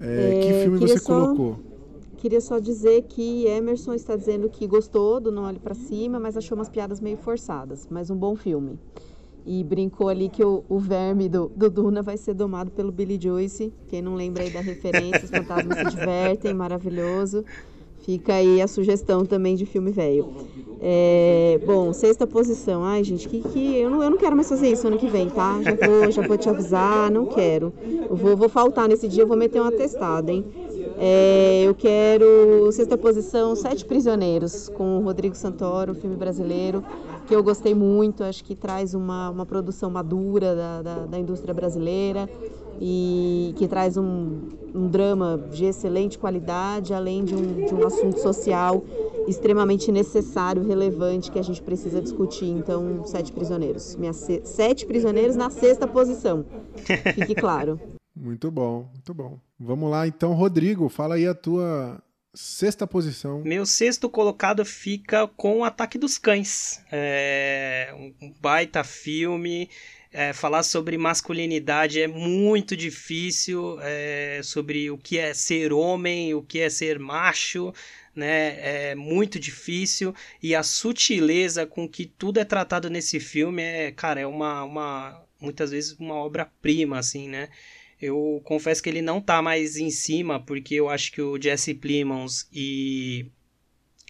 [0.00, 1.58] É, é, que filme você só, colocou?
[2.16, 6.36] Queria só dizer que Emerson está dizendo que gostou do Não Olhe para Cima, mas
[6.36, 8.78] achou umas piadas meio forçadas, mas um bom filme.
[9.46, 13.16] E brincou ali que o, o verme do, do, Duna vai ser domado pelo Billy
[13.20, 13.72] Joyce.
[13.86, 17.44] Quem não lembra aí da referência, os fantasmas se divertem, maravilhoso.
[18.06, 20.28] Fica aí a sugestão também de filme velho.
[20.80, 22.84] É, bom, sexta posição.
[22.84, 25.28] Ai, gente, que, que eu, não, eu não quero mais fazer isso ano que vem,
[25.28, 25.60] tá?
[25.60, 27.72] Já vou, já vou te avisar, não quero.
[28.08, 30.44] Vou, vou faltar nesse dia, vou meter uma testada, hein?
[31.00, 36.84] É, eu quero sexta posição, Sete Prisioneiros, com o Rodrigo Santoro, filme brasileiro,
[37.26, 41.52] que eu gostei muito, acho que traz uma, uma produção madura da, da, da indústria
[41.52, 42.30] brasileira
[42.80, 48.20] e que traz um, um, drama de excelente qualidade, além de um, de um assunto
[48.20, 48.84] social
[49.26, 52.46] extremamente necessário, relevante, que a gente precisa discutir.
[52.46, 53.96] Então, Sete Prisioneiros.
[53.96, 54.42] Minha se...
[54.44, 56.44] Sete Prisioneiros na sexta posição.
[57.14, 57.80] Fique claro.
[58.14, 59.38] Muito bom, muito bom.
[59.58, 62.00] Vamos lá, então, Rodrigo, fala aí a tua
[62.36, 63.42] sexta posição.
[63.42, 66.80] Meu sexto colocado fica com o Ataque dos Cães.
[66.92, 69.68] É um baita filme.
[70.18, 76.40] É, falar sobre masculinidade é muito difícil, é, sobre o que é ser homem, o
[76.40, 77.70] que é ser macho,
[78.14, 78.90] né?
[78.90, 84.18] É muito difícil e a sutileza com que tudo é tratado nesse filme é, cara,
[84.18, 87.50] é uma, uma muitas vezes uma obra-prima, assim, né?
[88.00, 91.74] Eu confesso que ele não tá mais em cima, porque eu acho que o Jesse
[91.74, 93.26] Plimons e,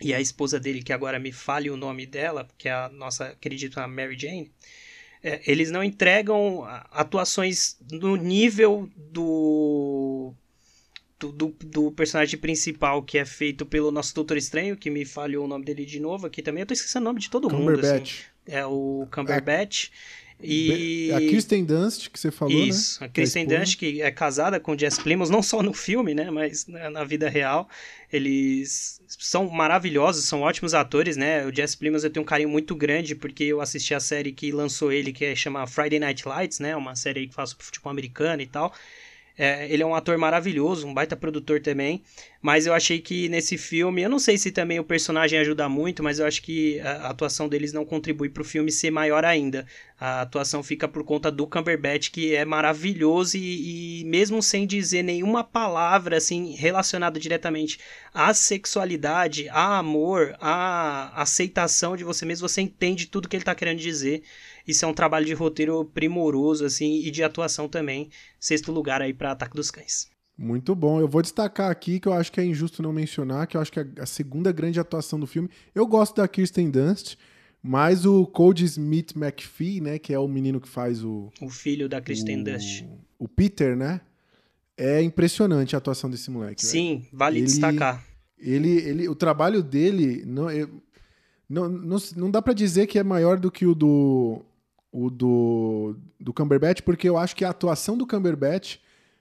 [0.01, 3.27] e a esposa dele, que agora me fale o nome dela, que é a nossa
[3.27, 4.53] acredito Mary Jane,
[5.22, 10.32] é, eles não entregam atuações no nível do,
[11.18, 15.44] do, do, do, personagem principal, que é feito pelo nosso Doutor Estranho, que me falhou
[15.44, 16.62] o nome dele de novo aqui também.
[16.62, 17.80] Eu tô esquecendo o nome de todo mundo.
[17.80, 18.24] Assim.
[18.47, 19.88] É o Cumberbatch.
[19.88, 20.26] É.
[20.42, 21.10] E...
[21.12, 22.64] A Kristen Dunst, que você falou, né?
[22.64, 23.06] Isso, né?
[23.06, 26.30] a Kristen Dunst, que é casada com o Jess Plimons, não só no filme, né?
[26.30, 27.68] Mas na vida real.
[28.12, 31.46] Eles são maravilhosos, são ótimos atores, né?
[31.46, 34.52] O Jess Plimons eu tenho um carinho muito grande, porque eu assisti a série que
[34.52, 36.76] lançou ele, que é chama Friday Night Lights, né?
[36.76, 38.72] Uma série que sobre futebol americano e tal.
[39.38, 42.02] É, ele é um ator maravilhoso, um baita produtor também.
[42.40, 46.02] Mas eu achei que nesse filme, eu não sei se também o personagem ajuda muito,
[46.02, 49.66] mas eu acho que a atuação deles não contribui para o filme ser maior ainda.
[49.98, 55.02] A atuação fica por conta do Cumberbatch, que é maravilhoso e, e mesmo sem dizer
[55.02, 57.80] nenhuma palavra assim relacionada diretamente
[58.14, 63.54] à sexualidade, a amor, à aceitação de você mesmo, você entende tudo que ele está
[63.54, 64.22] querendo dizer.
[64.66, 68.10] Isso é um trabalho de roteiro primoroso, assim, e de atuação também.
[68.40, 70.09] Sexto lugar aí para Ataque dos Cães.
[70.36, 71.01] Muito bom.
[71.01, 73.72] Eu vou destacar aqui que eu acho que é injusto não mencionar, que eu acho
[73.72, 75.48] que é a segunda grande atuação do filme.
[75.74, 77.16] Eu gosto da Kirsten Dunst,
[77.62, 81.88] mas o Cody Smith McPhee, né, que é o menino que faz o o filho
[81.88, 82.84] da Kristen o, Dunst.
[83.18, 84.01] O Peter, né?
[84.76, 86.64] É impressionante a atuação desse moleque.
[86.64, 87.09] Sim, velho.
[87.12, 88.05] vale ele, destacar.
[88.38, 90.48] Ele, ele, o trabalho dele não,
[91.48, 94.44] não, não, não dá para dizer que é maior do que o do
[94.97, 98.78] o do, do Cumberbatch, porque eu acho que a atuação do Cumberbatch.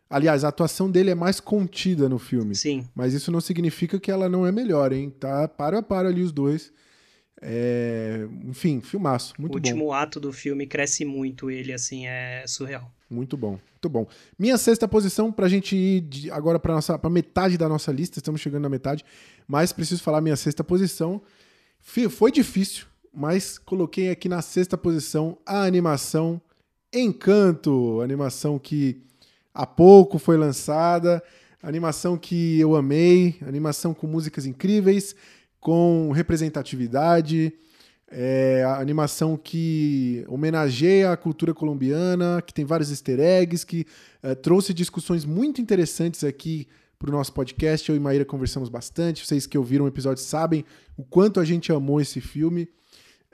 [0.10, 2.56] Aliás, a atuação dele é mais contida no filme.
[2.56, 2.88] Sim.
[2.96, 5.10] Mas isso não significa que ela não é melhor, hein?
[5.10, 6.72] Tá para a para ali os dois.
[7.42, 8.26] É...
[8.46, 9.34] Enfim, filmaço.
[9.38, 9.58] Muito bom.
[9.58, 9.94] O último bom.
[9.94, 12.90] ato do filme cresce muito ele, assim, é surreal.
[13.10, 14.08] Muito bom, muito bom.
[14.40, 18.40] Minha sexta posição, pra gente ir agora pra, nossa, pra metade da nossa lista, estamos
[18.40, 19.04] chegando na metade,
[19.46, 21.22] mas preciso falar minha sexta posição.
[21.82, 22.86] Foi difícil,
[23.16, 26.42] mas coloquei aqui na sexta posição a animação
[26.94, 29.02] Encanto, animação que
[29.54, 31.22] há pouco foi lançada,
[31.62, 35.14] animação que eu amei, animação com músicas incríveis,
[35.60, 37.54] com representatividade,
[38.10, 43.86] é, animação que homenageia a cultura colombiana, que tem vários easter eggs, que
[44.24, 46.66] é, trouxe discussões muito interessantes aqui
[46.98, 47.90] para o nosso podcast.
[47.90, 49.26] Eu e Maíra conversamos bastante.
[49.26, 50.64] Vocês que ouviram o episódio sabem
[50.96, 52.70] o quanto a gente amou esse filme.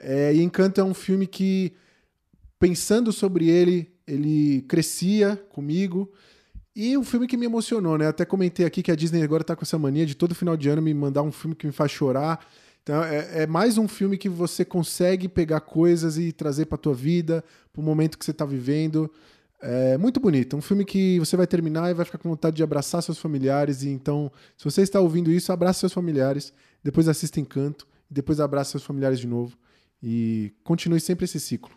[0.02, 1.72] É, e Encanto é um filme que,
[2.58, 6.10] pensando sobre ele, ele crescia comigo.
[6.74, 8.08] E um filme que me emocionou, né?
[8.08, 10.68] Até comentei aqui que a Disney agora tá com essa mania de todo final de
[10.68, 12.44] ano me mandar um filme que me faz chorar.
[12.82, 16.94] Então é, é mais um filme que você consegue pegar coisas e trazer para tua
[16.94, 19.10] vida, para o momento que você está vivendo.
[19.60, 20.56] É muito bonito.
[20.56, 23.82] Um filme que você vai terminar e vai ficar com vontade de abraçar seus familiares.
[23.84, 26.52] E então, se você está ouvindo isso, abraça seus familiares,
[26.82, 29.56] depois assista Encanto, depois abraça seus familiares de novo.
[30.02, 31.70] E continue sempre esse ciclo.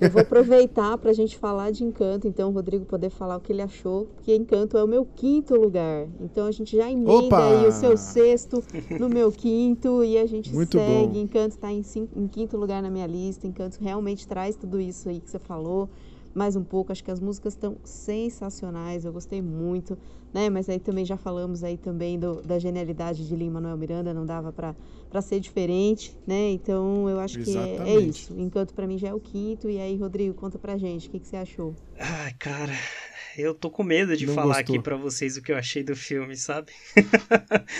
[0.00, 3.40] Eu vou aproveitar para a gente falar de Encanto, então o Rodrigo poder falar o
[3.40, 6.08] que ele achou, porque Encanto é o meu quinto lugar.
[6.20, 7.44] Então a gente já emenda Opa!
[7.44, 8.62] aí o seu sexto
[8.98, 11.06] no meu quinto e a gente Muito segue.
[11.06, 11.20] Bom.
[11.20, 11.82] Encanto está em,
[12.16, 13.46] em quinto lugar na minha lista.
[13.46, 15.88] Encanto realmente traz tudo isso aí que você falou
[16.36, 16.92] mais um pouco.
[16.92, 19.98] Acho que as músicas estão sensacionais, eu gostei muito,
[20.32, 20.50] né?
[20.50, 24.26] Mas aí também já falamos aí também do, da genialidade de Lin Manuel Miranda, não
[24.26, 26.50] dava para ser diferente, né?
[26.50, 27.82] Então eu acho Exatamente.
[27.82, 28.38] que é, é, isso.
[28.38, 29.70] Encanto para mim já é o quinto.
[29.70, 31.74] E aí, Rodrigo, conta pra gente, o que, que você achou?
[31.98, 32.72] Ai, cara,
[33.36, 34.76] eu tô com medo de não falar gostou.
[34.76, 36.72] aqui para vocês o que eu achei do filme, sabe?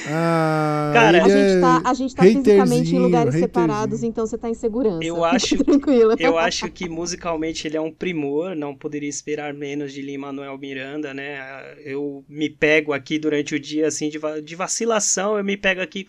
[0.09, 4.49] Ah, Cara, a gente tá, a gente tá fisicamente em lugares separados, então você tá
[4.49, 5.05] em segurança.
[5.05, 6.15] Eu acho, tranquilo.
[6.19, 10.57] Eu acho que musicalmente ele é um primor, não poderia esperar menos de Lin Manuel
[10.59, 11.41] Miranda, né?
[11.85, 16.07] Eu me pego aqui durante o dia assim de, de vacilação, eu me pego aqui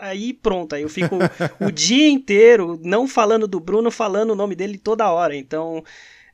[0.00, 1.16] aí pronto, aí eu fico
[1.60, 5.34] o dia inteiro não falando do Bruno, falando o nome dele toda hora.
[5.36, 5.82] Então,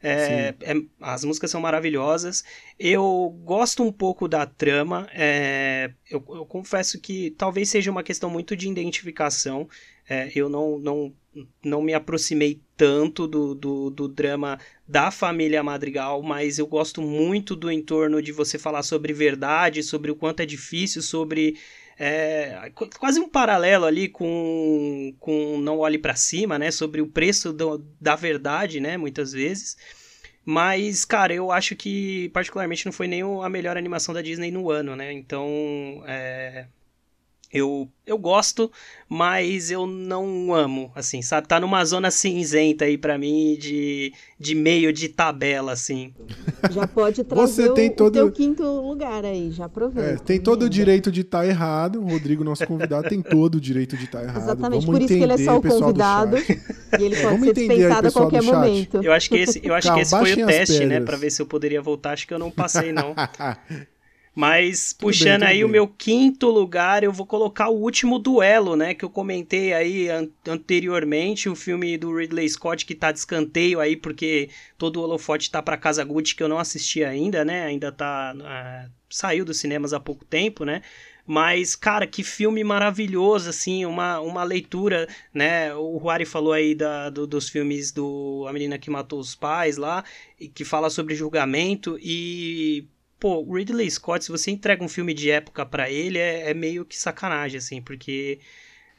[0.03, 2.45] é, é, as músicas são maravilhosas.
[2.79, 5.09] Eu gosto um pouco da trama.
[5.13, 9.69] É, eu, eu, confesso que talvez seja uma questão muito de identificação.
[10.09, 11.13] É, eu não, não,
[11.65, 17.57] não me aproximei tanto do, do, do, drama da família Madrigal, mas eu gosto muito
[17.57, 21.57] do entorno de você falar sobre verdade, sobre o quanto é difícil, sobre
[21.99, 26.71] é, quase um paralelo ali com, com Não Olhe para Cima, né?
[26.71, 28.97] Sobre o preço do, da verdade, né?
[28.97, 29.77] Muitas vezes.
[30.45, 34.71] Mas, cara, eu acho que particularmente não foi nem a melhor animação da Disney no
[34.71, 35.13] ano, né?
[35.13, 35.47] Então,
[36.07, 36.67] é,
[37.51, 38.71] eu, eu gosto,
[39.09, 41.49] mas eu não amo, assim, sabe?
[41.49, 46.13] Tá numa zona cinzenta aí para mim de, de meio de tabela, assim.
[46.71, 48.09] Já pode trazer Você tem o, todo...
[48.09, 50.11] o teu quinto lugar aí, já aproveita.
[50.11, 52.03] É, tem todo o direito de estar tá errado.
[52.03, 54.43] O Rodrigo, nosso convidado, tem todo o direito de estar tá errado.
[54.43, 56.37] Exatamente, Vamos por isso que ele é só o convidado.
[56.37, 59.03] E ele pode Vamos ser dispensado a qualquer momento.
[59.03, 61.01] Eu acho que esse, eu acho Calma, que esse foi o teste, né?
[61.01, 62.13] Pra ver se eu poderia voltar.
[62.13, 63.15] Acho que eu não passei, não.
[64.39, 65.65] Mas tudo puxando bem, aí bem.
[65.65, 68.95] o meu quinto lugar, eu vou colocar o último duelo, né?
[68.95, 73.81] Que eu comentei aí an anteriormente, o filme do Ridley Scott que tá de escanteio
[73.81, 74.49] aí, porque
[74.79, 77.65] todo o holofote tá pra Casa Gucci, que eu não assisti ainda, né?
[77.65, 78.33] Ainda tá.
[78.37, 80.83] Uh, saiu dos cinemas há pouco tempo, né?
[81.27, 85.75] Mas, cara, que filme maravilhoso, assim, uma, uma leitura, né?
[85.75, 89.77] O Ruari falou aí da, do, dos filmes do A Menina que Matou os Pais
[89.77, 90.05] lá,
[90.55, 92.87] que fala sobre julgamento e
[93.19, 96.85] pô, Ridley Scott, se você entrega um filme de época para ele, é, é, meio
[96.85, 98.41] que sacanagem, assim, porque.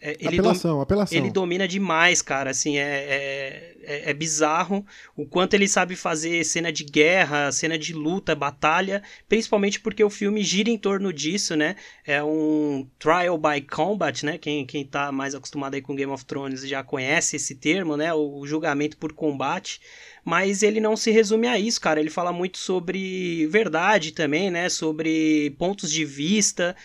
[0.02, 1.18] É, ele apelação, dom, apelação.
[1.18, 4.86] Ele domina demais, cara, assim, é, é, é, é, bizarro
[5.16, 10.10] o quanto ele sabe fazer cena de guerra, cena de luta, batalha, principalmente porque o
[10.10, 11.76] filme gira em torno disso, né?
[12.06, 14.38] É um trial by combat, né?
[14.38, 18.14] Quem, quem tá mais acostumado aí com Game of Thrones já conhece esse termo, né?
[18.14, 19.82] O, o julgamento por combate
[20.24, 22.00] mas ele não se resume a isso, cara.
[22.00, 24.70] Ele fala muito sobre verdade também, né?
[24.70, 26.76] Sobre pontos de vista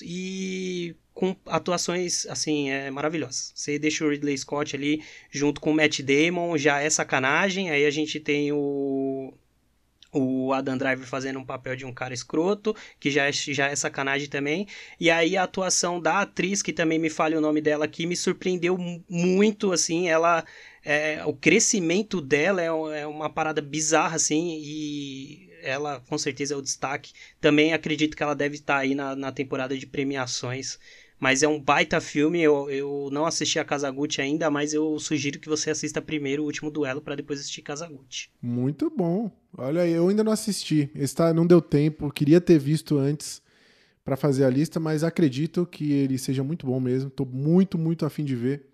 [0.00, 3.52] e com atuações assim é, maravilhosas.
[3.54, 7.70] Você deixa o Ridley Scott ali junto com o Matt Damon, já é sacanagem.
[7.70, 9.32] Aí a gente tem o
[10.14, 13.74] o Adam Driver fazendo um papel de um cara escroto, que já é, já é
[13.74, 14.66] sacanagem também.
[14.98, 18.16] E aí a atuação da atriz, que também me fale o nome dela aqui, me
[18.16, 18.78] surpreendeu
[19.08, 20.44] muito, assim, ela
[20.84, 26.56] é, o crescimento dela é, é, uma parada bizarra, assim, e ela com certeza é
[26.56, 27.12] o destaque.
[27.40, 30.78] Também acredito que ela deve estar aí na, na temporada de premiações.
[31.18, 35.38] Mas é um baita filme, eu, eu não assisti a Kazaguchi ainda, mas eu sugiro
[35.38, 38.28] que você assista primeiro o último duelo para depois assistir Kazaguchi.
[38.42, 39.30] Muito bom.
[39.56, 40.90] Olha, eu ainda não assisti.
[40.94, 43.40] Esse tá, não deu tempo, queria ter visto antes
[44.04, 47.08] para fazer a lista, mas acredito que ele seja muito bom mesmo.
[47.08, 48.66] Tô muito, muito afim de ver.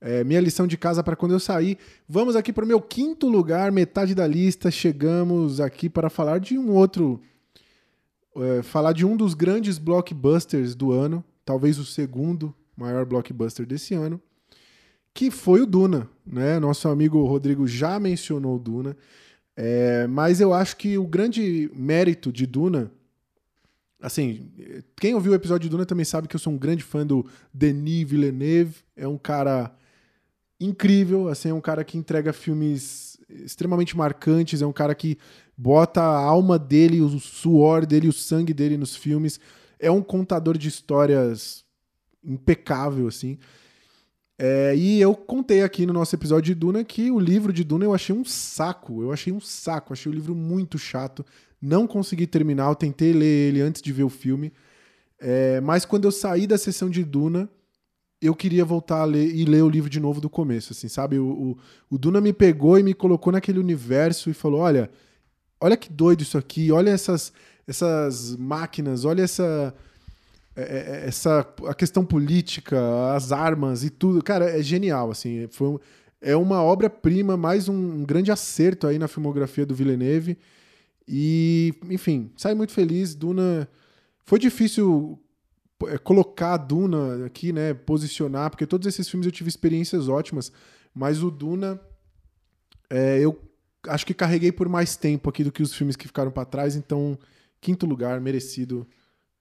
[0.00, 1.78] É, minha lição de casa para quando eu sair.
[2.08, 4.70] Vamos aqui para o meu quinto lugar, metade da lista.
[4.70, 7.20] Chegamos aqui para falar de um outro.
[8.36, 13.94] É, falar de um dos grandes blockbusters do ano, talvez o segundo maior blockbuster desse
[13.94, 14.20] ano,
[15.12, 16.08] que foi o Duna.
[16.26, 16.58] Né?
[16.58, 18.96] Nosso amigo Rodrigo já mencionou o Duna.
[19.56, 22.90] É, mas eu acho que o grande mérito de Duna.
[24.00, 24.50] Assim,
[24.96, 27.24] quem ouviu o episódio de Duna também sabe que eu sou um grande fã do
[27.52, 28.74] Denis Villeneuve.
[28.96, 29.74] É um cara
[30.60, 35.18] incrível, assim, é um cara que entrega filmes extremamente marcantes, é um cara que
[35.56, 39.40] bota a alma dele, o suor dele, o sangue dele nos filmes.
[39.84, 41.64] É um contador de histórias
[42.24, 43.38] impecável, assim.
[44.38, 47.84] É, e eu contei aqui no nosso episódio de Duna que o livro de Duna
[47.84, 49.02] eu achei um saco.
[49.02, 51.24] Eu achei um saco, achei o livro muito chato.
[51.60, 54.52] Não consegui terminar, eu tentei ler ele antes de ver o filme.
[55.18, 57.48] É, mas quando eu saí da sessão de Duna,
[58.20, 61.18] eu queria voltar a ler e ler o livro de novo do começo, assim, sabe?
[61.18, 61.58] O, o,
[61.90, 64.90] o, Duna me pegou e me colocou naquele universo e falou: olha,
[65.60, 67.32] olha que doido isso aqui, olha essas,
[67.66, 69.74] essas máquinas, olha essa.
[70.56, 70.66] É, é,
[71.04, 72.78] é, essa a questão política,
[73.12, 75.80] as armas e tudo, cara, é genial, assim, foi
[76.24, 80.38] é uma obra-prima, mais um, um, grande acerto aí na filmografia do Villeneuve.
[81.06, 83.68] E, enfim, sai muito feliz, Duna
[84.24, 85.20] foi difícil
[86.02, 90.50] colocar a Duna aqui, né, posicionar, porque todos esses filmes eu tive experiências ótimas,
[90.94, 91.78] mas o Duna,
[92.88, 93.38] é, eu
[93.88, 96.74] acho que carreguei por mais tempo aqui do que os filmes que ficaram para trás,
[96.74, 97.18] então
[97.64, 98.86] quinto lugar, merecido.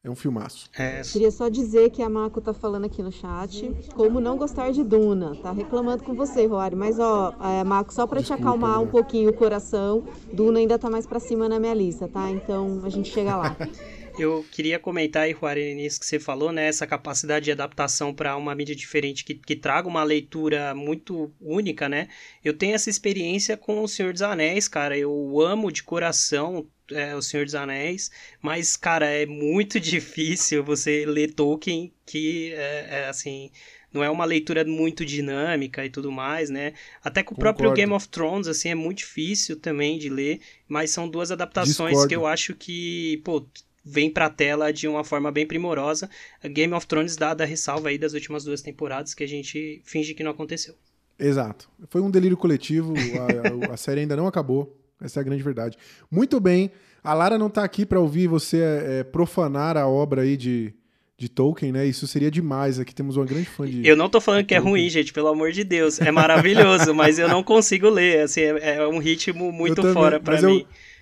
[0.02, 0.70] É um filmaço.
[0.78, 1.02] É.
[1.02, 4.84] Queria só dizer que a Mako tá falando aqui no chat como não gostar de
[4.84, 5.34] Duna.
[5.42, 6.78] Tá reclamando com você, Roário.
[6.78, 8.84] Mas, ó, é, Mako, só pra Desculpa, te acalmar né?
[8.86, 12.30] um pouquinho o coração, Duna ainda tá mais pra cima na minha lista, tá?
[12.30, 13.56] Então a gente chega lá.
[14.20, 16.68] Eu queria comentar aí, Juarez, nisso que você falou, né?
[16.68, 21.90] Essa capacidade de adaptação para uma mídia diferente que, que traga uma leitura muito única,
[21.90, 22.08] né?
[22.44, 24.96] Eu tenho essa experiência com O Senhor dos Anéis, cara.
[24.96, 28.12] Eu amo de coração é, O Senhor dos Anéis,
[28.42, 33.52] mas, cara, é muito difícil você ler Tolkien, que é, é assim
[33.94, 36.74] não é uma leitura muito dinâmica e tudo mais, né?
[37.04, 37.58] Até com o Concordo.
[37.58, 41.92] próprio Game of Thrones, assim, é muito difícil também de ler, mas são duas adaptações
[41.92, 42.08] Discordo.
[42.08, 43.46] que eu acho que, pô,
[43.86, 46.10] vem pra tela de uma forma bem primorosa.
[46.44, 49.82] A Game of Thrones dada a ressalva aí das últimas duas temporadas que a gente
[49.86, 50.74] finge que não aconteceu.
[51.20, 51.70] Exato.
[51.90, 54.76] Foi um delírio coletivo, a, a, a série ainda não acabou.
[55.04, 55.78] Essa é a grande verdade.
[56.10, 56.72] Muito bem.
[57.04, 60.74] A Lara não tá aqui para ouvir você é, profanar a obra aí de,
[61.18, 61.86] de Tolkien, né?
[61.86, 62.80] Isso seria demais.
[62.80, 63.86] Aqui temos uma grande fã de.
[63.86, 66.00] Eu não tô falando que é ruim, gente, pelo amor de Deus.
[66.00, 68.22] É maravilhoso, mas eu não consigo ler.
[68.22, 70.60] Assim, é, é um ritmo muito fora para mim.
[70.60, 70.94] Eu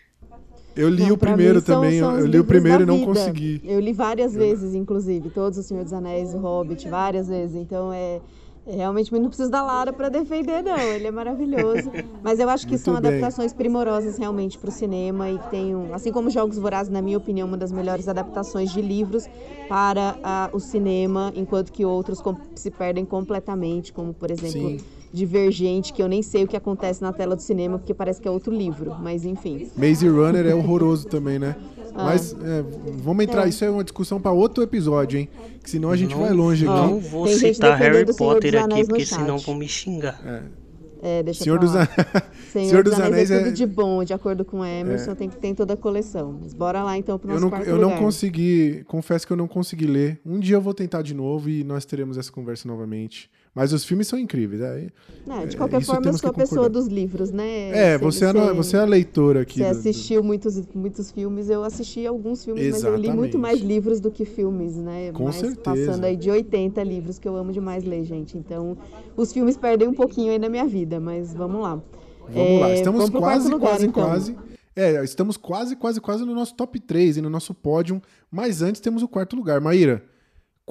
[0.76, 3.62] eu li não, o primeiro são, também, são eu li o primeiro e não consegui.
[3.64, 7.56] Eu li várias vezes, inclusive, todos os Senhor dos Anéis, o Hobbit, várias vezes.
[7.56, 8.22] Então é, é
[8.66, 10.94] realmente não preciso da Lara para defender, não.
[10.94, 11.92] Ele é maravilhoso.
[12.22, 13.12] Mas eu acho que Muito são bem.
[13.12, 17.02] adaptações primorosas realmente para o cinema e que tem, um, assim como Jogos Vorazes, na
[17.02, 19.28] minha opinião, uma das melhores adaptações de livros
[19.68, 22.22] para a, o cinema, enquanto que outros
[22.56, 24.52] se perdem completamente, como por exemplo.
[24.52, 28.22] Sim divergente que eu nem sei o que acontece na tela do cinema porque parece
[28.22, 29.70] que é outro livro, mas enfim.
[29.76, 31.56] Maze Runner é horroroso também, né?
[31.94, 32.06] Ah.
[32.06, 32.64] Mas é,
[32.98, 33.50] vamos entrar, é.
[33.50, 35.30] isso é uma discussão para outro episódio, hein?
[35.62, 36.74] Que senão a gente não, vai longe aqui.
[36.74, 40.22] Não vou Tem citar Harry Potter aqui, porque senão vão me xingar.
[40.26, 40.62] É.
[41.04, 41.88] É, deixa Senhor dos, An...
[42.52, 43.52] Senhor, Senhor dos, Anéis, Anéis é tudo é...
[43.54, 45.16] de bom, de acordo com Emerson, é.
[45.16, 46.38] tem que ter toda a coleção.
[46.40, 47.90] Mas bora lá então pro nosso eu não, quarto Eu lugar.
[47.90, 50.22] não consegui, confesso que eu não consegui ler.
[50.24, 53.32] Um dia eu vou tentar de novo e nós teremos essa conversa novamente.
[53.54, 54.62] Mas os filmes são incríveis.
[54.62, 54.88] É,
[55.28, 57.94] não, de qualquer forma, eu sou a pessoa dos livros, né?
[57.94, 59.60] É, você, é, você é a leitora aqui.
[59.60, 60.28] Você do, assistiu do...
[60.28, 62.98] muitos, muitos filmes, eu assisti alguns filmes, Exatamente.
[62.98, 65.12] mas eu li muito mais livros do que filmes, né?
[65.12, 65.62] Com certeza.
[65.62, 68.38] Passando aí de 80 livros, que eu amo demais ler, gente.
[68.38, 68.78] Então,
[69.18, 71.82] os filmes perdem um pouquinho aí na minha vida, mas vamos lá.
[72.22, 74.04] Vamos é, lá, estamos quase, lugar, quase, então.
[74.04, 74.36] quase.
[74.74, 78.02] É, estamos quase, quase, quase no nosso top 3 e no nosso pódio,
[78.32, 79.60] mas antes temos o quarto lugar.
[79.60, 80.02] Maíra,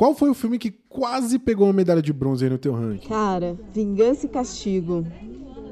[0.00, 3.06] qual foi o filme que quase pegou uma medalha de bronze aí no teu ranking?
[3.06, 5.06] Cara, Vingança e Castigo.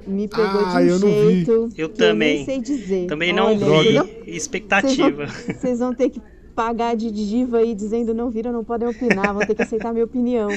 [0.06, 1.68] Me pegou ah, de um jeito.
[1.74, 2.32] Eu também.
[2.32, 3.06] Eu nem sei dizer.
[3.06, 4.30] Também não Olha, vi.
[4.30, 5.28] Expectativa.
[5.28, 6.20] Vocês vão, vão, ter que
[6.54, 10.04] pagar de diva aí dizendo não viram, não podem opinar, vão ter que aceitar minha
[10.04, 10.50] opinião.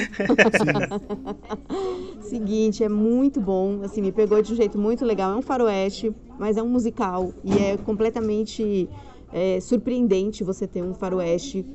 [2.24, 5.32] Seguinte, é muito bom, assim, me pegou de um jeito muito legal.
[5.32, 8.90] É um faroeste, mas é um musical e é completamente
[9.32, 11.66] é, surpreendente você ter um faroeste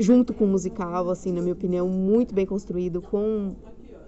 [0.00, 3.54] junto com o musical, assim, na minha opinião, muito bem construído, com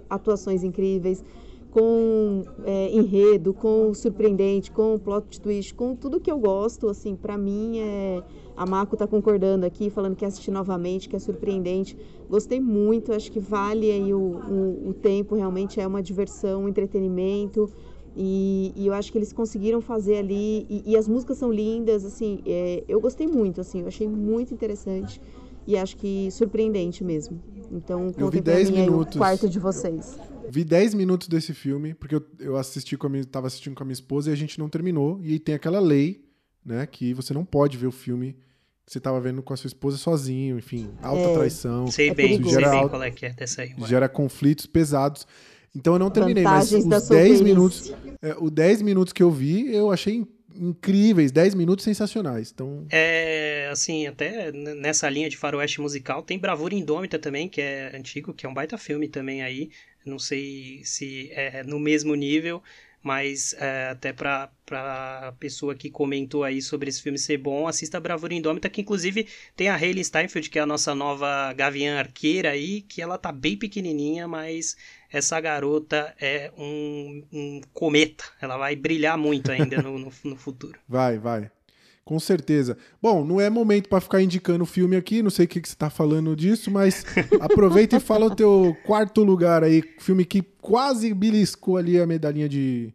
[0.08, 1.22] atuações incríveis,
[1.70, 7.36] com é, enredo, com surpreendente, com plot twist, com tudo que eu gosto, assim, para
[7.38, 8.22] mim é
[8.54, 11.96] a Mako tá concordando aqui, falando que assistir novamente, que é surpreendente.
[12.28, 16.68] Gostei muito, acho que vale aí o, o, o tempo, realmente é uma diversão, um
[16.68, 17.70] entretenimento.
[18.14, 22.04] E, e, eu acho que eles conseguiram fazer ali, e, e as músicas são lindas,
[22.04, 25.18] assim, é, eu gostei muito, assim, eu achei muito interessante
[25.66, 27.42] e acho que surpreendente mesmo.
[27.70, 29.16] Então, eu vi 10 minutos.
[29.16, 30.18] o quarto de vocês.
[30.48, 33.82] Vi 10 minutos desse filme, porque eu, eu assisti com a minha, tava assistindo com
[33.82, 35.20] a minha esposa e a gente não terminou.
[35.22, 36.24] E tem aquela lei,
[36.64, 38.36] né, que você não pode ver o filme
[38.84, 41.86] que você tava vendo com a sua esposa sozinho, enfim, alta é, traição.
[41.86, 43.74] Sei é bem, sei bem qual é que é dessa aí.
[43.86, 45.26] Gera conflitos pesados.
[45.74, 49.30] Então eu não terminei, Vantagens mas os 10 minutos, é, o 10 minutos que eu
[49.30, 50.26] vi, eu achei
[50.56, 52.50] incríveis, 10 minutos sensacionais.
[52.52, 52.86] Então...
[52.90, 58.32] É, assim, até nessa linha de faroeste musical, tem Bravura Indômita também, que é antigo,
[58.32, 59.70] que é um baita filme também aí.
[60.04, 62.62] Não sei se é no mesmo nível,
[63.02, 67.98] mas é, até para a pessoa que comentou aí sobre esse filme ser bom, assista
[67.98, 69.26] Bravura Indômita, que inclusive
[69.56, 73.32] tem a Hayley Steinfeld, que é a nossa nova Gaviã Arqueira aí, que ela tá
[73.32, 74.76] bem pequenininha, mas
[75.12, 80.78] essa garota é um, um cometa, ela vai brilhar muito ainda no, no, no futuro.
[80.88, 81.50] Vai, vai.
[82.04, 82.76] Com certeza.
[83.00, 85.68] Bom, não é momento para ficar indicando o filme aqui, não sei o que, que
[85.68, 87.04] você está falando disso, mas
[87.40, 92.48] aproveita e fala o teu quarto lugar aí, filme que quase beliscou ali a medalhinha
[92.48, 92.92] de,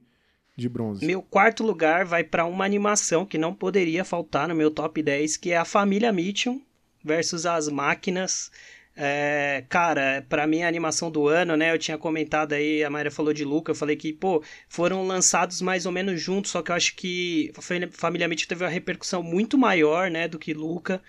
[0.57, 1.06] de bronze.
[1.06, 5.38] Meu quarto lugar vai para uma animação que não poderia faltar no meu top 10,
[5.38, 6.61] que é a Família Mitchum
[7.02, 8.52] versus as Máquinas.
[8.99, 11.72] É, cara, para mim a animação do ano, né?
[11.72, 15.61] Eu tinha comentado aí, a Mayra falou de Luca, eu falei que, pô, foram lançados
[15.61, 17.52] mais ou menos juntos, só que eu acho que
[17.91, 21.02] familiarmente teve uma repercussão muito maior, né, do que Luca.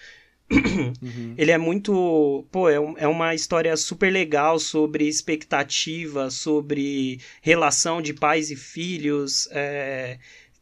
[1.03, 1.35] Uhum.
[1.37, 2.47] Ele é muito.
[2.51, 9.47] Pô, é, é uma história super legal sobre expectativa, sobre relação de pais e filhos.
[9.53, 10.19] É,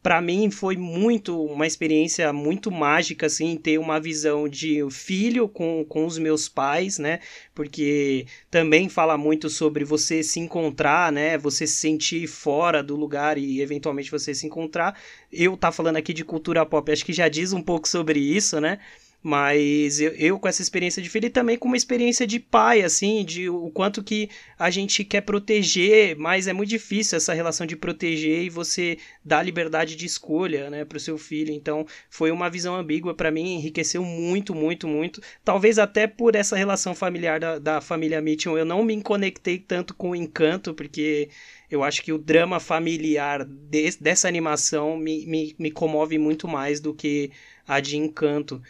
[0.07, 5.85] para mim foi muito uma experiência muito mágica assim ter uma visão de filho com,
[5.85, 7.19] com os meus pais né?
[7.53, 11.37] Porque também fala muito sobre você se encontrar né?
[11.37, 14.97] Você se sentir fora do lugar e eventualmente você se encontrar.
[15.33, 18.61] Eu tá falando aqui de cultura pop acho que já diz um pouco sobre isso
[18.61, 18.79] né
[19.27, 22.83] mas eu, eu, com essa experiência de filho e também com uma experiência de pai,
[22.83, 27.67] assim, de o quanto que a gente quer proteger, mas é muito difícil essa relação
[27.67, 31.53] de proteger e você dar liberdade de escolha, né, o seu filho.
[31.53, 35.21] Então, foi uma visão ambígua para mim, enriqueceu muito, muito, muito.
[35.45, 39.93] Talvez até por essa relação familiar da, da família Mitchell, eu não me conectei tanto
[39.93, 41.31] com o encanto, porque
[41.69, 46.79] eu acho que o drama familiar de, dessa animação me, me, me comove muito mais
[46.79, 47.33] do que
[47.67, 48.63] a de encanto.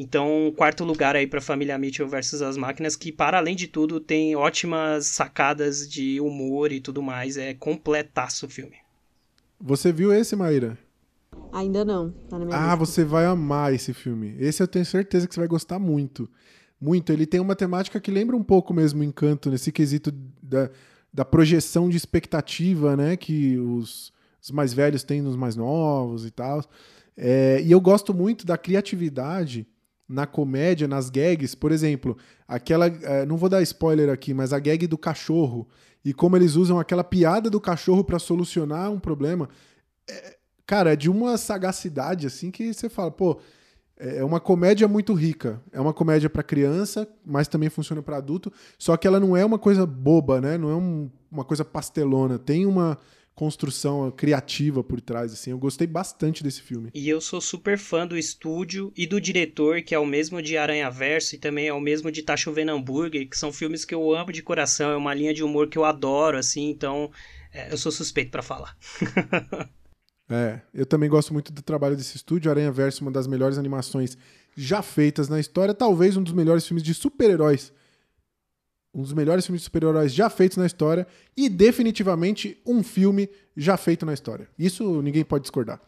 [0.00, 3.98] Então, quarto lugar aí para Família Mitchell versus as máquinas, que para além de tudo
[3.98, 8.76] tem ótimas sacadas de humor e tudo mais, é completaço o filme.
[9.60, 10.78] Você viu esse, Maíra?
[11.52, 12.76] Ainda não, tá na minha Ah, lista.
[12.76, 14.36] você vai amar esse filme.
[14.38, 16.30] Esse eu tenho certeza que você vai gostar muito.
[16.80, 17.12] Muito.
[17.12, 20.70] Ele tem uma temática que lembra um pouco mesmo o Encanto, nesse quesito da,
[21.12, 26.30] da projeção de expectativa, né, que os, os mais velhos têm nos mais novos e
[26.30, 26.62] tal.
[27.16, 29.66] É, e eu gosto muito da criatividade
[30.08, 32.16] na comédia, nas gags, por exemplo,
[32.46, 32.86] aquela.
[32.86, 35.68] É, não vou dar spoiler aqui, mas a gag do cachorro
[36.04, 39.48] e como eles usam aquela piada do cachorro para solucionar um problema.
[40.08, 43.38] É, cara, é de uma sagacidade assim que você fala, pô,
[43.98, 45.60] é, é uma comédia muito rica.
[45.72, 48.52] É uma comédia para criança, mas também funciona para adulto.
[48.78, 50.56] Só que ela não é uma coisa boba, né?
[50.56, 52.38] Não é um, uma coisa pastelona.
[52.38, 52.96] Tem uma
[53.38, 55.52] construção criativa por trás, assim.
[55.52, 56.90] Eu gostei bastante desse filme.
[56.92, 60.58] E eu sou super fã do estúdio e do diretor, que é o mesmo de
[60.58, 63.94] Aranha Verso e também é o mesmo de Tá Chovendo Hambúrguer, que são filmes que
[63.94, 67.12] eu amo de coração, é uma linha de humor que eu adoro, assim, então
[67.54, 68.76] é, eu sou suspeito para falar.
[70.28, 72.50] é, eu também gosto muito do trabalho desse estúdio.
[72.50, 74.18] Aranha Verso, uma das melhores animações
[74.56, 77.72] já feitas na história, talvez um dos melhores filmes de super-heróis
[78.98, 81.06] um dos melhores filmes de super-heróis já feitos na história
[81.36, 84.48] e definitivamente um filme já feito na história.
[84.58, 85.80] Isso ninguém pode discordar.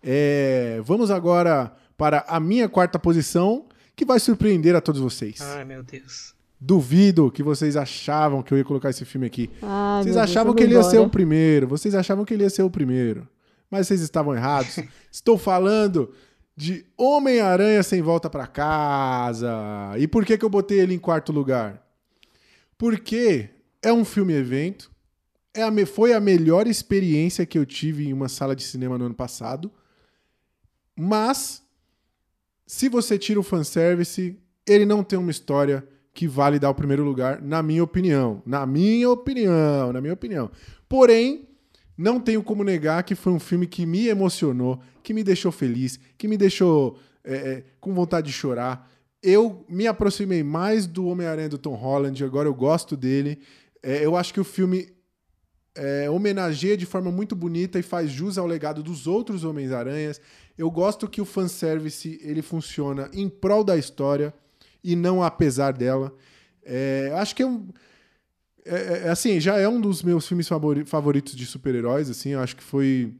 [0.00, 3.66] É, vamos agora para a minha quarta posição,
[3.96, 5.40] que vai surpreender a todos vocês.
[5.40, 6.32] Ai, meu Deus.
[6.60, 9.50] Duvido que vocês achavam que eu ia colocar esse filme aqui.
[9.60, 10.90] Ai, vocês achavam Deus, que ele ia embora.
[10.92, 11.66] ser o primeiro.
[11.66, 13.26] Vocês achavam que ele ia ser o primeiro.
[13.68, 14.78] Mas vocês estavam errados.
[15.10, 16.12] Estou falando
[16.56, 19.52] de Homem-Aranha sem volta para casa.
[19.98, 21.83] E por que, que eu botei ele em quarto lugar?
[22.76, 23.50] Porque
[23.82, 24.90] é um filme-evento,
[25.52, 29.06] é a, foi a melhor experiência que eu tive em uma sala de cinema no
[29.06, 29.70] ano passado.
[30.96, 31.62] Mas,
[32.66, 37.04] se você tira o fanservice, ele não tem uma história que vale dar o primeiro
[37.04, 38.42] lugar, na minha opinião.
[38.46, 40.50] Na minha opinião, na minha opinião.
[40.88, 41.48] Porém,
[41.96, 45.98] não tenho como negar que foi um filme que me emocionou, que me deixou feliz,
[46.16, 48.90] que me deixou é, com vontade de chorar
[49.24, 53.40] eu me aproximei mais do Homem-Aranha do Tom Holland, agora eu gosto dele.
[53.82, 54.92] É, eu acho que o filme
[55.74, 60.20] é, homenageia de forma muito bonita e faz jus ao legado dos outros Homens-Aranhas.
[60.58, 64.32] Eu gosto que o fanservice ele funciona em prol da história
[64.82, 66.14] e não apesar dela.
[66.62, 67.68] É, acho que é um.
[68.66, 70.48] É, é, é, assim, já é um dos meus filmes
[70.86, 72.10] favoritos de super-heróis.
[72.10, 73.14] Assim, acho que foi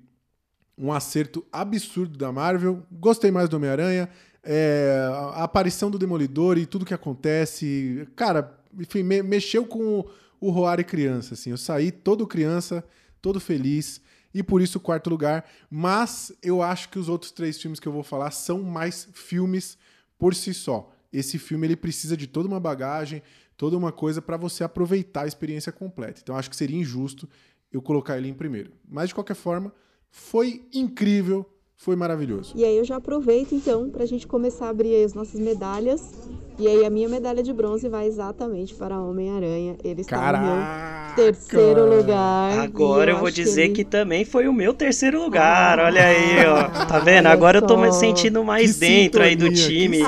[0.77, 2.83] um acerto absurdo da Marvel.
[2.93, 4.11] Gostei mais do Homem-Aranha
[4.45, 8.07] é, a aparição do Demolidor e tudo que acontece.
[8.15, 10.05] Cara, enfim, me, mexeu com
[10.41, 11.51] o, Roari criança, assim.
[11.51, 12.85] Eu saí todo criança,
[13.23, 14.01] todo feliz,
[14.33, 15.49] e por isso quarto lugar.
[15.71, 19.79] Mas eu acho que os outros três filmes que eu vou falar são mais filmes
[20.19, 20.93] por si só.
[21.13, 23.23] Esse filme ele precisa de toda uma bagagem,
[23.57, 26.21] toda uma coisa para você aproveitar a experiência completa.
[26.23, 27.29] Então acho que seria injusto
[27.73, 28.73] eu colocar ele em primeiro.
[28.87, 29.73] Mas de qualquer forma,
[30.11, 32.53] foi incrível foi maravilhoso.
[32.57, 36.13] E aí eu já aproveito então para a gente começar a abrir as nossas medalhas.
[36.59, 39.77] E aí a minha medalha de bronze vai exatamente para Homem-Aranha.
[39.83, 40.45] Ele está Caraca.
[40.45, 42.61] no meu terceiro lugar.
[42.61, 43.75] Agora eu, eu vou dizer que, ele...
[43.75, 45.81] que, também foi o meu terceiro lugar.
[45.81, 46.87] Ah, Olha aí, ó.
[46.87, 47.27] Tá vendo?
[47.27, 47.65] Agora só.
[47.65, 49.99] eu tô me sentindo mais que dentro sintonia, aí do time.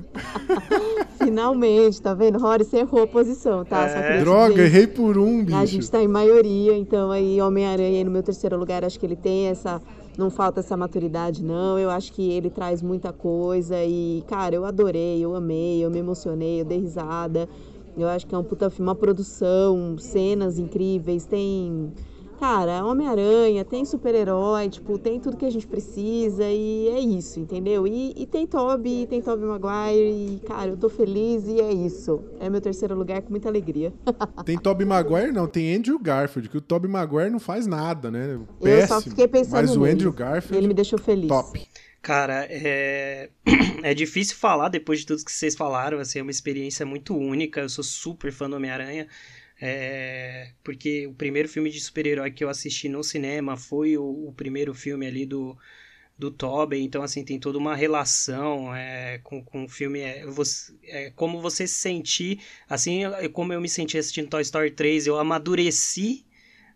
[1.22, 2.38] Finalmente, tá vendo?
[2.38, 3.86] Rory, você errou a posição, tá?
[3.86, 4.20] É.
[4.20, 5.58] Droga, errei por um, bicho.
[5.58, 9.16] A gente tá em maioria, então aí Homem-Aranha no meu terceiro lugar, acho que ele
[9.16, 9.80] tem essa
[10.16, 11.78] não falta essa maturidade, não.
[11.78, 15.98] Eu acho que ele traz muita coisa e, cara, eu adorei, eu amei, eu me
[15.98, 17.48] emocionei, eu dei risada.
[17.96, 21.92] Eu acho que é um puta uma produção, cenas incríveis, tem
[22.38, 27.86] Cara, Homem-Aranha, tem super-herói, tipo, tem tudo que a gente precisa e é isso, entendeu?
[27.86, 32.22] E, e tem Toby, tem Toby Maguire e, cara, eu tô feliz e é isso.
[32.38, 33.92] É meu terceiro lugar com muita alegria.
[34.44, 38.38] tem Toby Maguire não, tem Andrew Garfield, que o Toby Maguire não faz nada, né?
[38.60, 39.80] Péssimo, eu só fiquei pensando Mas nele.
[39.80, 40.56] o Andrew Garfield...
[40.58, 41.28] Ele me deixou feliz.
[41.28, 41.66] Top.
[42.02, 43.30] Cara, é...
[43.82, 47.62] é difícil falar depois de tudo que vocês falaram, assim, é uma experiência muito única,
[47.62, 49.08] eu sou super fã do Homem-Aranha,
[49.60, 54.32] é, porque o primeiro filme de super-herói que eu assisti no cinema foi o, o,
[54.32, 55.56] primeiro filme ali do,
[56.18, 60.74] do Tobey, então assim, tem toda uma relação é, com, com o filme, é, você,
[60.84, 63.00] é, como você se sentir, assim
[63.32, 66.26] como eu me senti assistindo Toy Story 3, eu amadureci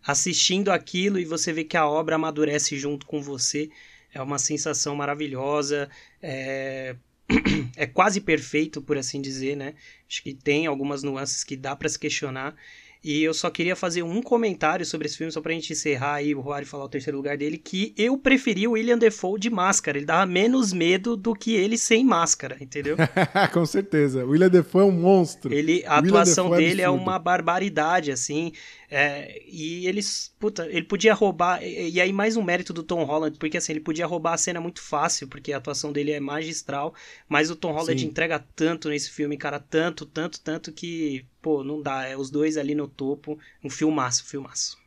[0.03, 3.69] assistindo aquilo e você vê que a obra amadurece junto com você,
[4.13, 5.87] é uma sensação maravilhosa,
[6.21, 6.95] é,
[7.75, 9.73] é quase perfeito, por assim dizer, né?
[10.09, 12.55] Acho que tem algumas nuances que dá para se questionar.
[13.03, 16.35] E eu só queria fazer um comentário sobre esse filme, só pra gente encerrar aí,
[16.35, 19.97] o Rory falar o terceiro lugar dele, que eu preferi o William Defoe de máscara.
[19.97, 22.95] Ele dava menos medo do que ele sem máscara, entendeu?
[23.51, 24.23] Com certeza.
[24.23, 25.51] O William Defoe é um monstro.
[25.51, 28.51] Ele, a atuação dele é, é, uma barbaridade, assim.
[28.93, 33.05] É, e eles, puta, ele podia roubar, e, e, aí mais um mérito do Tom
[33.05, 36.19] Holland, porque assim, ele podia roubar a cena muito fácil, porque a atuação dele é
[36.19, 36.93] magistral,
[37.29, 38.07] mas o Tom Holland Sim.
[38.07, 42.57] entrega tanto nesse filme, cara, tanto, tanto, tanto que, pô, não dá, é os dois
[42.57, 44.80] ali no topo, um filmaço, filmaço.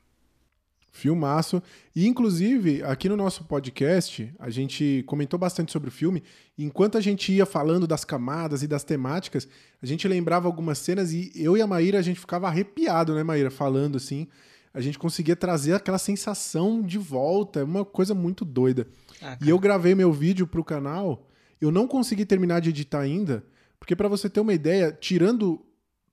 [0.94, 1.60] Filmaço.
[1.94, 6.22] E, inclusive, aqui no nosso podcast, a gente comentou bastante sobre o filme.
[6.56, 9.48] Enquanto a gente ia falando das camadas e das temáticas,
[9.82, 13.24] a gente lembrava algumas cenas e eu e a Maíra, a gente ficava arrepiado, né,
[13.24, 13.50] Maíra?
[13.50, 14.28] Falando assim.
[14.72, 17.58] A gente conseguia trazer aquela sensação de volta.
[17.58, 18.86] É uma coisa muito doida.
[19.20, 21.28] Ah, e eu gravei meu vídeo pro canal.
[21.60, 23.44] Eu não consegui terminar de editar ainda,
[23.80, 25.60] porque para você ter uma ideia, tirando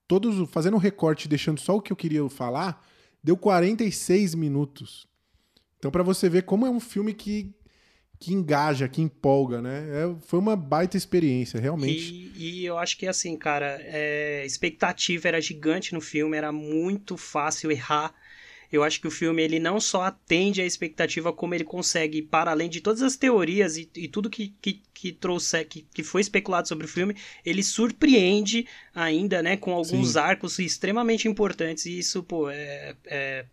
[0.07, 2.83] todos, fazendo um recorte, deixando só o que eu queria falar,
[3.23, 5.07] deu 46 minutos.
[5.77, 7.51] Então, para você ver como é um filme que,
[8.19, 9.83] que engaja, que empolga, né?
[9.89, 12.13] É, foi uma baita experiência, realmente.
[12.35, 17.17] E, e eu acho que, assim, cara, é, expectativa era gigante no filme, era muito
[17.17, 18.13] fácil errar.
[18.71, 22.51] Eu acho que o filme ele não só atende à expectativa, como ele consegue, para
[22.51, 26.21] além de todas as teorias e, e tudo que, que, que trouxe, que, que foi
[26.21, 27.15] especulado sobre o filme,
[27.45, 28.65] ele surpreende
[28.95, 30.19] ainda, né, com alguns Sim.
[30.19, 31.85] arcos extremamente importantes.
[31.85, 33.45] E isso, pô, é, é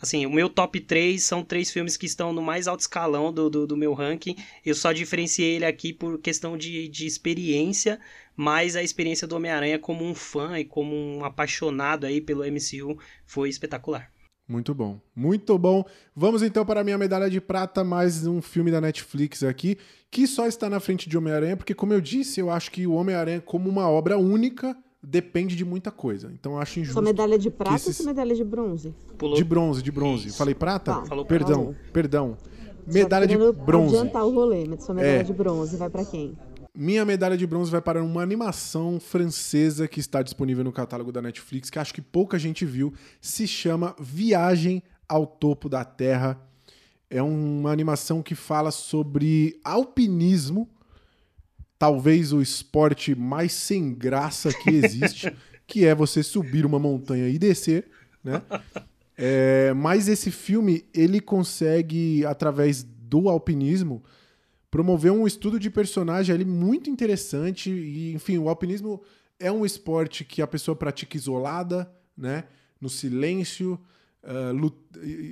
[0.00, 3.48] assim, o meu top 3 são três filmes que estão no mais alto escalão do,
[3.48, 4.36] do, do, meu ranking.
[4.64, 7.98] Eu só diferenciei ele aqui por questão de, de experiência,
[8.36, 12.98] mas a experiência do Homem-Aranha como um fã e como um apaixonado aí pelo MCU
[13.24, 14.12] foi espetacular.
[14.48, 15.84] Muito bom, muito bom.
[16.14, 19.76] Vamos então para a minha medalha de prata, mais um filme da Netflix aqui,
[20.08, 22.92] que só está na frente de Homem-Aranha, porque, como eu disse, eu acho que o
[22.92, 26.30] Homem-Aranha, como uma obra única, depende de muita coisa.
[26.32, 26.92] Então eu acho injusto.
[26.92, 27.88] Sua medalha de prata esses...
[27.88, 28.94] ou sua medalha de bronze?
[29.18, 29.36] Pulou.
[29.36, 30.28] De bronze, de bronze.
[30.28, 30.38] Isso.
[30.38, 30.94] Falei prata?
[30.94, 31.04] Tá.
[31.06, 32.36] Falou perdão, perdão.
[32.86, 33.96] Medalha de bronze.
[33.96, 35.22] adiantar o rolê, mas sua medalha é.
[35.24, 36.38] de bronze vai para quem?
[36.76, 41.22] Minha medalha de bronze vai para uma animação francesa que está disponível no catálogo da
[41.22, 42.92] Netflix, que acho que pouca gente viu.
[43.18, 46.38] Se chama Viagem ao Topo da Terra.
[47.08, 50.68] É uma animação que fala sobre alpinismo,
[51.78, 55.34] talvez o esporte mais sem graça que existe,
[55.66, 57.88] que é você subir uma montanha e descer,
[58.22, 58.42] né?
[59.16, 64.04] É, mas esse filme ele consegue através do alpinismo
[64.76, 67.70] promoveu um estudo de personagem ali muito interessante.
[67.70, 69.02] E, enfim, o alpinismo
[69.40, 72.44] é um esporte que a pessoa pratica isolada, né?
[72.78, 73.80] No silêncio,
[74.22, 74.72] uh,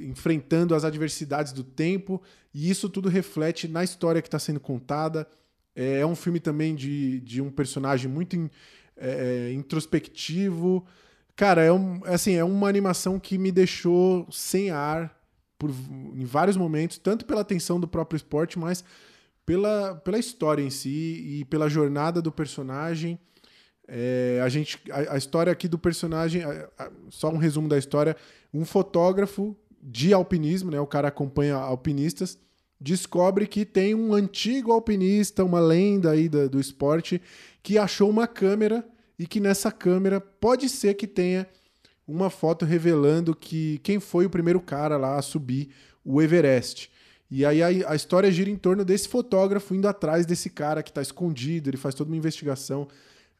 [0.08, 2.22] enfrentando as adversidades do tempo.
[2.54, 5.28] E isso tudo reflete na história que está sendo contada.
[5.76, 8.48] É, é, um filme também de, de um personagem muito in,
[8.96, 10.86] é, é, introspectivo.
[11.36, 15.14] Cara, é, um, é assim, é uma animação que me deixou sem ar
[15.58, 18.82] por, em vários momentos, tanto pela atenção do próprio esporte, mas
[19.46, 23.18] pela, pela história em si e pela jornada do personagem.
[23.86, 27.76] É, a gente a, a, história aqui do personagem, a, a, só um resumo da
[27.76, 28.16] história,
[28.52, 32.38] um fotógrafo de alpinismo, né, o cara acompanha alpinistas,
[32.80, 37.20] descobre que tem um antigo alpinista, uma lenda aí do, do esporte,
[37.62, 38.86] que achou uma câmera
[39.18, 41.46] e que nessa câmera pode ser que tenha
[42.06, 45.70] uma foto revelando que quem foi o primeiro cara lá a subir
[46.04, 46.90] o Everest.
[47.34, 50.90] E aí a, a, história gira em torno desse fotógrafo indo atrás desse cara que
[50.90, 52.86] está escondido, ele faz toda uma investigação.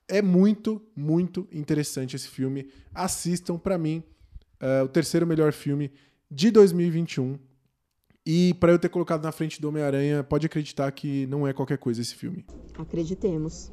[0.09, 2.69] É muito, muito interessante esse filme.
[2.93, 4.03] Assistam, para mim,
[4.61, 5.93] uh, o terceiro melhor filme
[6.29, 7.39] de 2021.
[8.27, 11.79] E para eu ter colocado na frente do Homem-Aranha, pode acreditar que não é qualquer
[11.79, 12.45] coisa esse filme.
[12.77, 13.71] Acreditemos.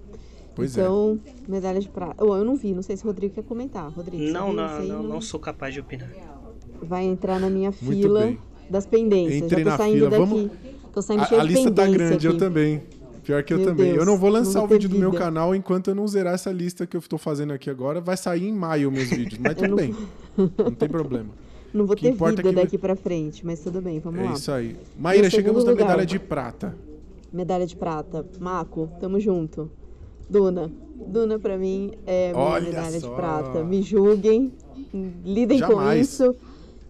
[0.53, 0.81] Pois é.
[0.81, 2.23] então, medalha de prata.
[2.23, 3.89] Oh, eu não vi, não sei se o Rodrigo quer comentar.
[3.91, 6.11] Rodrigo, você Não, não, não, não sou capaz de opinar.
[6.79, 8.50] Vai entrar na minha Muito fila bem.
[8.71, 9.43] Das pendências.
[9.43, 10.09] Entrei Já tô na saindo fila.
[10.09, 10.23] daqui.
[10.25, 10.51] Vamos-
[10.93, 12.39] Tô saindo A, a lista tá grande, eu aqui.
[12.39, 12.81] também.
[13.23, 13.85] Pior que eu Meu também.
[13.87, 15.23] Deus, eu não vou lançar não o vou vídeo ter do meu vida.
[15.23, 18.01] canal enquanto eu não zerar essa lista que eu tô fazendo aqui agora.
[18.01, 19.95] Vai sair em maio meus vídeos, mas tudo não- bem.
[20.57, 21.29] Não tem problema.
[21.73, 24.23] Não vou ter importa vida é que- daqui pra frente, mas tudo bem, vamos É
[24.23, 24.33] lá.
[24.33, 24.75] isso aí.
[24.99, 26.75] Maíra, chegamos na medalha de prata.
[27.31, 28.25] Medalha de prata.
[28.39, 29.69] Maco, tamo junto.
[30.29, 30.69] Duna.
[31.07, 32.33] Duna pra mim é
[32.63, 33.07] medalha só.
[33.09, 33.63] de prata.
[33.63, 34.51] Me julguem,
[35.23, 36.09] lidem com Jamais.
[36.09, 36.35] isso.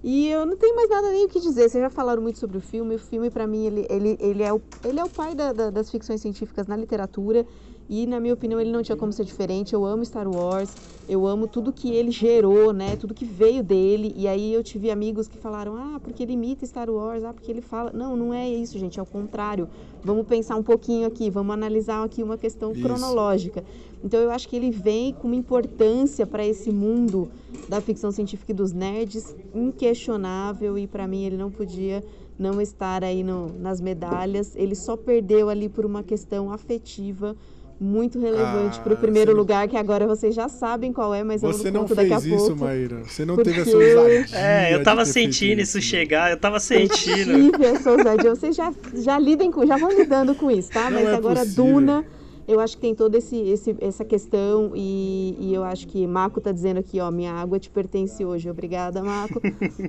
[0.03, 1.69] E eu não tenho mais nada nem o que dizer.
[1.69, 2.95] Vocês já falaram muito sobre o filme.
[2.95, 5.69] O filme, pra mim, ele, ele, ele, é, o, ele é o pai da- da-
[5.69, 7.45] das ficções científicas na literatura.
[7.93, 9.73] E, na minha opinião, ele não tinha como ser diferente.
[9.73, 10.77] Eu amo Star Wars.
[11.09, 12.95] Eu amo tudo que ele gerou, né?
[12.95, 14.13] Tudo que veio dele.
[14.15, 17.51] E aí eu tive amigos que falaram: ah, porque ele imita Star Wars, ah, porque
[17.51, 17.91] ele fala.
[17.93, 18.97] Não, não é isso, gente.
[18.97, 19.68] É o contrário.
[20.05, 21.30] Vamos pensar um pouquinho aqui.
[21.30, 22.81] Vamos analisar aqui uma questão Isso.
[22.81, 23.61] cronológica.
[24.01, 27.30] Então eu acho que ele vem com uma importância para esse mundo
[27.68, 32.01] da ficção científica e dos nerds inquestionável e para mim ele não podia
[32.39, 34.55] não estar aí no, nas medalhas.
[34.55, 37.35] Ele só perdeu ali por uma questão afetiva
[37.83, 41.41] muito relevante Ah, para o primeiro lugar, que agora vocês já sabem qual é, mas
[41.41, 42.63] Você eu não não conto daqui a fez isso, pouco.
[42.63, 42.97] Maíra.
[43.07, 44.37] Você não Porque- teve essa ousadia.
[44.37, 47.51] É, eu tava sentindo isso chegar, eu tava sentindo.
[47.51, 48.29] tive essa ousadia.
[48.35, 50.91] Vocês já, já lidem com, já vão lidando com isso, tá?
[50.91, 51.65] Não Mas é agora possível.
[51.65, 52.05] Duna,
[52.47, 56.39] eu acho que tem toda esse, esse, essa questão e, e eu acho que Marco
[56.39, 58.47] tá dizendo aqui, ó, minha água te pertence hoje.
[58.49, 59.41] Obrigada, Marco.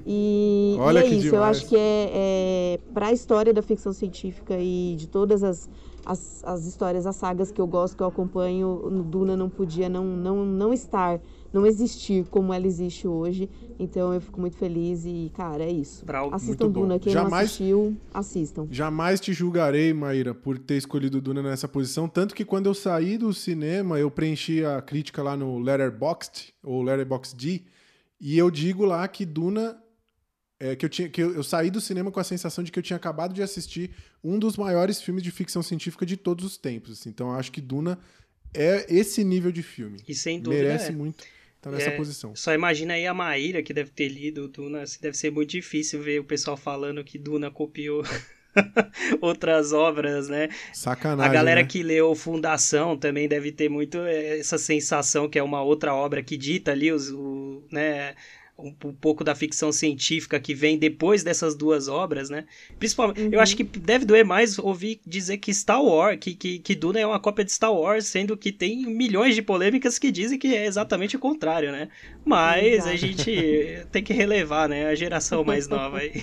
[0.06, 1.56] E, Olha e é que isso, eu demais.
[1.59, 5.69] acho que é, é para a história da ficção científica e de todas as,
[6.05, 10.05] as, as histórias, as sagas que eu gosto, que eu acompanho, Duna não podia não,
[10.05, 11.20] não, não estar,
[11.53, 13.49] não existir como ela existe hoje.
[13.79, 16.05] Então eu fico muito feliz e, cara, é isso.
[16.05, 16.81] Pra- Assistam muito bom.
[16.83, 18.66] Duna, quem não Jamais- assistiu, assistam.
[18.70, 22.09] Jamais te julgarei, Maíra, por ter escolhido Duna nessa posição.
[22.09, 26.83] Tanto que quando eu saí do cinema, eu preenchi a crítica lá no Letterboxd, ou
[26.83, 27.65] Letterboxd,
[28.20, 29.77] e eu digo lá que Duna.
[30.63, 32.79] É, que eu, tinha, que eu, eu saí do cinema com a sensação de que
[32.79, 33.91] eu tinha acabado de assistir
[34.23, 36.93] um dos maiores filmes de ficção científica de todos os tempos.
[36.93, 37.09] assim.
[37.09, 37.99] Então eu acho que Duna
[38.55, 39.99] é esse nível de filme.
[40.07, 40.93] E sem dúvida Merece é.
[40.93, 41.25] muito
[41.57, 42.37] estar nessa É, posição.
[42.37, 44.83] Só imagina aí a Maíra que deve ter lido Duna.
[44.83, 48.05] assim, Deve ser muito difícil ver o pessoal falando que Duna copiou
[49.21, 50.49] outras obras, né?
[50.73, 51.29] Sacanagem.
[51.29, 51.67] A galera né?
[51.67, 56.23] que leu Fundação também deve ter muito eh, essa sensação que é uma outra obra
[56.23, 58.15] que dita ali os, o, né,
[58.63, 62.47] um, um pouco da ficção científica que vem depois dessas duas obras, né?
[62.79, 63.43] Principalmente, eu Uhum.
[63.43, 67.07] acho que deve doer mais ouvir dizer que Star Wars, que, que, que Duna é
[67.07, 70.67] uma cópia de Star Wars, sendo que tem milhões de polêmicas que dizem que é
[70.67, 71.89] exatamente o contrário, né?
[72.25, 73.31] Mas a gente
[73.91, 74.87] tem que relevar, né?
[74.87, 76.13] A geração mais nova aí.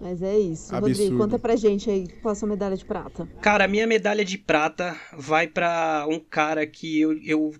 [0.00, 0.74] Mas é isso.
[0.74, 0.88] Absurdo.
[0.90, 3.28] Rodrigo, conta pra gente aí qual a sua medalha de prata.
[3.40, 7.54] Cara, a minha medalha de prata vai pra um cara que eu, eu.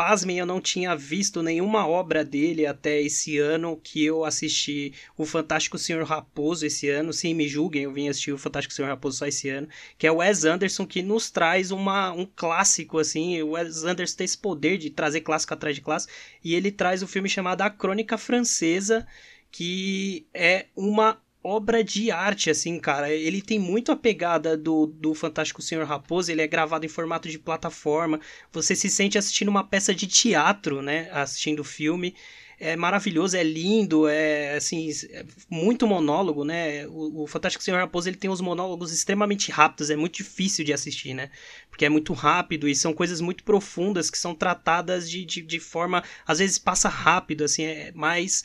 [0.00, 5.26] Pasmem, eu não tinha visto nenhuma obra dele até esse ano que eu assisti o
[5.26, 7.12] Fantástico Senhor Raposo esse ano.
[7.12, 9.68] Sim, me julguem, eu vim assistir o Fantástico Senhor Raposo só esse ano.
[9.98, 13.42] Que é o Wes Anderson, que nos traz uma, um clássico, assim.
[13.42, 16.14] O Wes Anderson tem esse poder de trazer clássico atrás de clássico.
[16.42, 19.06] E ele traz o filme chamado A Crônica Francesa,
[19.52, 23.10] que é uma obra de arte, assim, cara.
[23.12, 27.28] Ele tem muito a pegada do, do Fantástico Senhor Raposo, ele é gravado em formato
[27.28, 28.20] de plataforma.
[28.52, 31.08] Você se sente assistindo uma peça de teatro, né?
[31.12, 32.14] Assistindo o filme.
[32.62, 36.86] É maravilhoso, é lindo, é assim, é muito monólogo, né?
[36.88, 40.70] O, o Fantástico Senhor Raposo ele tem uns monólogos extremamente rápidos, é muito difícil de
[40.70, 41.30] assistir, né?
[41.70, 45.58] Porque é muito rápido e são coisas muito profundas que são tratadas de, de, de
[45.58, 46.04] forma.
[46.26, 48.44] Às vezes passa rápido, assim, é mais.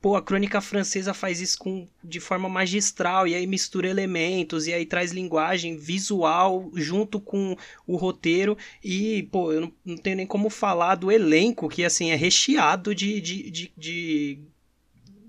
[0.00, 4.72] Pô, a crônica francesa faz isso com, de forma magistral, e aí mistura elementos, e
[4.72, 7.56] aí traz linguagem visual junto com
[7.86, 12.10] o roteiro, e, pô, eu não, não tenho nem como falar do elenco, que, assim,
[12.10, 13.20] é recheado de...
[13.20, 14.38] de, de, de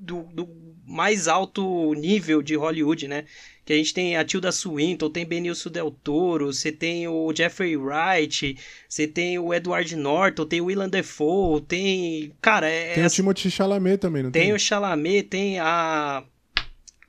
[0.01, 0.58] do, do
[0.89, 3.25] mais alto nível de Hollywood, né?
[3.63, 7.77] Que a gente tem a Tilda Swinton, tem Benício Del Toro, você tem o Jeffrey
[7.77, 8.57] Wright,
[8.87, 12.33] você tem o Edward Norton, tem o Willem Dafoe, tem...
[12.41, 12.95] Cara, é...
[12.95, 14.41] Tem é o Timothée Chalamet também, não tem?
[14.43, 16.23] tem o Chalamet, tem a.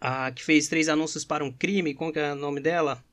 [0.03, 3.05] A que fez três anúncios para um crime, como que é o nome dela?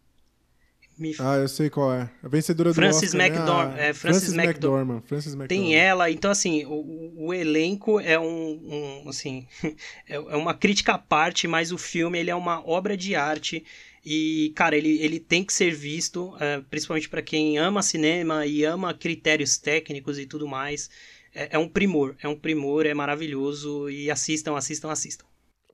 [0.97, 2.09] Me- Ah, eu sei qual é.
[2.23, 3.73] A vencedora do Frances Oscar, McDor- né?
[3.75, 4.45] A- é, Frances McDor-
[4.79, 5.01] McDormand.
[5.05, 5.47] Frances McDormand.
[5.47, 9.47] Tem ela, então assim, o, o elenco é um, um, assim,
[10.07, 13.63] é é uma crítica à parte, mas o filme ele é uma obra de arte
[14.05, 18.63] e, cara, ele, ele tem que ser visto, é, principalmente para quem ama cinema e
[18.63, 20.89] ama critérios técnicos e tudo mais.
[21.35, 25.25] É, é um primor, é um primor, é maravilhoso e assistam, assistam, assistam.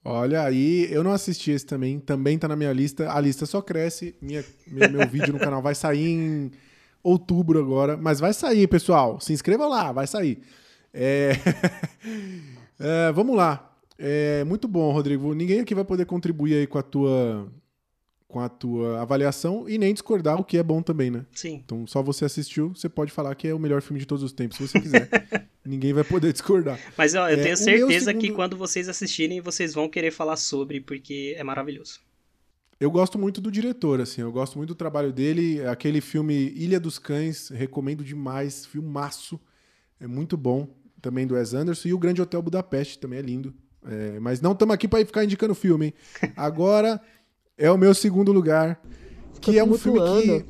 [0.05, 3.11] Olha aí, eu não assisti esse também, também tá na minha lista.
[3.11, 4.13] A lista só cresce.
[4.21, 6.51] Minha, meu, meu vídeo no canal vai sair em
[7.01, 9.19] outubro agora, mas vai sair, pessoal.
[9.21, 10.41] Se inscreva lá, vai sair.
[10.93, 11.31] É...
[12.79, 13.71] é, vamos lá.
[13.97, 15.33] É, muito bom, Rodrigo.
[15.33, 17.47] Ninguém aqui vai poder contribuir aí com a tua
[18.33, 21.23] com a tua avaliação e nem discordar, o que é bom também, né?
[21.31, 21.61] Sim.
[21.63, 24.33] Então, só você assistiu, você pode falar que é o melhor filme de todos os
[24.33, 25.07] tempos, se você quiser.
[25.63, 26.79] Ninguém vai poder discordar.
[26.97, 28.21] Mas ó, eu é, tenho certeza segundo...
[28.21, 31.99] que quando vocês assistirem, vocês vão querer falar sobre, porque é maravilhoso.
[32.79, 35.63] Eu gosto muito do diretor, assim, eu gosto muito do trabalho dele.
[35.67, 39.39] Aquele filme Ilha dos Cães, recomendo demais, filmaço.
[39.99, 40.67] É muito bom,
[40.99, 41.89] também do Wes Anderson.
[41.89, 43.53] E o Grande Hotel Budapeste também é lindo.
[43.85, 45.93] É, mas não estamos aqui para ficar indicando filme, hein?
[46.35, 46.99] Agora
[47.57, 48.81] é o meu segundo lugar,
[49.41, 50.45] que é um filme que.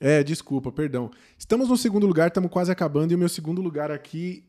[0.00, 1.10] É, desculpa, perdão.
[1.38, 4.44] Estamos no segundo lugar, estamos quase acabando, e o meu segundo lugar aqui,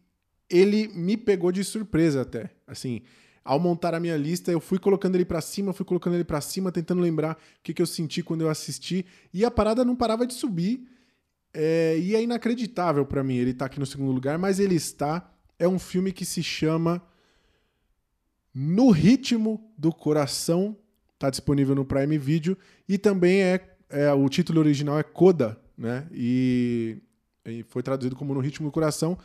[0.50, 2.52] ele me pegou de surpresa até.
[2.68, 3.02] Assim,
[3.44, 6.42] ao montar a minha lista, eu fui colocando ele para cima, fui colocando ele para
[6.42, 9.96] cima, tentando lembrar o que, que eu senti quando eu assisti, e a parada não
[9.96, 10.88] parava de subir.
[11.54, 15.32] É, e é inacreditável para mim ele tá aqui no segundo lugar, mas ele está.
[15.58, 17.02] É um filme que se chama
[18.54, 20.76] No Ritmo do Coração
[21.16, 26.06] Está disponível no Prime Video e também é, é, o título original é Coda, né?
[26.12, 26.98] E,
[27.46, 29.18] e foi traduzido como No Ritmo do Coração.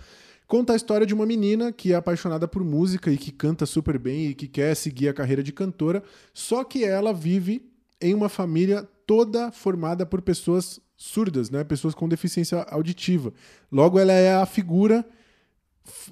[0.47, 3.99] Conta a história de uma menina que é apaixonada por música e que canta super
[3.99, 6.03] bem e que quer seguir a carreira de cantora,
[6.33, 7.69] só que ela vive
[8.01, 11.65] em uma família toda formada por pessoas surdas, né?
[11.65, 13.33] Pessoas com deficiência auditiva.
[13.71, 15.05] Logo, ela é a figura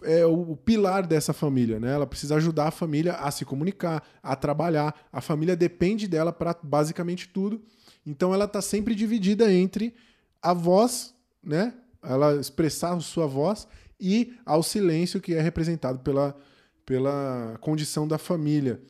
[0.03, 1.93] é o, pilar dessa família, né?
[1.93, 4.95] Ela precisa ajudar a família a se comunicar, a trabalhar.
[5.12, 7.62] A família depende dela para basicamente tudo.
[8.05, 9.95] Então ela está sempre dividida entre
[10.43, 11.74] a voz, né?
[12.03, 13.66] Ela expressar sua voz
[14.01, 16.36] e ao silêncio que é representado pela,
[16.86, 18.81] pela condição da família.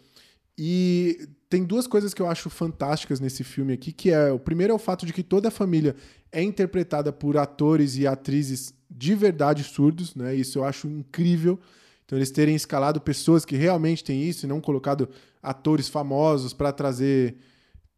[0.57, 4.73] E tem duas coisas que eu acho fantásticas nesse filme aqui, que é o primeiro
[4.73, 5.97] é o fato de que toda a família
[6.31, 10.35] é interpretada por atores e atrizes de verdade surdos, né?
[10.35, 11.59] Isso eu acho incrível.
[12.05, 15.09] Então eles terem escalado pessoas que realmente têm isso e não colocado
[15.43, 17.37] atores famosos para trazer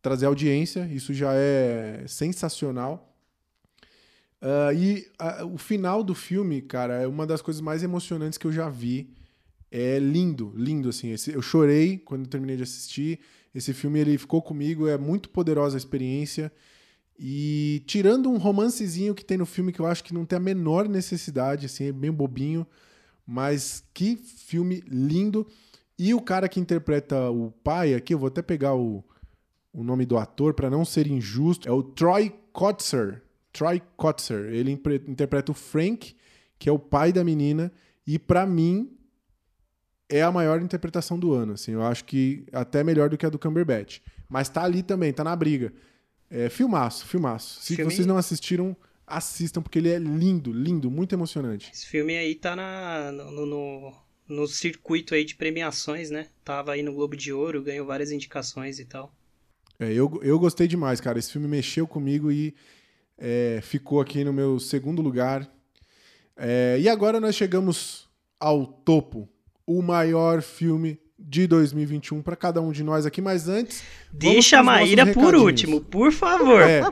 [0.02, 3.14] trazer audiência, isso já é sensacional.
[4.40, 8.46] Uh, e uh, o final do filme, cara, é uma das coisas mais emocionantes que
[8.46, 9.12] eu já vi.
[9.70, 11.14] É lindo, lindo assim.
[11.28, 13.20] Eu chorei quando terminei de assistir.
[13.54, 16.52] Esse filme ele ficou comigo, é muito poderosa a experiência.
[17.18, 20.40] E tirando um romancezinho que tem no filme que eu acho que não tem a
[20.40, 22.66] menor necessidade, assim, é bem bobinho,
[23.26, 25.46] mas que filme lindo.
[25.98, 29.04] E o cara que interpreta o pai aqui, eu vou até pegar o,
[29.72, 33.22] o nome do ator para não ser injusto, é o Troy Kotzer.
[33.52, 34.46] Troy Kotzer.
[34.46, 34.72] Ele
[35.06, 36.16] interpreta o Frank,
[36.58, 37.70] que é o pai da menina,
[38.06, 38.96] e para mim
[40.10, 41.72] é a maior interpretação do ano, assim.
[41.72, 44.00] Eu acho que até melhor do que a do Cumberbatch.
[44.28, 45.72] Mas tá ali também, tá na briga.
[46.28, 47.60] É, filmaço, filmaço.
[47.62, 47.90] Se filme...
[47.90, 48.76] vocês não assistiram,
[49.06, 51.70] assistam, porque ele é lindo, lindo, muito emocionante.
[51.72, 53.92] Esse filme aí tá na, no, no,
[54.28, 56.26] no circuito aí de premiações, né?
[56.44, 59.12] Tava aí no Globo de Ouro, ganhou várias indicações e tal.
[59.78, 61.18] É, eu, eu gostei demais, cara.
[61.18, 62.54] Esse filme mexeu comigo e
[63.16, 65.50] é, ficou aqui no meu segundo lugar.
[66.36, 68.08] É, e agora nós chegamos
[68.38, 69.28] ao topo.
[69.72, 73.82] O maior filme de 2021 para cada um de nós aqui, mas antes.
[74.12, 76.62] Deixa a Maíra por último, por favor.
[76.62, 76.82] É,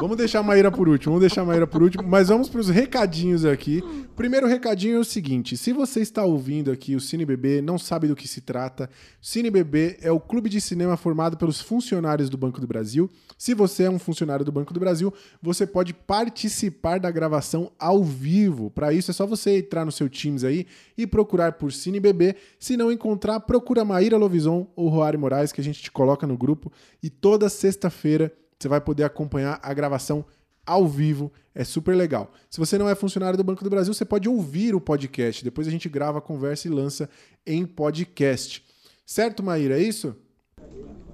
[0.00, 2.60] vamos deixar a Maíra por último, vamos deixar a Maíra por último, mas vamos para
[2.60, 3.82] os recadinhos aqui.
[4.16, 8.08] Primeiro recadinho é o seguinte: se você está ouvindo aqui o Cine Bebê, não sabe
[8.08, 12.36] do que se trata, Cine Bebê é o clube de cinema formado pelos funcionários do
[12.36, 13.08] Banco do Brasil.
[13.38, 18.04] Se você é um funcionário do Banco do Brasil, você pode participar da gravação ao
[18.04, 18.70] vivo.
[18.70, 20.66] Para isso é só você entrar no seu Teams aí
[20.98, 22.36] e procurar por Cine Bebê.
[22.58, 26.38] Se não encontrar, procura Maíra Lovison ou Roari Moraes, que a gente te coloca no
[26.38, 26.70] grupo.
[27.02, 30.24] E toda sexta-feira você vai poder acompanhar a gravação
[30.64, 31.32] ao vivo.
[31.52, 32.30] É super legal.
[32.48, 35.42] Se você não é funcionário do Banco do Brasil, você pode ouvir o podcast.
[35.42, 37.10] Depois a gente grava a conversa e lança
[37.44, 38.64] em podcast.
[39.04, 39.80] Certo, Maíra?
[39.80, 40.14] É isso?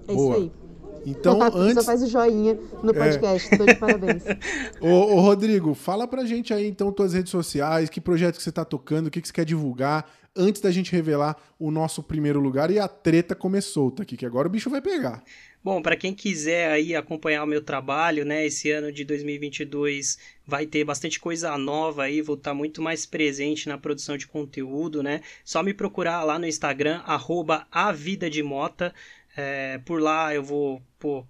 [0.07, 0.37] É Boa.
[0.37, 0.66] isso aí.
[1.07, 1.75] Então, antes.
[1.75, 2.95] Só faz o joinha no é.
[2.95, 3.55] podcast.
[3.55, 3.57] É.
[3.57, 4.25] Tô de parabéns.
[4.81, 8.51] ô, ô, Rodrigo, fala pra gente aí, então, tuas redes sociais, que projeto que você
[8.51, 12.41] tá tocando, o que, que você quer divulgar, antes da gente revelar o nosso primeiro
[12.41, 15.23] lugar e a treta começou, tá aqui, que agora o bicho vai pegar.
[15.65, 20.17] Bom, para quem quiser aí acompanhar o meu trabalho, né, esse ano de 2022
[20.47, 25.03] vai ter bastante coisa nova aí, vou estar muito mais presente na produção de conteúdo,
[25.03, 25.23] né?
[25.45, 28.95] Só me procurar lá no Instagram, arroba a vida de mota.
[29.37, 31.27] É, por lá eu vou pô,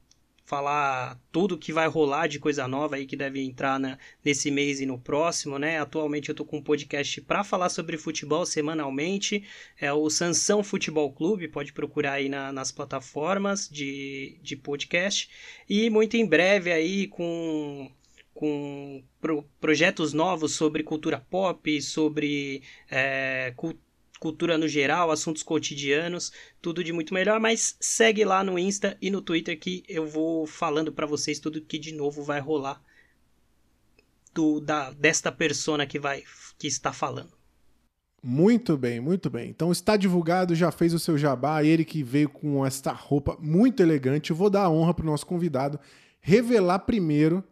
[0.47, 3.81] falar tudo que vai rolar de coisa nova aí que deve entrar
[4.25, 5.81] nesse mês e no próximo, né?
[5.81, 9.43] Atualmente eu tô com um podcast para falar sobre futebol semanalmente,
[9.79, 15.29] é o Sansão Futebol Clube, pode procurar aí na, nas plataformas de, de podcast,
[15.69, 17.91] e muito em breve aí com
[18.33, 23.86] com pro, projetos novos sobre cultura pop, sobre é, cultura
[24.19, 29.11] cultura no geral, assuntos cotidianos, tudo de muito melhor, mas segue lá no Insta e
[29.11, 32.83] no Twitter que eu vou falando para vocês tudo que de novo vai rolar
[34.35, 36.23] do da desta persona que vai
[36.59, 37.37] que está falando.
[38.23, 39.51] Muito bem, muito bem.
[39.51, 43.83] Então está divulgado, já fez o seu jabá, ele que veio com esta roupa muito
[43.83, 44.31] elegante.
[44.31, 45.79] Eu vou dar a honra para o nosso convidado
[46.21, 47.45] revelar primeiro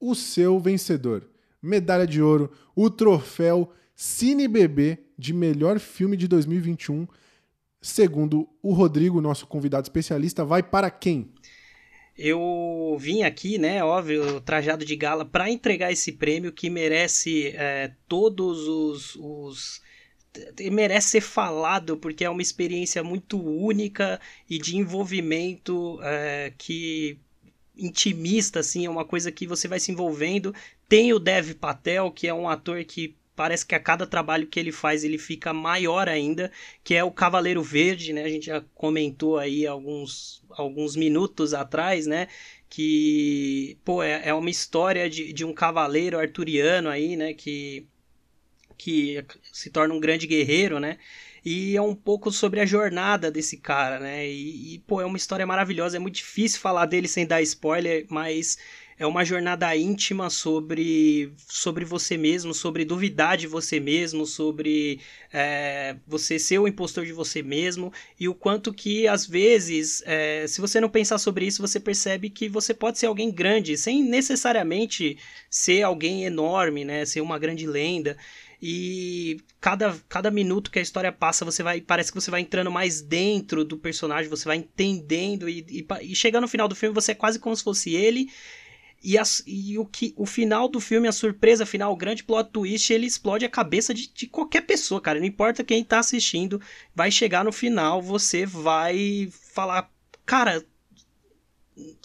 [0.00, 1.28] o seu vencedor.
[1.62, 7.06] Medalha de ouro, o troféu Cine Bebê de melhor filme de 2021.
[7.80, 11.32] Segundo o Rodrigo, nosso convidado especialista, vai para quem?
[12.18, 17.92] Eu vim aqui, né, óbvio, trajado de gala, para entregar esse prêmio que merece é,
[18.06, 19.80] todos os, os
[20.70, 24.18] merece ser falado porque é uma experiência muito única
[24.48, 27.18] e de envolvimento é, que
[27.76, 30.54] intimista assim é uma coisa que você vai se envolvendo
[30.88, 34.60] tem o Dev Patel que é um ator que parece que a cada trabalho que
[34.60, 36.50] ele faz ele fica maior ainda,
[36.84, 38.24] que é o Cavaleiro Verde, né?
[38.24, 42.28] A gente já comentou aí alguns, alguns minutos atrás, né?
[42.68, 47.34] Que, pô, é, é uma história de, de um cavaleiro arturiano aí, né?
[47.34, 47.86] Que,
[48.76, 50.98] que se torna um grande guerreiro, né?
[51.44, 54.28] E é um pouco sobre a jornada desse cara, né?
[54.28, 55.96] E, e, pô, é uma história maravilhosa.
[55.96, 58.58] É muito difícil falar dele sem dar spoiler, mas
[58.98, 65.00] é uma jornada íntima sobre, sobre você mesmo, sobre duvidar de você mesmo, sobre
[65.32, 70.46] é, você ser o impostor de você mesmo e o quanto que às vezes, é,
[70.46, 74.02] se você não pensar sobre isso, você percebe que você pode ser alguém grande, sem
[74.02, 75.16] necessariamente
[75.50, 77.04] ser alguém enorme, né?
[77.04, 78.16] Ser uma grande lenda
[78.64, 82.70] e cada, cada minuto que a história passa, você vai parece que você vai entrando
[82.70, 86.94] mais dentro do personagem, você vai entendendo e, e, e chega no final do filme
[86.94, 88.30] você é quase como se fosse ele
[89.02, 92.50] e, as, e o, que, o final do filme, a surpresa final, o grande plot
[92.50, 95.18] twist, ele explode a cabeça de, de qualquer pessoa, cara.
[95.18, 96.60] Não importa quem tá assistindo,
[96.94, 99.90] vai chegar no final, você vai falar,
[100.24, 100.64] cara.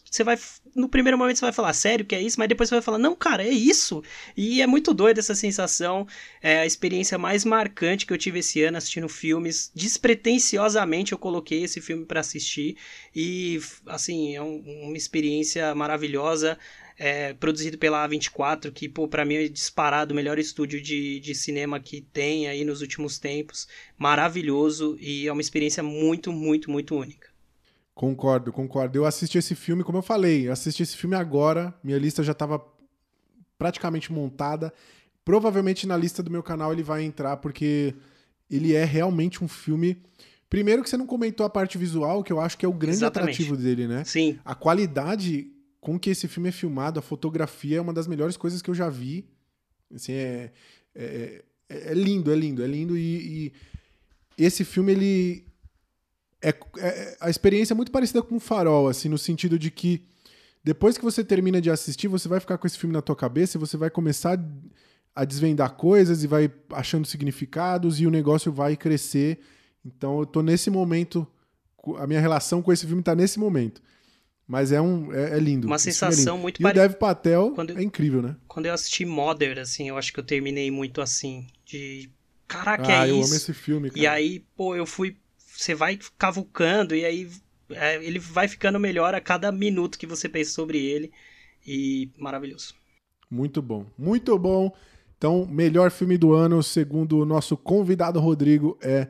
[0.09, 0.39] Você vai.
[0.73, 2.39] No primeiro momento você vai falar, sério que é isso?
[2.39, 4.01] Mas depois você vai falar, não, cara, é isso.
[4.35, 6.07] E é muito doido essa sensação.
[6.41, 9.71] É a experiência mais marcante que eu tive esse ano assistindo filmes.
[9.75, 12.77] Despretensiosamente eu coloquei esse filme para assistir.
[13.13, 16.57] E, assim, é um, uma experiência maravilhosa
[16.97, 21.35] é, produzido pela A24, que, pô, pra mim é disparado o melhor estúdio de, de
[21.35, 23.67] cinema que tem aí nos últimos tempos.
[23.97, 27.29] Maravilhoso e é uma experiência muito, muito, muito única.
[27.93, 28.97] Concordo, concordo.
[28.97, 32.31] Eu assisti esse filme, como eu falei, eu assisti esse filme agora, minha lista já
[32.31, 32.63] estava
[33.57, 34.73] praticamente montada.
[35.23, 37.93] Provavelmente na lista do meu canal ele vai entrar, porque
[38.49, 40.01] ele é realmente um filme.
[40.49, 42.97] Primeiro que você não comentou a parte visual, que eu acho que é o grande
[42.97, 43.33] Exatamente.
[43.33, 44.03] atrativo dele, né?
[44.05, 44.39] Sim.
[44.45, 48.61] A qualidade com que esse filme é filmado, a fotografia é uma das melhores coisas
[48.61, 49.27] que eu já vi.
[49.93, 50.51] Assim, é,
[50.95, 52.97] é, é, é lindo, é lindo, é lindo.
[52.97, 53.53] E,
[54.37, 55.47] e esse filme, ele.
[56.41, 60.05] É, é, a experiência é muito parecida com o Farol, assim, no sentido de que
[60.63, 63.57] depois que você termina de assistir, você vai ficar com esse filme na tua cabeça
[63.57, 64.37] e você vai começar
[65.15, 69.39] a desvendar coisas e vai achando significados e o negócio vai crescer.
[69.85, 71.25] Então eu tô nesse momento,
[71.97, 73.81] a minha relação com esse filme tá nesse momento.
[74.47, 75.67] Mas é um é, é lindo.
[75.67, 76.83] Uma sensação é muito parecida.
[76.83, 78.35] E o Dev Patel quando, é incrível, né?
[78.47, 82.09] Quando eu assisti Mother, assim, eu acho que eu terminei muito assim, de
[82.47, 83.27] caraca, ah, é eu isso.
[83.27, 84.01] amo esse filme, cara.
[84.01, 85.17] E aí, pô, eu fui
[85.57, 87.29] você vai cavucando e aí
[87.71, 91.11] é, ele vai ficando melhor a cada minuto que você pensa sobre ele
[91.65, 92.75] e maravilhoso.
[93.29, 94.71] Muito bom, muito bom.
[95.17, 99.07] Então, melhor filme do ano, segundo o nosso convidado Rodrigo, é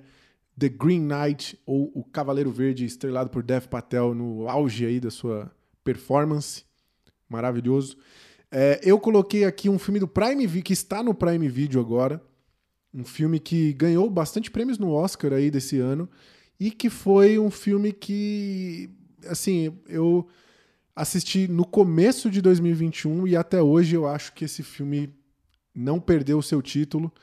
[0.59, 5.11] The Green Knight, ou O Cavaleiro Verde, estrelado por Dev Patel no auge aí da
[5.11, 5.51] sua
[5.84, 6.65] performance.
[7.29, 7.97] Maravilhoso.
[8.49, 12.21] É, eu coloquei aqui um filme do Prime Video, que está no Prime Video agora.
[12.93, 16.09] Um filme que ganhou bastante prêmios no Oscar aí desse ano.
[16.59, 18.89] E que foi um filme que,
[19.27, 20.27] assim, eu
[20.95, 25.13] assisti no começo de 2021 e até hoje eu acho que esse filme
[25.75, 27.13] não perdeu o seu título.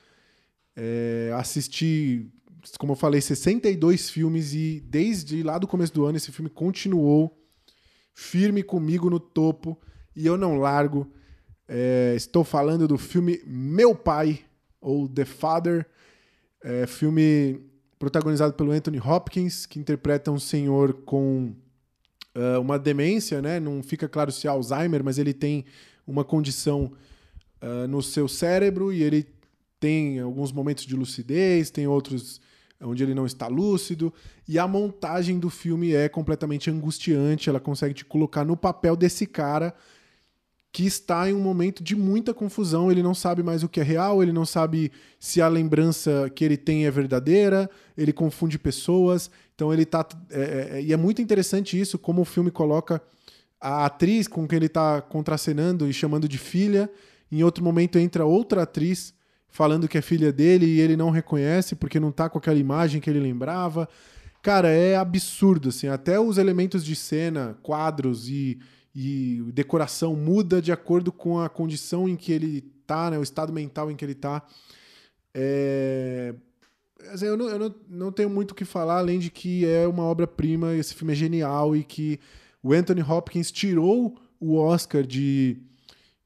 [0.77, 2.31] É, assisti
[2.79, 7.39] como eu falei, 62 filmes e desde lá do começo do ano esse filme continuou
[8.15, 9.79] firme comigo no topo
[10.15, 11.11] e eu não largo.
[11.67, 14.45] É, estou falando do filme Meu Pai,
[14.81, 15.87] ou The Father,
[16.63, 17.61] é, filme
[17.99, 21.55] protagonizado pelo Anthony Hopkins, que interpreta um senhor com
[22.37, 23.59] uh, uma demência, né?
[23.59, 25.65] Não fica claro se é Alzheimer, mas ele tem
[26.07, 26.93] uma condição
[27.63, 29.27] uh, no seu cérebro e ele
[29.81, 32.41] tem alguns momentos de lucidez, tem outros
[32.85, 34.13] onde ele não está lúcido,
[34.47, 39.27] e a montagem do filme é completamente angustiante, ela consegue te colocar no papel desse
[39.27, 39.75] cara
[40.75, 43.83] que está em um momento de muita confusão, ele não sabe mais o que é
[43.85, 44.91] real, ele não sabe
[45.21, 50.05] se a lembrança que ele tem é verdadeira, ele confunde pessoas, então ele tá.
[50.31, 53.01] É, é, é e é muito interessante isso, como o filme coloca
[53.61, 56.91] a atriz com quem ele está contracenando e chamando de filha,
[57.31, 59.15] em outro momento entra outra atriz
[59.55, 63.01] falando que é filha dele e ele não reconhece porque não tá com aquela imagem
[63.01, 63.89] que ele lembrava.
[64.43, 68.59] Cara, é absurdo, assim, até os elementos de cena, quadros e
[68.97, 73.53] e decoração muda de acordo com a condição em que ele tá, né, o estado
[73.53, 74.47] mental em que ele tá.
[75.35, 76.35] É...
[77.13, 79.87] Assim, eu, não, eu não, não tenho muito o que falar, além de que é
[79.87, 82.21] uma obra-prima, esse filme é genial e que
[82.63, 85.59] o Anthony Hopkins tirou o Oscar de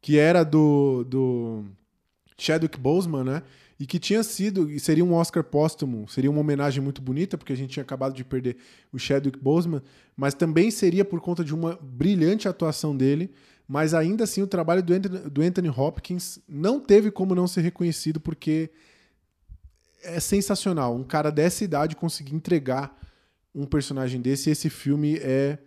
[0.01, 1.65] que era do, do
[2.39, 3.43] Chadwick Boseman, né?
[3.81, 7.53] e que tinha sido, e seria um Oscar póstumo, seria uma homenagem muito bonita, porque
[7.53, 8.57] a gente tinha acabado de perder
[8.93, 9.81] o Chadwick Boseman,
[10.17, 13.31] mas também seria por conta de uma brilhante atuação dele,
[13.69, 17.61] mas ainda assim o trabalho do Anthony, do Anthony Hopkins não teve como não ser
[17.61, 18.71] reconhecido, porque
[20.03, 20.97] é sensacional.
[20.97, 22.99] Um cara dessa idade conseguir entregar
[23.55, 25.59] um personagem desse, e esse filme é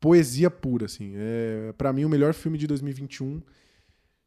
[0.00, 1.12] poesia pura, assim.
[1.14, 3.42] É, para mim, o melhor filme de 2021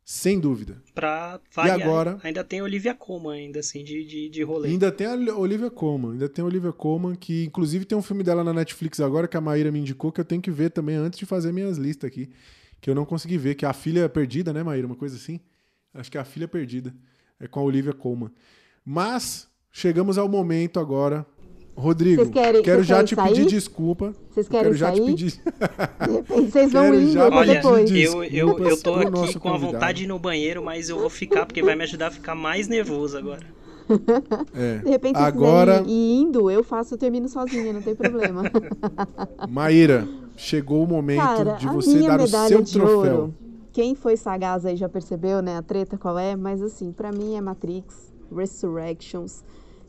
[0.09, 0.81] sem dúvida.
[0.95, 4.69] Pra variar, e agora, ainda tem Olivia Colman, ainda assim, de, de, de rolê.
[4.69, 8.23] Ainda tem a Olivia Colman, ainda tem a Olivia Colman, que inclusive tem um filme
[8.23, 10.95] dela na Netflix agora, que a Maíra me indicou, que eu tenho que ver também
[10.95, 12.29] antes de fazer minhas listas aqui.
[12.79, 14.87] Que eu não consegui ver, que é A Filha Perdida, né, Maíra?
[14.87, 15.41] Uma coisa assim.
[15.93, 16.95] Acho que é A Filha Perdida.
[17.37, 18.31] É com a Olivia Colman.
[18.85, 21.25] Mas chegamos ao momento agora
[21.77, 23.29] Rodrigo, querem, quero já te sair?
[23.29, 24.11] pedir desculpa.
[24.31, 25.39] Vocês querem quero já te pedir.
[26.27, 27.91] vocês vão ir Olha, depois.
[27.91, 31.09] Eu, eu, eu tô aqui com a vontade de ir no banheiro, mas eu vou
[31.09, 33.45] ficar porque vai me ajudar a ficar mais nervoso agora.
[34.53, 34.79] É.
[34.79, 35.81] De repente, agora...
[35.87, 38.43] e indo, eu faço, eu termino sozinha, não tem problema.
[39.47, 40.05] Maíra,
[40.35, 43.15] chegou o momento Cara, de você dar o seu troféu.
[43.15, 43.35] Ouro,
[43.71, 47.35] quem foi sagaz aí já percebeu, né, a treta qual é, mas assim, para mim
[47.35, 49.41] é Matrix, Resurrections,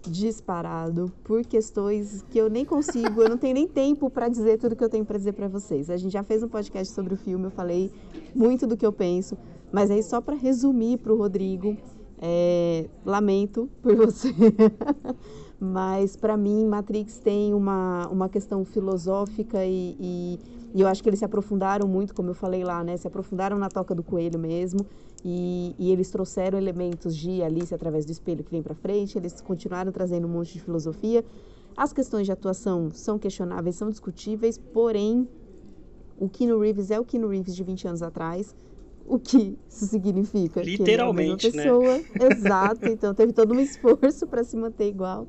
[0.02, 4.76] disparado por questões que eu nem consigo, eu não tenho nem tempo para dizer tudo
[4.76, 5.90] que eu tenho para dizer para vocês.
[5.90, 7.90] A gente já fez um podcast sobre o filme, eu falei
[8.34, 9.36] muito do que eu penso,
[9.72, 11.76] mas aí só para resumir para o Rodrigo,
[12.20, 14.32] é, lamento por você,
[15.60, 20.40] mas para mim Matrix tem uma, uma questão filosófica e, e,
[20.74, 22.96] e eu acho que eles se aprofundaram muito, como eu falei lá, né?
[22.96, 24.80] Se aprofundaram na toca do coelho mesmo.
[25.24, 29.40] E, e, eles trouxeram elementos de Alice através do espelho que vem para frente, eles
[29.40, 31.24] continuaram trazendo um monte de filosofia.
[31.76, 35.28] As questões de atuação são questionáveis, são discutíveis, porém,
[36.18, 38.54] o Keanu Reeves é o Keanu Reeves de 20 anos atrás.
[39.06, 40.60] O que isso significa?
[40.60, 42.28] Literalmente, que ele é a mesma pessoa.
[42.28, 42.36] Né?
[42.36, 45.26] Exato, então teve todo um esforço para se manter igual.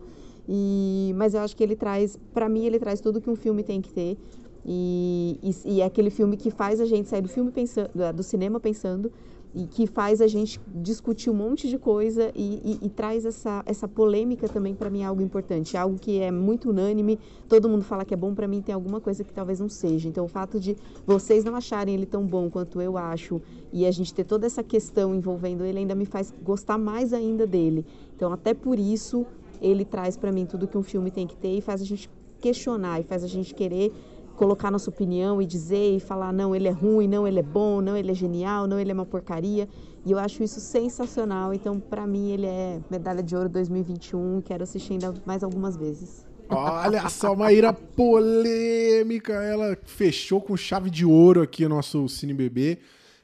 [0.47, 3.63] E, mas eu acho que ele traz, para mim, ele traz tudo que um filme
[3.63, 4.17] tem que ter.
[4.65, 8.23] E, e, e, é aquele filme que faz a gente sair do filme pensando, do
[8.23, 9.11] cinema pensando,
[9.53, 13.63] e que faz a gente discutir um monte de coisa e, e, e traz essa,
[13.65, 17.83] essa polêmica também para mim é algo importante, algo que é muito unânime, todo mundo
[17.83, 20.07] fala que é bom para mim tem alguma coisa que talvez não seja.
[20.07, 23.41] Então o fato de vocês não acharem ele tão bom quanto eu acho
[23.73, 27.47] e a gente ter toda essa questão envolvendo ele ainda me faz gostar mais ainda
[27.47, 27.85] dele.
[28.15, 29.25] Então até por isso
[29.61, 32.09] ele traz para mim tudo que um filme tem que ter e faz a gente
[32.39, 33.91] questionar e faz a gente querer
[34.39, 37.81] colocar nossa opinião e dizer e falar não, ele é ruim, não, ele é bom,
[37.81, 39.67] não, ele é genial, não, ele é uma porcaria.
[40.05, 41.53] E eu acho isso sensacional.
[41.53, 44.39] Então, para mim, ele é medalha de ouro 2021.
[44.41, 46.25] Quero assistir ainda mais algumas vezes.
[46.47, 49.33] Olha só, Maíra polêmica.
[49.33, 52.79] Ela fechou com chave de ouro aqui o nosso Cine Bebê.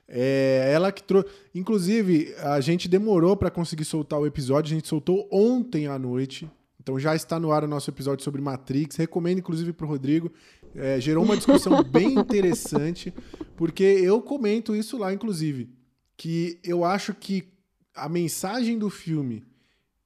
[0.10, 1.30] É, ela que trouxe.
[1.56, 4.74] Inclusive, a gente demorou para conseguir soltar o episódio.
[4.74, 6.48] A gente soltou ontem à noite.
[6.78, 8.98] Então já está no ar o nosso episódio sobre Matrix.
[8.98, 10.32] Recomendo, inclusive, para o Rodrigo.
[10.76, 13.14] É, gerou uma discussão bem interessante,
[13.56, 15.70] porque eu comento isso lá, inclusive,
[16.18, 17.48] que eu acho que
[17.94, 19.46] a mensagem do filme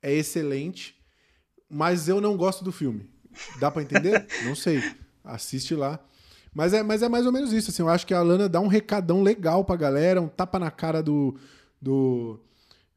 [0.02, 0.96] é excelente,
[1.70, 3.10] mas eu não gosto do filme.
[3.60, 4.28] Dá para entender?
[4.46, 4.82] não sei.
[5.24, 6.00] Assiste lá.
[6.54, 7.70] Mas é, mas é mais ou menos isso.
[7.70, 10.72] Assim, eu acho que a Lana dá um recadão legal pra galera, um tapa na
[10.72, 11.36] cara do,
[11.82, 12.40] do,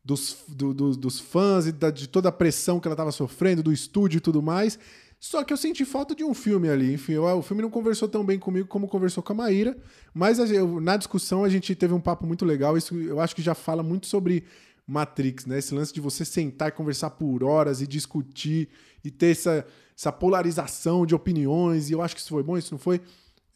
[0.04, 3.62] dos, do, do, dos fãs e da, de toda a pressão que ela estava sofrendo,
[3.62, 4.78] do estúdio e tudo mais.
[5.22, 6.92] Só que eu senti falta de um filme ali.
[6.94, 9.78] Enfim, eu, o filme não conversou tão bem comigo como conversou com a Maíra.
[10.12, 12.76] Mas eu, na discussão a gente teve um papo muito legal.
[12.76, 14.42] Isso eu acho que já fala muito sobre
[14.84, 15.60] Matrix, né?
[15.60, 18.68] Esse lance de você sentar e conversar por horas e discutir
[19.04, 19.64] e ter essa,
[19.96, 21.88] essa polarização de opiniões.
[21.88, 23.00] E eu acho que isso foi bom, isso não foi.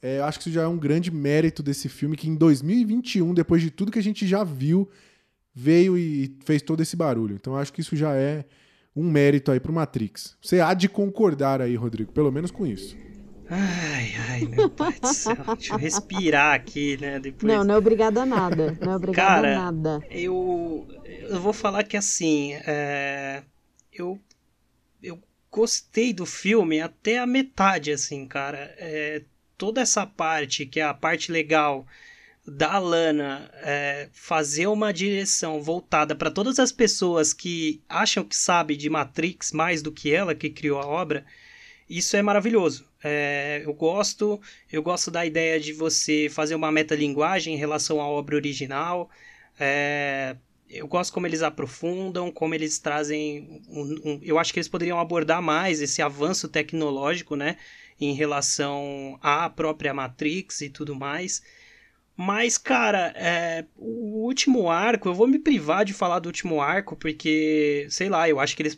[0.01, 3.61] É, acho que isso já é um grande mérito desse filme, que em 2021, depois
[3.61, 4.89] de tudo que a gente já viu,
[5.53, 7.35] veio e fez todo esse barulho.
[7.35, 8.45] Então acho que isso já é
[8.97, 10.37] um mérito aí pro Matrix.
[10.41, 12.97] Você há de concordar aí, Rodrigo, pelo menos com isso.
[13.49, 15.37] Ai, ai, meu pai do céu.
[15.57, 17.21] Deixa eu respirar aqui, né?
[17.21, 17.53] Depois...
[17.53, 18.77] Não, não é obrigado a nada.
[18.81, 20.07] Não é obrigado Cara, a nada.
[20.11, 23.43] Eu, eu vou falar que assim, é,
[23.93, 24.19] eu,
[25.01, 25.21] eu
[25.51, 28.75] gostei do filme até a metade, assim, cara.
[28.79, 29.23] É,
[29.57, 31.87] toda essa parte, que é a parte legal
[32.47, 38.77] da Lana é, fazer uma direção voltada para todas as pessoas que acham que sabe
[38.77, 41.25] de Matrix mais do que ela que criou a obra,
[41.89, 42.87] isso é maravilhoso.
[43.03, 44.41] É, eu gosto,
[44.71, 49.11] eu gosto da ideia de você fazer uma metalinguagem em relação à obra original.
[49.59, 50.37] É,
[50.69, 53.63] eu gosto como eles aprofundam, como eles trazem.
[53.69, 57.57] Um, um, eu acho que eles poderiam abordar mais esse avanço tecnológico, né?
[58.01, 61.43] Em relação à própria Matrix e tudo mais.
[62.17, 66.97] Mas, cara, é, o último arco, eu vou me privar de falar do último arco,
[66.97, 68.77] porque, sei lá, eu acho que eles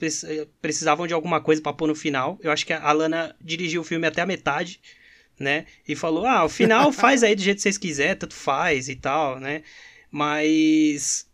[0.60, 2.36] precisavam de alguma coisa para pôr no final.
[2.43, 4.81] Eu acho que a Lana dirigiu o filme até a metade,
[5.39, 5.66] né?
[5.86, 8.97] E falou: ah, o final faz aí do jeito que vocês quiserem, tanto faz e
[8.97, 9.62] tal, né?
[10.10, 11.31] Mas,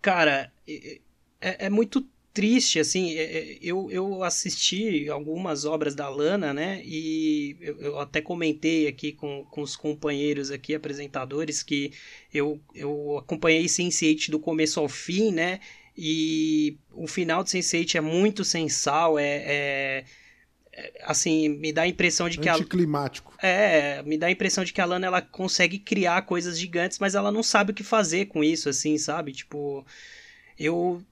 [0.00, 6.54] cara, é, é muito triste, assim, é, é, eu, eu assisti algumas obras da Lana,
[6.54, 11.92] né, e eu, eu, até comentei aqui com, com os companheiros aqui, apresentadores, que
[12.32, 15.60] eu, eu acompanhei Sense8 do começo ao fim, né,
[15.96, 20.04] e o final de Sense8 é muito sensal, é, é,
[20.72, 22.54] é assim, me dá a impressão de que a
[23.42, 27.16] É, me dá a impressão de que a Lana ela consegue criar coisas gigantes, mas
[27.16, 29.32] ela não sabe o que fazer com isso, assim, sabe?
[29.32, 29.84] Tipo,
[30.56, 31.02] eu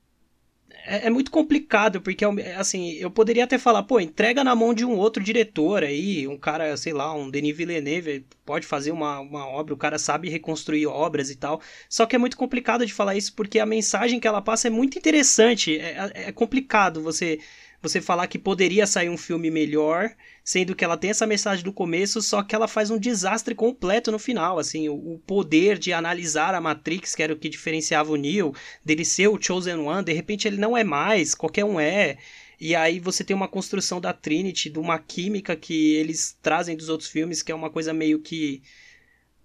[0.89, 2.24] é, é, muito complicado, porque,
[2.56, 6.39] assim, eu poderia até falar, pô, entrega na mão de um outro diretor aí, um
[6.39, 10.86] cara, sei lá, um Denis Villeneuve, pode fazer uma, uma obra, o cara sabe reconstruir
[10.86, 11.60] obras e tal.
[11.89, 14.70] Só que é muito complicado de falar isso, porque a mensagem que ela passa é
[14.70, 15.78] muito interessante.
[15.78, 17.39] É, é, é complicado você
[17.80, 20.10] você falar que poderia sair um filme melhor,
[20.42, 24.10] sendo que ela tem essa mensagem do começo, só que ela faz um desastre completo
[24.10, 28.10] no final, assim, o, o poder de analisar a Matrix, que era o que diferenciava
[28.10, 28.52] o Neo,
[28.84, 32.18] dele ser o Chosen One, de repente ele não é mais, qualquer um é.
[32.60, 36.88] E aí você tem uma construção da Trinity, de uma química que eles trazem dos
[36.88, 38.62] outros filmes, que é uma coisa meio que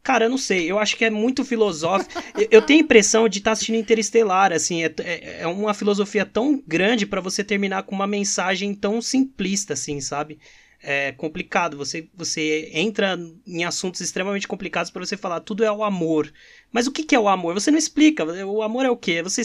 [0.03, 2.11] Cara, eu não sei, eu acho que é muito filosófico.
[2.51, 6.25] eu tenho a impressão de estar tá assistindo Interestelar, assim, é, é, é uma filosofia
[6.25, 10.39] tão grande para você terminar com uma mensagem tão simplista, assim, sabe?
[10.81, 13.17] É complicado, você, você entra
[13.47, 16.31] em assuntos extremamente complicados para você falar tudo é o amor.
[16.69, 17.53] Mas o que, que é o amor?
[17.53, 19.23] Você não explica, o amor é o quê?
[19.23, 19.41] Você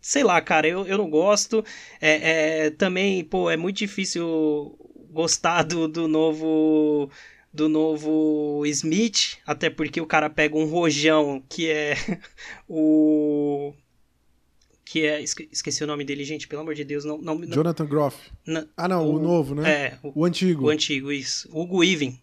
[0.00, 1.64] sei lá, cara, eu, eu não gosto.
[2.00, 4.76] É, é, também, pô, é muito difícil
[5.10, 7.10] gostar do, do novo
[7.52, 11.94] do novo Smith, até porque o cara pega um rojão que é
[12.68, 13.72] o
[14.84, 18.16] que é esqueci o nome dele, gente, pelo amor de Deus, não, não Jonathan Groff.
[18.74, 19.70] ah, não, o, o, novo, né?
[19.70, 20.64] É, o, o, antigo.
[20.64, 21.48] O antigo, isso.
[21.52, 22.18] Hugo Even.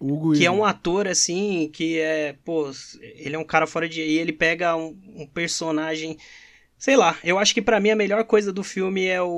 [0.00, 0.46] Hugo que Even.
[0.46, 2.70] é um ator assim que é, pô,
[3.02, 6.16] ele é um cara fora de e ele pega um, um personagem
[6.80, 9.28] Sei lá, eu acho que para mim a melhor coisa do filme é o,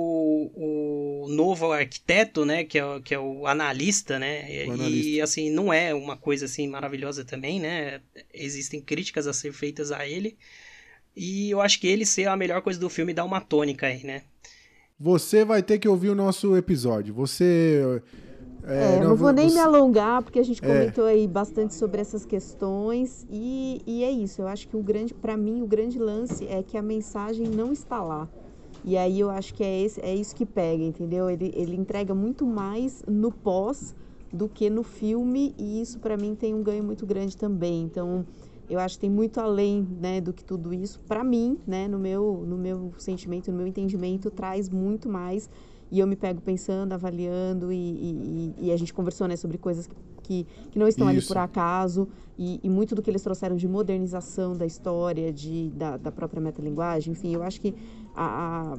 [0.54, 2.62] o novo arquiteto, né?
[2.62, 4.64] Que é, que é o analista, né?
[4.68, 5.08] O analista.
[5.08, 8.00] E assim, não é uma coisa assim maravilhosa também, né?
[8.32, 10.38] Existem críticas a ser feitas a ele.
[11.16, 14.04] E eu acho que ele ser a melhor coisa do filme dá uma tônica aí,
[14.04, 14.22] né?
[14.96, 17.12] Você vai ter que ouvir o nosso episódio.
[17.12, 18.00] Você
[18.64, 20.66] é, é, não, não vou nem me alongar, porque a gente é.
[20.66, 21.12] comentou é.
[21.12, 23.26] aí bastante sobre essas questões.
[23.30, 26.62] E, e é isso, eu acho que o grande, para mim, o grande lance é
[26.62, 28.28] que a mensagem não está lá.
[28.84, 31.30] E aí eu acho que é, esse, é isso que pega, entendeu?
[31.30, 33.94] Ele, ele entrega muito mais no pós
[34.32, 37.82] do que no filme, e isso para mim tem um ganho muito grande também.
[37.82, 38.24] Então,
[38.68, 41.00] eu acho que tem muito além né, do que tudo isso.
[41.06, 45.50] Para mim, né, no, meu, no meu sentimento, no meu entendimento, traz muito mais
[45.92, 49.90] e eu me pego pensando, avaliando, e, e, e a gente conversou né, sobre coisas
[50.22, 51.18] que, que não estão Isso.
[51.18, 52.08] ali por acaso,
[52.38, 56.40] e, e, muito do que eles trouxeram de modernização da história, de, da, da própria
[56.40, 57.74] metalinguagem, enfim, eu acho que
[58.16, 58.78] a, a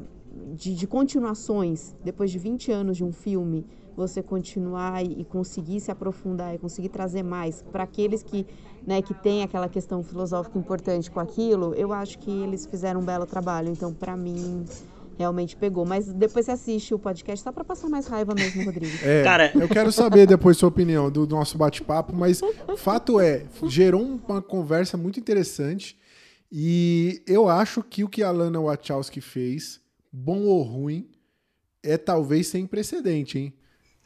[0.55, 3.63] de, de, continuações, depois de 20 anos de um filme,
[3.95, 8.47] você continuar e, e conseguir se aprofundar e conseguir trazer mais para aqueles que,
[8.87, 13.05] né, que têm aquela questão filosófica importante com aquilo, eu acho que eles fizeram um
[13.05, 13.69] belo trabalho.
[13.69, 14.65] Então, para mim,
[15.17, 15.85] realmente pegou.
[15.85, 18.93] Mas depois você assiste o podcast só para passar mais raiva mesmo, Rodrigo.
[19.03, 22.41] É, Cara, eu quero saber depois sua opinião do, do nosso bate-papo, mas
[22.77, 25.97] fato é, gerou uma conversa muito interessante
[26.51, 29.81] e eu acho que o que a Lana Wachowski fez,
[30.11, 31.09] bom ou ruim,
[31.81, 33.53] é talvez sem precedente, hein?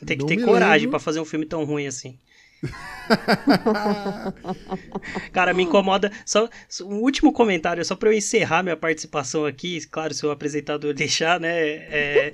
[0.05, 2.17] Tem que Não ter coragem para fazer um filme tão ruim assim.
[5.31, 6.11] Cara, me incomoda.
[6.25, 6.49] Só
[6.81, 9.85] um último comentário, só para eu encerrar minha participação aqui.
[9.87, 11.49] Claro, se o apresentador deixar, né?
[11.49, 12.31] É,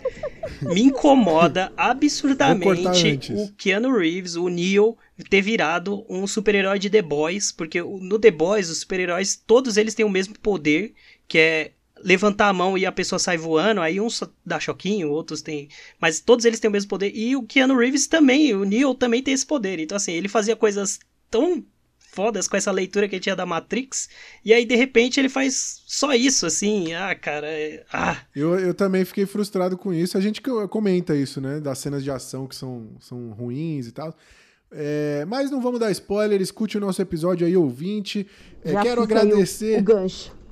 [0.62, 4.98] me incomoda absurdamente o Keanu Reeves, o Neo,
[5.30, 9.94] ter virado um super-herói de The Boys, porque no The Boys, os super-heróis, todos eles
[9.94, 10.94] têm o mesmo poder,
[11.28, 11.72] que é
[12.04, 15.70] levantar a mão e a pessoa sai voando, aí uns dá choquinho, outros tem.
[16.00, 17.12] Mas todos eles têm o mesmo poder.
[17.16, 19.80] E o Keanu Reeves também, o Neo também tem esse poder.
[19.80, 21.00] Então, assim, ele fazia coisas
[21.32, 21.64] tão
[22.14, 24.08] fodas com essa leitura que ele tinha da Matrix,
[24.46, 27.84] e aí de repente ele faz só isso, assim, ah, cara, é...
[27.92, 28.18] ah.
[28.36, 30.40] Eu, eu também fiquei frustrado com isso, a gente
[30.70, 34.16] comenta isso, né, das cenas de ação que são, são ruins e tal,
[34.72, 38.28] é, mas não vamos dar spoiler, escute o nosso episódio aí, ouvinte,
[38.64, 39.78] é, quero agradecer...
[39.78, 40.43] O, o gancho.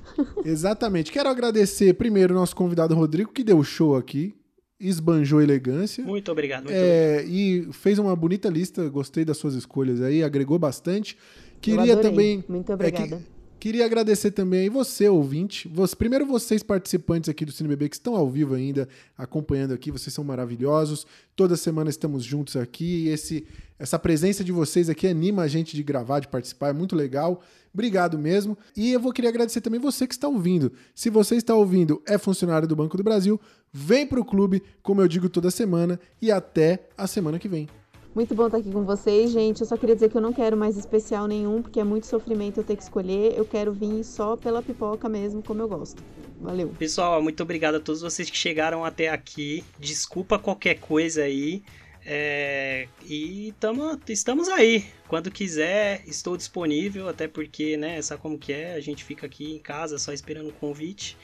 [0.44, 1.10] Exatamente.
[1.12, 4.34] Quero agradecer primeiro o nosso convidado Rodrigo, que deu o show aqui,
[4.78, 6.04] esbanjou elegância.
[6.04, 6.64] Muito obrigado.
[6.64, 7.34] Muito é, obrigado.
[7.34, 11.16] E fez uma bonita lista, gostei das suas escolhas aí, agregou bastante.
[11.60, 12.44] Queria também.
[12.48, 13.16] Muito obrigada.
[13.16, 13.24] É, que,
[13.60, 15.68] queria agradecer também você, ouvinte.
[15.68, 20.12] Você, primeiro, vocês, participantes aqui do CineBB, que estão ao vivo ainda, acompanhando aqui, vocês
[20.12, 21.06] são maravilhosos.
[21.36, 23.04] Toda semana estamos juntos aqui.
[23.04, 23.46] E esse,
[23.78, 27.40] essa presença de vocês aqui anima a gente de gravar, de participar, é muito legal.
[27.72, 28.56] Obrigado mesmo.
[28.76, 30.72] E eu vou querer agradecer também você que está ouvindo.
[30.94, 33.40] Se você está ouvindo, é funcionário do Banco do Brasil,
[33.72, 37.68] vem para o clube, como eu digo toda semana, e até a semana que vem.
[38.14, 39.62] Muito bom estar aqui com vocês, gente.
[39.62, 42.60] Eu só queria dizer que eu não quero mais especial nenhum, porque é muito sofrimento
[42.60, 43.32] eu ter que escolher.
[43.34, 46.02] Eu quero vir só pela pipoca mesmo, como eu gosto.
[46.38, 46.68] Valeu.
[46.78, 49.64] Pessoal, muito obrigado a todos vocês que chegaram até aqui.
[49.78, 51.62] Desculpa qualquer coisa aí.
[52.04, 54.84] É, e tamo, estamos aí.
[55.08, 58.74] Quando quiser, estou disponível, até porque, né, sabe como que é?
[58.74, 61.16] A gente fica aqui em casa só esperando o convite.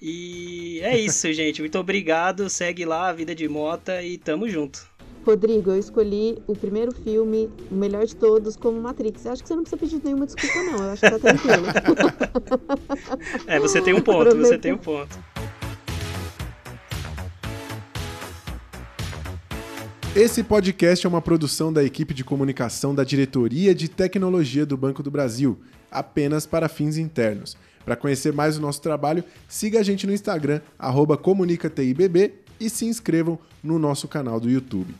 [0.00, 1.60] E é isso, gente.
[1.60, 2.48] Muito obrigado.
[2.50, 4.86] Segue lá a Vida de Mota e tamo junto.
[5.24, 9.24] Rodrigo, eu escolhi o primeiro filme, o melhor de todos, como Matrix.
[9.24, 10.84] Eu acho que você não precisa pedir nenhuma desculpa, não.
[10.84, 11.66] Eu acho que tá tranquilo.
[13.48, 15.18] é, você tem um ponto, você tem um ponto.
[20.16, 25.02] Esse podcast é uma produção da equipe de comunicação da Diretoria de Tecnologia do Banco
[25.02, 25.58] do Brasil,
[25.90, 27.54] apenas para fins internos.
[27.84, 30.62] Para conhecer mais o nosso trabalho, siga a gente no Instagram,
[31.18, 34.94] comunicatibb e se inscrevam no nosso canal do YouTube.